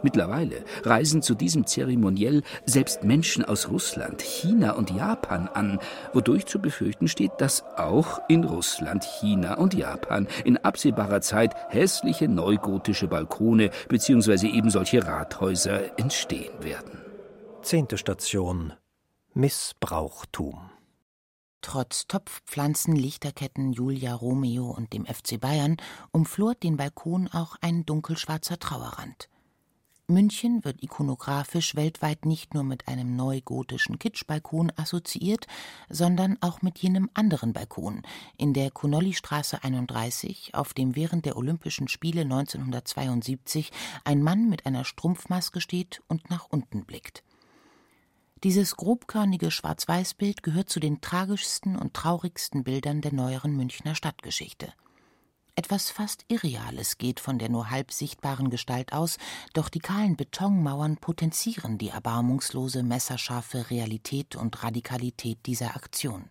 Mittlerweile 0.06 0.64
reisen 0.84 1.24
zu 1.24 1.34
diesem 1.34 1.66
Zeremoniell 1.66 2.44
selbst 2.64 3.04
Menschen 3.04 3.44
aus 3.44 3.70
Russland, 3.70 4.22
China 4.22 4.74
und 4.74 4.92
Japan 4.92 5.48
an, 5.48 5.80
wodurch 6.14 6.46
zu 6.46 6.60
befürchten 6.60 7.08
steht, 7.08 7.32
dass 7.40 7.64
auch 7.76 8.20
in 8.28 8.44
Russland, 8.44 9.04
China 9.04 9.56
und 9.56 9.74
Japan 9.74 10.28
in 10.44 10.58
absehbarer 10.58 11.22
Zeit 11.22 11.56
hässliche 11.70 12.28
neugotische 12.28 13.08
Balkone 13.08 13.72
bzw. 13.90 14.48
eben 14.48 14.70
solche 14.70 15.04
Rathäuser 15.08 15.98
entstehen 15.98 16.54
werden. 16.64 17.02
Zehnte 17.64 17.98
Station 17.98 18.74
Missbrauchtum. 19.34 20.70
Trotz 21.62 22.06
Topfpflanzen, 22.06 22.96
Lichterketten, 22.96 23.74
Julia 23.74 24.14
Romeo 24.14 24.70
und 24.70 24.94
dem 24.94 25.08
FC 25.08 25.40
Bayern 25.40 25.78
umflort 26.12 26.62
den 26.62 26.78
Balkon 26.78 27.28
auch 27.30 27.56
ein 27.60 27.88
dunkelschwarzer 27.88 28.60
Trauerrand. 28.60 29.30
München 30.08 30.64
wird 30.64 30.84
ikonografisch 30.84 31.76
weltweit 31.76 32.26
nicht 32.26 32.54
nur 32.54 32.64
mit 32.64 32.88
einem 32.88 33.16
neugotischen 33.16 33.98
Kitschbalkon 33.98 34.72
assoziiert, 34.76 35.48
sondern 35.90 36.38
auch 36.42 36.62
mit 36.62 36.78
jenem 36.78 37.10
anderen 37.16 37.54
Balkon 37.54 38.04
in 38.38 38.54
der 38.54 38.70
Connollystraße 38.70 39.64
31, 39.64 40.54
auf 40.54 40.76
dem 40.76 40.96
während 40.96 41.26
der 41.26 41.38
Olympischen 41.38 41.88
Spiele 41.88 42.22
1972 42.22 43.72
ein 44.04 44.22
Mann 44.22 44.48
mit 44.48 44.68
einer 44.68 44.86
Strumpfmaske 44.86 45.60
steht 45.60 46.04
und 46.08 46.30
nach 46.30 46.46
unten 46.52 46.86
blickt. 46.86 47.24
Dieses 48.44 48.76
grobkörnige 48.76 49.50
Schwarz-Weiß-Bild 49.50 50.44
gehört 50.44 50.70
zu 50.70 50.80
den 50.80 51.02
tragischsten 51.02 51.76
und 51.76 51.96
traurigsten 51.96 52.64
Bildern 52.64 53.02
der 53.02 53.12
neueren 53.12 53.56
Münchner 53.56 53.96
Stadtgeschichte. 53.96 54.72
Etwas 55.58 55.90
fast 55.90 56.26
Irreales 56.28 56.98
geht 56.98 57.22
von 57.22 57.40
der 57.40 57.48
nur 57.48 57.70
halb 57.70 57.94
sichtbaren 57.94 58.50
Gestalt 58.50 58.92
aus, 58.92 59.18
doch 59.54 59.70
die 59.70 59.80
kahlen 59.80 60.18
Betonmauern 60.18 60.98
potenzieren 60.98 61.78
die 61.78 61.90
erbarmungslose, 61.90 62.84
messerscharfe 62.84 63.70
Realität 63.70 64.36
und 64.36 64.64
Radikalität 64.64 65.38
dieser 65.46 65.78
Aktion. 65.78 66.30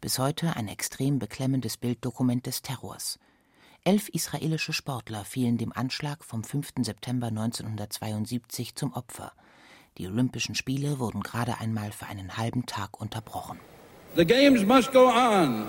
Bis 0.00 0.18
heute 0.18 0.56
ein 0.56 0.66
extrem 0.66 1.18
beklemmendes 1.18 1.76
Bilddokument 1.76 2.46
des 2.46 2.62
Terrors. 2.62 3.18
Elf 3.84 4.08
israelische 4.08 4.72
Sportler 4.72 5.26
fielen 5.26 5.58
dem 5.58 5.72
Anschlag 5.74 6.24
vom 6.24 6.42
5. 6.42 6.72
September 6.80 7.26
1972 7.26 8.74
zum 8.74 8.94
Opfer. 8.94 9.32
Die 9.98 10.06
Olympischen 10.06 10.54
Spiele 10.54 10.98
wurden 10.98 11.22
gerade 11.22 11.58
einmal 11.58 11.92
für 11.92 12.06
einen 12.06 12.38
halben 12.38 12.64
Tag 12.64 12.98
unterbrochen. 12.98 13.58
The 14.16 14.24
games 14.24 14.64
must 14.64 14.90
go 14.92 15.10
on. 15.10 15.68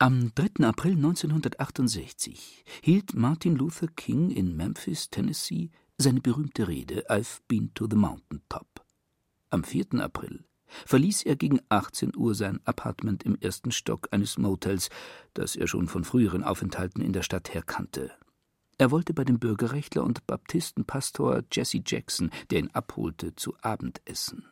Am 0.00 0.32
3. 0.34 0.66
April 0.66 0.96
1968 0.96 2.64
hielt 2.82 3.14
Martin 3.14 3.54
Luther 3.54 3.86
King 3.86 4.30
in 4.30 4.56
Memphis, 4.56 5.08
Tennessee, 5.08 5.70
seine 5.96 6.20
berühmte 6.20 6.66
Rede 6.66 7.08
I've 7.08 7.38
been 7.46 7.72
to 7.74 7.86
the 7.88 7.94
mountain 7.94 8.42
top. 8.48 8.84
Am 9.50 9.62
4. 9.62 10.00
April 10.00 10.44
verließ 10.84 11.22
er 11.22 11.36
gegen 11.36 11.60
18 11.68 12.16
Uhr 12.16 12.34
sein 12.34 12.58
Apartment 12.64 13.22
im 13.22 13.36
ersten 13.40 13.70
Stock 13.70 14.08
eines 14.10 14.36
Motels, 14.36 14.90
das 15.32 15.54
er 15.54 15.68
schon 15.68 15.86
von 15.86 16.02
früheren 16.02 16.42
Aufenthalten 16.42 17.00
in 17.00 17.12
der 17.12 17.22
Stadt 17.22 17.54
her 17.54 17.62
kannte. 17.62 18.10
Er 18.78 18.90
wollte 18.90 19.14
bei 19.14 19.22
dem 19.22 19.38
Bürgerrechtler 19.38 20.02
und 20.02 20.26
Baptistenpastor 20.26 21.44
Jesse 21.52 21.82
Jackson, 21.86 22.32
der 22.50 22.58
ihn 22.58 22.70
abholte, 22.72 23.36
zu 23.36 23.54
Abend 23.62 24.02
essen. 24.06 24.44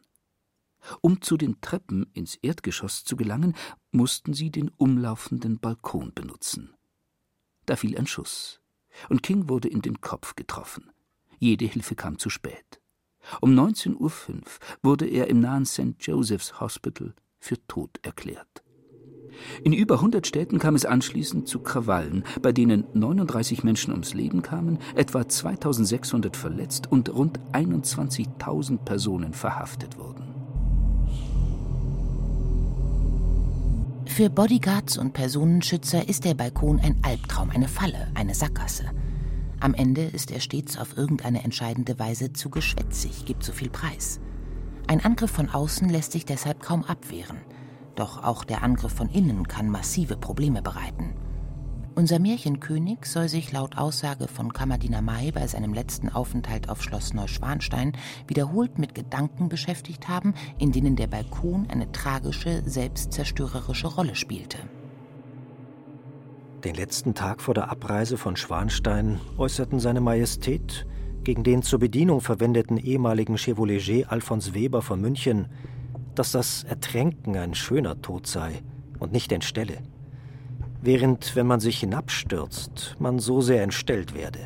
Um 1.01 1.21
zu 1.23 1.37
den 1.37 1.61
Treppen 1.61 2.07
ins 2.13 2.37
Erdgeschoss 2.37 3.05
zu 3.05 3.17
gelangen, 3.17 3.55
mussten 3.91 4.35
sie 4.35 4.51
den 4.51 4.71
umlaufenden 4.77 5.59
Balkon 5.59 6.13
benutzen. 6.15 6.75
Da 7.67 7.77
fiel 7.77 7.97
ein 7.97 8.07
Schuss, 8.07 8.61
und 9.09 9.23
King 9.23 9.49
wurde 9.49 9.69
in 9.69 9.83
den 9.83 10.01
Kopf 10.01 10.35
getroffen. 10.35 10.91
Jede 11.39 11.65
Hilfe 11.67 11.95
kam 11.95 12.19
zu 12.19 12.31
spät. 12.31 12.81
Um 13.41 13.53
19.05 13.53 13.97
Uhr 13.99 14.43
wurde 14.83 15.07
er 15.07 15.29
im 15.29 15.41
nahen 15.41 15.65
St. 15.65 15.95
Joseph's 16.01 16.61
Hospital 16.61 17.15
für 17.39 17.65
tot 17.67 17.99
erklärt. 18.03 18.63
In 19.65 19.73
über 19.73 19.95
100 19.97 20.27
Städten 20.27 20.59
kam 20.59 20.75
es 20.75 20.85
anschließend 20.85 21.49
zu 21.49 21.61
Krawallen, 21.61 22.25
bei 22.43 22.53
denen 22.53 22.85
39 22.93 23.65
Menschen 23.65 23.93
ums 23.93 24.15
Leben 24.15 24.43
kamen, 24.43 24.79
etwa 24.95 25.27
2600 25.27 26.37
verletzt 26.37 26.91
und 26.91 27.13
rund 27.13 27.41
21.000 27.53 28.79
Personen 28.85 29.33
verhaftet 29.33 29.99
wurden. 29.99 30.32
Für 34.15 34.29
Bodyguards 34.29 34.99
und 34.99 35.15
Personenschützer 35.15 36.07
ist 36.07 36.27
der 36.27 36.35
Balkon 36.35 36.79
ein 36.81 36.99
Albtraum, 37.03 37.49
eine 37.49 37.67
Falle, 37.67 38.09
eine 38.13 38.35
Sackgasse. 38.35 38.85
Am 39.59 39.73
Ende 39.73 40.03
ist 40.03 40.31
er 40.31 40.41
stets 40.41 40.77
auf 40.77 40.99
irgendeine 40.99 41.43
entscheidende 41.45 41.99
Weise 41.99 42.31
zu 42.35 42.51
geschwätzig, 42.51 43.25
gibt 43.25 43.43
zu 43.43 43.53
viel 43.53 43.71
Preis. 43.71 44.21
Ein 44.87 45.03
Angriff 45.03 45.31
von 45.31 45.49
außen 45.49 45.89
lässt 45.89 46.13
sich 46.13 46.27
deshalb 46.27 46.61
kaum 46.61 46.85
abwehren. 46.85 47.39
Doch 47.95 48.23
auch 48.23 48.45
der 48.45 48.63
Angriff 48.63 48.93
von 48.93 49.09
innen 49.09 49.49
kann 49.49 49.71
massive 49.71 50.19
Probleme 50.19 50.61
bereiten. 50.61 51.15
Unser 51.95 52.19
Märchenkönig 52.19 53.05
soll 53.05 53.29
sich 53.29 53.53
laut 53.53 53.77
Aussage 53.77 54.27
von 54.27 54.53
Kammerdiener 54.53 55.03
May 55.03 55.31
bei 55.31 55.47
seinem 55.47 55.75
letzten 55.75 56.09
Aufenthalt 56.09 56.69
auf 56.69 56.83
Schloss 56.83 57.13
Neuschwanstein 57.13 57.93
wiederholt 58.27 58.79
mit 58.79 58.95
Gedanken 58.95 59.49
beschäftigt 59.49 60.09
haben, 60.09 60.35
in 60.59 60.73
denen 60.73 60.97
der 60.97 61.07
Balkon 61.07 61.67
eine 61.71 61.93
tragische, 61.93 62.63
selbstzerstörerische 62.65 63.89
Rolle 63.89 64.15
spielte. 64.15 64.59
Den 66.65 66.75
letzten 66.75 67.15
Tag 67.15 67.43
vor 67.43 67.55
der 67.55 67.71
Abreise 67.71 68.17
von 68.17 68.37
Schwanstein 68.37 69.21
äußerten 69.37 69.79
seine 69.79 70.01
Majestät 70.01 70.87
gegen 71.25 71.45
den 71.45 71.63
zur 71.63 71.79
Bedienung 71.79 72.21
verwendeten 72.21 72.79
ehemaligen 72.79 73.37
Chevauleger 73.37 74.11
Alfons 74.11 74.55
Weber 74.55 74.81
von 74.81 75.01
München 75.01 75.49
dass 76.15 76.33
das 76.33 76.65
Ertränken 76.65 77.37
ein 77.37 77.55
schöner 77.55 78.01
Tod 78.01 78.27
sei 78.27 78.63
und 78.99 79.13
nicht 79.13 79.33
entstelle, 79.33 79.79
während, 80.83 81.37
wenn 81.37 81.47
man 81.47 81.61
sich 81.61 81.79
hinabstürzt, 81.79 82.97
man 82.99 83.21
so 83.21 83.41
sehr 83.41 83.63
entstellt 83.63 84.15
werde. 84.15 84.41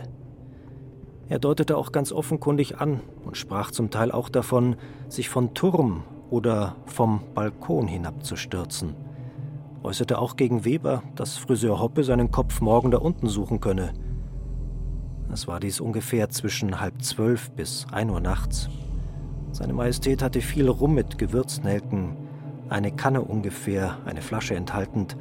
Er 1.29 1.41
deutete 1.41 1.77
auch 1.77 1.91
ganz 1.91 2.13
offenkundig 2.13 2.79
an 2.79 3.01
und 3.25 3.37
sprach 3.37 3.73
zum 3.73 3.91
Teil 3.91 4.13
auch 4.13 4.29
davon, 4.29 4.77
sich 5.09 5.29
von 5.29 5.55
Turm 5.55 6.05
oder 6.31 6.77
vom 6.85 7.23
Balkon 7.35 7.89
hinabzustürzen, 7.89 8.95
äußerte 9.83 10.19
auch 10.19 10.37
gegen 10.37 10.65
Weber, 10.65 11.03
dass 11.17 11.39
Friseur 11.39 11.81
Hoppe 11.81 12.05
seinen 12.05 12.31
Kopf 12.31 12.61
morgen 12.61 12.91
da 12.91 12.99
unten 12.99 13.29
suchen 13.29 13.61
könne. 13.61 13.93
Es 15.33 15.49
war 15.49 15.59
dies 15.59 15.81
ungefähr 15.81 16.29
zwischen 16.29 16.81
halb 16.81 17.03
zwölf 17.03 17.51
bis 17.51 17.87
ein 17.91 18.11
Uhr 18.11 18.21
nachts. 18.21 18.69
Seine 19.51 19.73
Majestät 19.73 20.23
hatte 20.23 20.41
viel 20.41 20.69
Rum 20.69 20.95
mit 20.95 21.19
Gewürznelken, 21.19 22.17
eine 22.69 22.93
Kanne 22.93 23.23
ungefähr, 23.23 23.99
eine 24.05 24.23
Flasche 24.23 24.55
enthaltend 24.55 25.17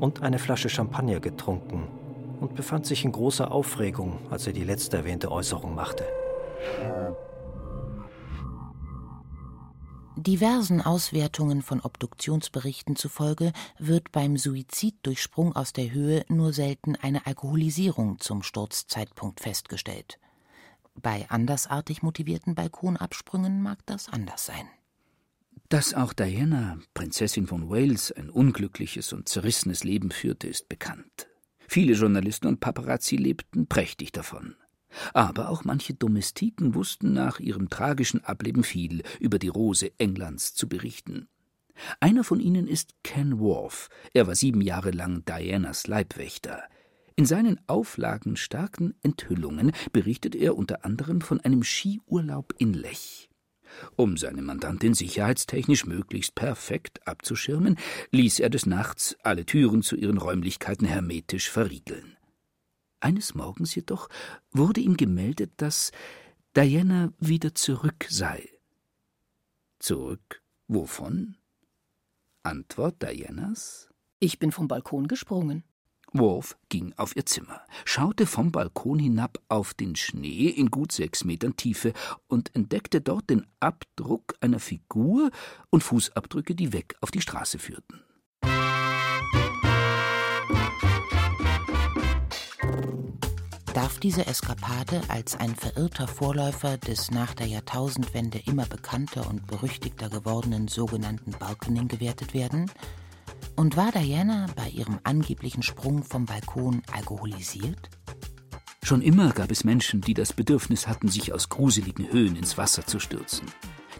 und 0.00 0.22
eine 0.22 0.38
Flasche 0.38 0.68
Champagner 0.68 1.20
getrunken 1.20 1.86
und 2.40 2.54
befand 2.56 2.86
sich 2.86 3.04
in 3.04 3.12
großer 3.12 3.52
Aufregung, 3.52 4.18
als 4.30 4.46
er 4.46 4.52
die 4.52 4.64
letzte 4.64 4.96
erwähnte 4.96 5.30
Äußerung 5.30 5.74
machte. 5.74 6.04
Diversen 10.16 10.82
Auswertungen 10.82 11.62
von 11.62 11.80
Obduktionsberichten 11.80 12.94
zufolge 12.96 13.52
wird 13.78 14.12
beim 14.12 14.36
Suizid 14.36 14.96
durch 15.02 15.22
Sprung 15.22 15.56
aus 15.56 15.72
der 15.72 15.92
Höhe 15.92 16.24
nur 16.28 16.52
selten 16.52 16.94
eine 16.96 17.26
Alkoholisierung 17.26 18.18
zum 18.20 18.42
Sturzzeitpunkt 18.42 19.40
festgestellt. 19.40 20.18
Bei 20.94 21.24
andersartig 21.30 22.02
motivierten 22.02 22.54
Balkonabsprüngen 22.54 23.62
mag 23.62 23.78
das 23.86 24.10
anders 24.10 24.44
sein. 24.44 24.68
Dass 25.70 25.94
auch 25.94 26.12
Diana, 26.12 26.80
Prinzessin 26.94 27.46
von 27.46 27.70
Wales, 27.70 28.10
ein 28.10 28.28
unglückliches 28.28 29.12
und 29.12 29.28
zerrissenes 29.28 29.84
Leben 29.84 30.10
führte, 30.10 30.48
ist 30.48 30.68
bekannt. 30.68 31.28
Viele 31.68 31.92
Journalisten 31.92 32.48
und 32.48 32.58
Paparazzi 32.58 33.14
lebten 33.14 33.68
prächtig 33.68 34.10
davon. 34.10 34.56
Aber 35.14 35.48
auch 35.48 35.62
manche 35.62 35.94
Domestiken 35.94 36.74
wussten 36.74 37.12
nach 37.12 37.38
ihrem 37.38 37.70
tragischen 37.70 38.24
Ableben 38.24 38.64
viel 38.64 39.04
über 39.20 39.38
die 39.38 39.46
Rose 39.46 39.92
Englands 39.98 40.54
zu 40.54 40.68
berichten. 40.68 41.28
Einer 42.00 42.24
von 42.24 42.40
ihnen 42.40 42.66
ist 42.66 42.96
Ken 43.04 43.38
Worf. 43.38 43.90
Er 44.12 44.26
war 44.26 44.34
sieben 44.34 44.62
Jahre 44.62 44.90
lang 44.90 45.24
Dianas 45.24 45.86
Leibwächter. 45.86 46.64
In 47.14 47.26
seinen 47.26 47.60
auflagenstarken 47.68 48.94
Enthüllungen 49.04 49.70
berichtet 49.92 50.34
er 50.34 50.56
unter 50.56 50.84
anderem 50.84 51.20
von 51.20 51.38
einem 51.38 51.62
Skiurlaub 51.62 52.54
in 52.58 52.72
Lech. 52.72 53.29
Um 53.96 54.16
seine 54.16 54.42
Mandantin 54.42 54.94
sicherheitstechnisch 54.94 55.86
möglichst 55.86 56.34
perfekt 56.34 57.06
abzuschirmen, 57.06 57.76
ließ 58.10 58.40
er 58.40 58.50
des 58.50 58.66
Nachts 58.66 59.16
alle 59.22 59.46
Türen 59.46 59.82
zu 59.82 59.96
ihren 59.96 60.18
Räumlichkeiten 60.18 60.86
hermetisch 60.86 61.50
verriegeln. 61.50 62.16
Eines 63.00 63.34
Morgens 63.34 63.74
jedoch 63.74 64.08
wurde 64.52 64.80
ihm 64.80 64.96
gemeldet, 64.96 65.52
dass 65.56 65.90
Diana 66.56 67.12
wieder 67.18 67.54
zurück 67.54 68.06
sei. 68.08 68.48
Zurück 69.78 70.42
wovon? 70.68 71.36
Antwort 72.42 73.02
Dianas? 73.02 73.88
Ich 74.18 74.38
bin 74.38 74.52
vom 74.52 74.68
Balkon 74.68 75.08
gesprungen. 75.08 75.64
Worf 76.12 76.56
ging 76.68 76.92
auf 76.96 77.14
ihr 77.16 77.26
Zimmer, 77.26 77.60
schaute 77.84 78.26
vom 78.26 78.50
Balkon 78.50 78.98
hinab 78.98 79.38
auf 79.48 79.74
den 79.74 79.94
Schnee 79.96 80.48
in 80.48 80.70
gut 80.70 80.92
sechs 80.92 81.24
Metern 81.24 81.56
Tiefe 81.56 81.92
und 82.26 82.54
entdeckte 82.54 83.00
dort 83.00 83.30
den 83.30 83.46
Abdruck 83.60 84.34
einer 84.40 84.58
Figur 84.58 85.30
und 85.70 85.82
Fußabdrücke, 85.82 86.54
die 86.54 86.72
weg 86.72 86.96
auf 87.00 87.10
die 87.10 87.20
Straße 87.20 87.58
führten. 87.58 88.00
Darf 93.74 94.00
diese 94.00 94.26
Eskapade 94.26 95.00
als 95.08 95.36
ein 95.36 95.54
verirrter 95.54 96.08
Vorläufer 96.08 96.76
des 96.76 97.12
nach 97.12 97.34
der 97.34 97.46
Jahrtausendwende 97.46 98.42
immer 98.46 98.66
bekannter 98.66 99.28
und 99.30 99.46
berüchtigter 99.46 100.10
gewordenen 100.10 100.66
sogenannten 100.66 101.30
Balkening 101.30 101.86
gewertet 101.86 102.34
werden? 102.34 102.68
Und 103.56 103.76
war 103.76 103.92
Diana 103.92 104.46
bei 104.56 104.68
ihrem 104.68 104.98
angeblichen 105.04 105.62
Sprung 105.62 106.02
vom 106.02 106.24
Balkon 106.24 106.82
alkoholisiert? 106.92 107.90
Schon 108.82 109.02
immer 109.02 109.32
gab 109.32 109.50
es 109.50 109.64
Menschen, 109.64 110.00
die 110.00 110.14
das 110.14 110.32
Bedürfnis 110.32 110.88
hatten, 110.88 111.08
sich 111.08 111.32
aus 111.32 111.48
gruseligen 111.48 112.10
Höhen 112.10 112.36
ins 112.36 112.58
Wasser 112.58 112.86
zu 112.86 112.98
stürzen. 112.98 113.46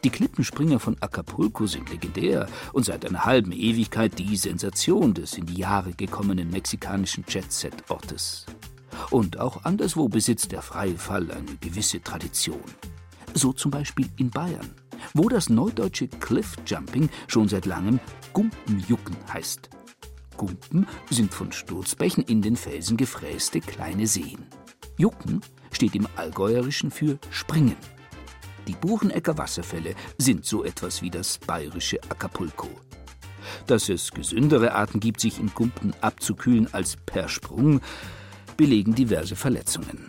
Die 0.03 0.11
Klippenspringer 0.11 0.80
von 0.80 0.97
Acapulco 1.01 1.66
sind 1.66 1.91
legendär 1.91 2.47
und 2.72 2.84
seit 2.86 3.05
einer 3.05 3.24
halben 3.24 3.53
Ewigkeit 3.53 4.18
die 4.18 4.36
Sensation 4.36 5.12
des 5.12 5.36
in 5.36 5.45
die 5.45 5.59
Jahre 5.59 5.93
gekommenen 5.93 6.51
mexikanischen 6.51 7.24
Jet-Set-Ortes. 7.28 8.47
Und 9.11 9.38
auch 9.38 9.64
anderswo 9.64 10.09
besitzt 10.09 10.53
der 10.53 10.62
freie 10.62 10.97
Fall 10.97 11.30
eine 11.30 11.57
gewisse 11.61 12.03
Tradition. 12.03 12.64
So 13.34 13.53
zum 13.53 13.70
Beispiel 13.70 14.09
in 14.16 14.30
Bayern 14.30 14.70
wo 15.15 15.29
das 15.29 15.49
neudeutsche 15.49 16.09
Cliffjumping 16.09 17.09
schon 17.27 17.49
seit 17.49 17.67
langem 17.67 18.01
Gumpenjucken 18.33 19.17
heißt. 19.33 19.71
Gumpen 20.37 20.87
sind 21.11 21.35
von 21.35 21.53
Sturzbächen 21.53 22.25
in 22.25 22.41
den 22.41 22.57
Felsen 22.57 22.97
gefräste 22.97 23.61
kleine 23.61 24.07
Seen. 24.07 24.47
Jucken 24.97 25.43
steht 25.71 25.95
im 25.95 26.07
Allgäuerischen 26.17 26.91
für 26.91 27.19
Springen. 27.31 27.77
Die 28.67 28.75
Buchenecker 28.75 29.37
Wasserfälle 29.37 29.95
sind 30.19 30.45
so 30.45 30.65
etwas 30.65 31.03
wie 31.03 31.11
das 31.11 31.39
bayerische 31.39 31.99
Acapulco. 32.09 32.69
Dass 33.67 33.89
es 33.89 34.13
gesündere 34.13 34.75
Arten 34.75 35.01
gibt, 35.01 35.21
sich 35.21 35.41
in 35.41 35.49
Gumpen 35.55 35.95
abzukühlen 36.01 36.73
als 36.73 36.97
per 36.97 37.29
Sprung, 37.29 37.81
belegen 38.57 38.95
diverse 38.95 39.37
Verletzungen. 39.37 40.09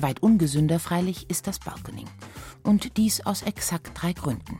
Weit 0.00 0.22
ungesünder 0.22 0.78
freilich 0.78 1.30
ist 1.30 1.46
das 1.46 1.58
Balkening. 1.58 2.08
Und 2.62 2.96
dies 2.96 3.24
aus 3.24 3.42
exakt 3.42 3.90
drei 3.94 4.12
Gründen. 4.12 4.58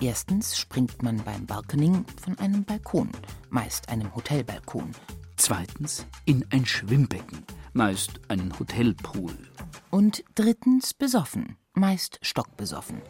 Erstens 0.00 0.58
springt 0.58 1.02
man 1.02 1.16
beim 1.24 1.46
Balkening 1.46 2.04
von 2.22 2.38
einem 2.38 2.64
Balkon, 2.64 3.10
meist 3.48 3.88
einem 3.88 4.14
Hotelbalkon. 4.14 4.90
Zweitens 5.36 6.06
in 6.24 6.44
ein 6.50 6.66
Schwimmbecken, 6.66 7.44
meist 7.72 8.20
einen 8.28 8.58
Hotelpool. 8.58 9.36
Und 9.90 10.22
drittens 10.34 10.92
besoffen, 10.92 11.56
meist 11.72 12.18
stockbesoffen. 12.22 13.00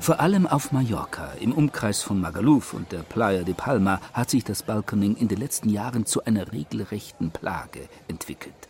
Vor 0.00 0.20
allem 0.20 0.46
auf 0.46 0.72
Mallorca, 0.72 1.32
im 1.40 1.52
Umkreis 1.52 2.02
von 2.02 2.20
Magaluf 2.20 2.72
und 2.72 2.92
der 2.92 3.02
Playa 3.02 3.42
de 3.42 3.54
Palma, 3.54 4.00
hat 4.12 4.30
sich 4.30 4.42
das 4.42 4.62
Balkening 4.62 5.16
in 5.16 5.28
den 5.28 5.38
letzten 5.38 5.68
Jahren 5.68 6.06
zu 6.06 6.24
einer 6.24 6.50
regelrechten 6.52 7.30
Plage 7.30 7.88
entwickelt. 8.06 8.67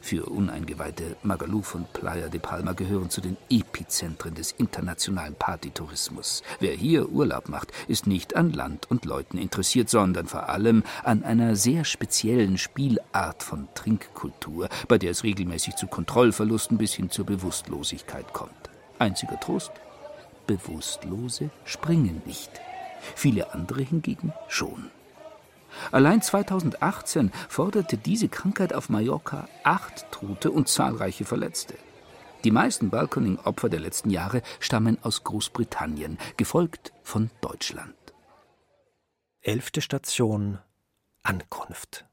Für 0.00 0.26
Uneingeweihte 0.26 1.16
Magaluf 1.22 1.74
und 1.74 1.92
Playa 1.92 2.28
de 2.28 2.40
Palma 2.40 2.72
gehören 2.72 3.10
zu 3.10 3.20
den 3.20 3.36
Epizentren 3.50 4.34
des 4.34 4.52
internationalen 4.52 5.34
Partytourismus. 5.34 6.42
Wer 6.60 6.74
hier 6.74 7.10
Urlaub 7.10 7.48
macht, 7.48 7.72
ist 7.88 8.06
nicht 8.06 8.36
an 8.36 8.52
Land 8.52 8.90
und 8.90 9.04
Leuten 9.04 9.38
interessiert, 9.38 9.88
sondern 9.88 10.26
vor 10.26 10.48
allem 10.48 10.82
an 11.04 11.22
einer 11.24 11.56
sehr 11.56 11.84
speziellen 11.84 12.58
Spielart 12.58 13.42
von 13.42 13.68
Trinkkultur, 13.74 14.68
bei 14.88 14.98
der 14.98 15.10
es 15.10 15.24
regelmäßig 15.24 15.76
zu 15.76 15.86
Kontrollverlusten 15.86 16.78
bis 16.78 16.94
hin 16.94 17.10
zur 17.10 17.26
Bewusstlosigkeit 17.26 18.32
kommt. 18.32 18.70
Einziger 18.98 19.38
Trost? 19.40 19.72
Bewusstlose 20.46 21.50
springen 21.64 22.22
nicht. 22.24 22.50
Viele 23.14 23.52
andere 23.52 23.82
hingegen 23.82 24.32
schon. 24.48 24.90
Allein 25.92 26.22
2018 26.22 27.30
forderte 27.48 27.96
diese 27.96 28.28
Krankheit 28.28 28.72
auf 28.72 28.88
Mallorca 28.88 29.48
acht 29.64 30.10
Tote 30.10 30.50
und 30.50 30.68
zahlreiche 30.68 31.24
Verletzte. 31.24 31.74
Die 32.44 32.50
meisten 32.50 32.90
Balconing-Opfer 32.90 33.68
der 33.68 33.80
letzten 33.80 34.10
Jahre 34.10 34.42
stammen 34.60 34.98
aus 35.02 35.24
Großbritannien, 35.24 36.18
gefolgt 36.36 36.92
von 37.02 37.30
Deutschland. 37.40 37.94
Elfte 39.42 39.80
Station 39.80 40.58
Ankunft. 41.22 42.04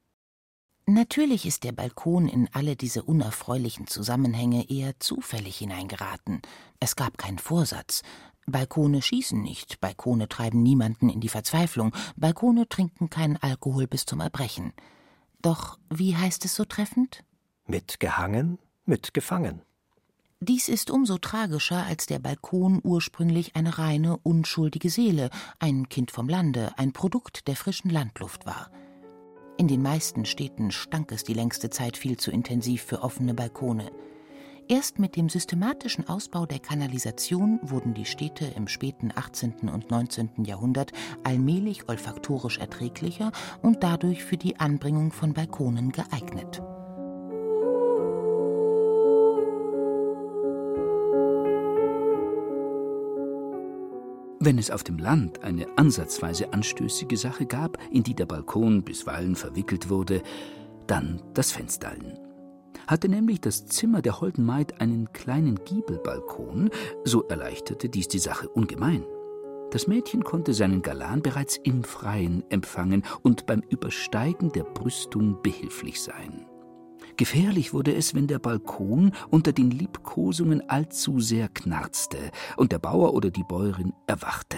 Natürlich 0.85 1.45
ist 1.45 1.63
der 1.63 1.71
Balkon 1.71 2.27
in 2.27 2.49
alle 2.51 2.75
diese 2.75 3.03
unerfreulichen 3.03 3.87
Zusammenhänge 3.87 4.69
eher 4.69 4.99
zufällig 4.99 5.57
hineingeraten. 5.57 6.41
Es 6.79 6.95
gab 6.95 7.17
keinen 7.17 7.39
Vorsatz. 7.39 8.01
Balkone 8.45 9.01
schießen 9.01 9.41
nicht, 9.41 9.79
Balkone 9.79 10.27
treiben 10.27 10.61
niemanden 10.61 11.09
in 11.09 11.21
die 11.21 11.29
Verzweiflung, 11.29 11.95
Balkone 12.15 12.67
trinken 12.67 13.09
keinen 13.09 13.37
Alkohol 13.37 13.87
bis 13.87 14.05
zum 14.05 14.19
Erbrechen. 14.19 14.73
Doch 15.41 15.77
wie 15.89 16.15
heißt 16.15 16.45
es 16.45 16.55
so 16.55 16.65
treffend? 16.65 17.23
Mit 17.65 17.99
gehangen, 17.99 18.59
mit 18.85 19.13
gefangen. 19.13 19.61
Dies 20.39 20.67
ist 20.67 20.91
umso 20.91 21.19
tragischer, 21.19 21.85
als 21.85 22.05
der 22.05 22.19
Balkon 22.19 22.81
ursprünglich 22.83 23.55
eine 23.55 23.77
reine, 23.77 24.17
unschuldige 24.17 24.89
Seele, 24.89 25.29
ein 25.59 25.87
Kind 25.87 26.11
vom 26.11 26.27
Lande, 26.27 26.73
ein 26.77 26.91
Produkt 26.91 27.47
der 27.47 27.55
frischen 27.55 27.89
Landluft 27.89 28.45
war. 28.45 28.69
In 29.55 29.69
den 29.69 29.81
meisten 29.81 30.25
Städten 30.25 30.71
stank 30.71 31.13
es 31.13 31.23
die 31.23 31.33
längste 31.33 31.69
Zeit 31.69 31.95
viel 31.95 32.17
zu 32.17 32.29
intensiv 32.31 32.83
für 32.83 33.03
offene 33.03 33.33
Balkone. 33.33 33.89
Erst 34.69 34.97
mit 34.97 35.17
dem 35.17 35.27
systematischen 35.27 36.07
Ausbau 36.07 36.45
der 36.45 36.59
Kanalisation 36.59 37.59
wurden 37.63 37.93
die 37.93 38.05
Städte 38.05 38.45
im 38.55 38.67
späten 38.67 39.11
18. 39.13 39.69
und 39.69 39.91
19. 39.91 40.45
Jahrhundert 40.45 40.91
allmählich 41.23 41.89
olfaktorisch 41.89 42.59
erträglicher 42.59 43.31
und 43.61 43.83
dadurch 43.83 44.23
für 44.23 44.37
die 44.37 44.59
Anbringung 44.59 45.11
von 45.11 45.33
Balkonen 45.33 45.91
geeignet. 45.91 46.61
Wenn 54.39 54.57
es 54.57 54.71
auf 54.71 54.83
dem 54.83 54.97
Land 54.97 55.43
eine 55.43 55.67
ansatzweise 55.77 56.51
anstößige 56.51 57.17
Sache 57.17 57.45
gab, 57.45 57.77
in 57.91 58.03
die 58.03 58.13
der 58.13 58.25
Balkon 58.25 58.83
bisweilen 58.83 59.35
verwickelt 59.35 59.89
wurde, 59.89 60.21
dann 60.87 61.21
das 61.33 61.51
Fensterln. 61.51 62.19
Hatte 62.87 63.09
nämlich 63.09 63.41
das 63.41 63.65
Zimmer 63.65 64.01
der 64.01 64.19
holden 64.19 64.45
Maid 64.45 64.81
einen 64.81 65.11
kleinen 65.13 65.63
Giebelbalkon, 65.63 66.69
so 67.03 67.23
erleichterte 67.23 67.89
dies 67.89 68.07
die 68.07 68.19
Sache 68.19 68.49
ungemein. 68.49 69.05
Das 69.71 69.87
Mädchen 69.87 70.23
konnte 70.23 70.53
seinen 70.53 70.83
Galan 70.83 71.23
bereits 71.23 71.57
im 71.57 71.83
Freien 71.83 72.43
empfangen 72.49 73.03
und 73.23 73.47
beim 73.47 73.63
Übersteigen 73.69 74.51
der 74.51 74.63
Brüstung 74.63 75.41
behilflich 75.41 76.01
sein. 76.01 76.45
Gefährlich 77.17 77.73
wurde 77.73 77.93
es, 77.95 78.15
wenn 78.15 78.27
der 78.27 78.39
Balkon 78.39 79.11
unter 79.29 79.51
den 79.51 79.71
Liebkosungen 79.71 80.67
allzu 80.69 81.19
sehr 81.19 81.47
knarzte 81.47 82.17
und 82.57 82.71
der 82.71 82.79
Bauer 82.79 83.13
oder 83.13 83.29
die 83.29 83.43
Bäuerin 83.43 83.93
erwachte. 84.07 84.57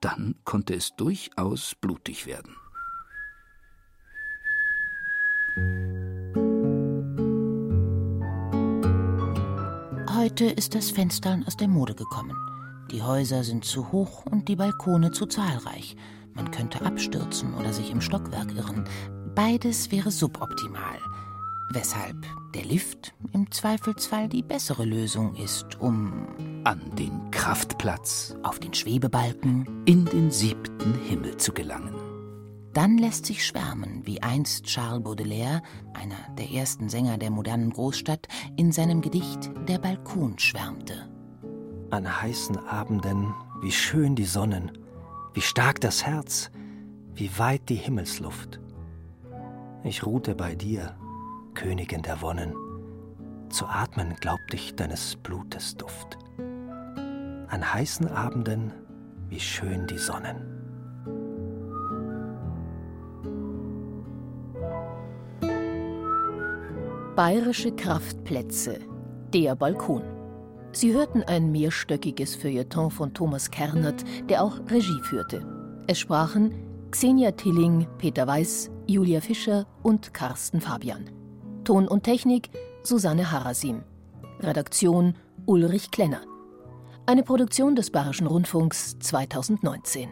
Dann 0.00 0.34
konnte 0.44 0.74
es 0.74 0.96
durchaus 0.96 1.74
blutig 1.80 2.26
werden. 2.26 2.56
Heute 10.32 10.46
ist 10.46 10.74
das 10.74 10.90
Fenstern 10.90 11.44
aus 11.46 11.58
der 11.58 11.68
Mode 11.68 11.94
gekommen. 11.94 12.34
Die 12.90 13.02
Häuser 13.02 13.44
sind 13.44 13.66
zu 13.66 13.92
hoch 13.92 14.24
und 14.24 14.48
die 14.48 14.56
Balkone 14.56 15.10
zu 15.10 15.26
zahlreich. 15.26 15.94
Man 16.32 16.50
könnte 16.50 16.86
abstürzen 16.86 17.52
oder 17.52 17.74
sich 17.74 17.90
im 17.90 18.00
Stockwerk 18.00 18.50
irren. 18.56 18.84
Beides 19.34 19.90
wäre 19.90 20.10
suboptimal 20.10 20.98
weshalb 21.74 22.16
der 22.54 22.64
Lift 22.64 23.14
im 23.32 23.50
Zweifelsfall 23.50 24.28
die 24.28 24.42
bessere 24.42 24.84
Lösung 24.84 25.34
ist, 25.36 25.80
um 25.80 26.28
an 26.64 26.80
den 26.96 27.30
Kraftplatz, 27.30 28.36
auf 28.42 28.58
den 28.58 28.74
Schwebebalken, 28.74 29.66
in 29.86 30.04
den 30.04 30.30
siebten 30.30 30.94
Himmel 31.08 31.36
zu 31.38 31.52
gelangen. 31.52 32.01
Dann 32.74 32.96
lässt 32.96 33.26
sich 33.26 33.44
schwärmen, 33.44 34.06
wie 34.06 34.22
einst 34.22 34.64
Charles 34.64 35.02
Baudelaire, 35.02 35.62
einer 35.92 36.16
der 36.38 36.50
ersten 36.50 36.88
Sänger 36.88 37.18
der 37.18 37.30
modernen 37.30 37.70
Großstadt, 37.70 38.28
in 38.56 38.72
seinem 38.72 39.02
Gedicht 39.02 39.50
Der 39.68 39.78
Balkon 39.78 40.38
schwärmte. 40.38 41.10
An 41.90 42.22
heißen 42.22 42.56
Abenden, 42.66 43.34
wie 43.60 43.72
schön 43.72 44.16
die 44.16 44.24
Sonnen, 44.24 44.72
wie 45.34 45.42
stark 45.42 45.80
das 45.80 46.06
Herz, 46.06 46.50
wie 47.14 47.38
weit 47.38 47.68
die 47.68 47.74
Himmelsluft. 47.74 48.58
Ich 49.84 50.06
ruhte 50.06 50.34
bei 50.34 50.54
dir, 50.54 50.96
Königin 51.52 52.00
der 52.00 52.22
Wonnen, 52.22 52.54
zu 53.50 53.66
atmen 53.66 54.14
glaubt 54.18 54.54
ich 54.54 54.74
deines 54.76 55.16
Blutes 55.16 55.76
Duft. 55.76 56.16
An 56.38 57.74
heißen 57.74 58.08
Abenden, 58.08 58.72
wie 59.28 59.40
schön 59.40 59.86
die 59.86 59.98
Sonnen. 59.98 60.61
Bayerische 67.16 67.70
Kraftplätze, 67.72 68.78
der 69.34 69.54
Balkon. 69.54 70.02
Sie 70.72 70.94
hörten 70.94 71.22
ein 71.22 71.52
mehrstöckiges 71.52 72.34
Feuilleton 72.34 72.90
von 72.90 73.12
Thomas 73.12 73.50
Kernert, 73.50 74.02
der 74.30 74.42
auch 74.42 74.58
Regie 74.70 74.98
führte. 75.02 75.46
Es 75.86 75.98
sprachen 75.98 76.54
Xenia 76.90 77.32
Tilling, 77.32 77.86
Peter 77.98 78.26
Weiß, 78.26 78.70
Julia 78.86 79.20
Fischer 79.20 79.66
und 79.82 80.14
Carsten 80.14 80.62
Fabian. 80.62 81.10
Ton 81.64 81.86
und 81.86 82.04
Technik 82.04 82.48
Susanne 82.82 83.30
Harasim. 83.30 83.82
Redaktion 84.40 85.12
Ulrich 85.44 85.90
Klenner. 85.90 86.22
Eine 87.04 87.24
Produktion 87.24 87.76
des 87.76 87.90
Bayerischen 87.90 88.26
Rundfunks 88.26 88.98
2019. 89.00 90.08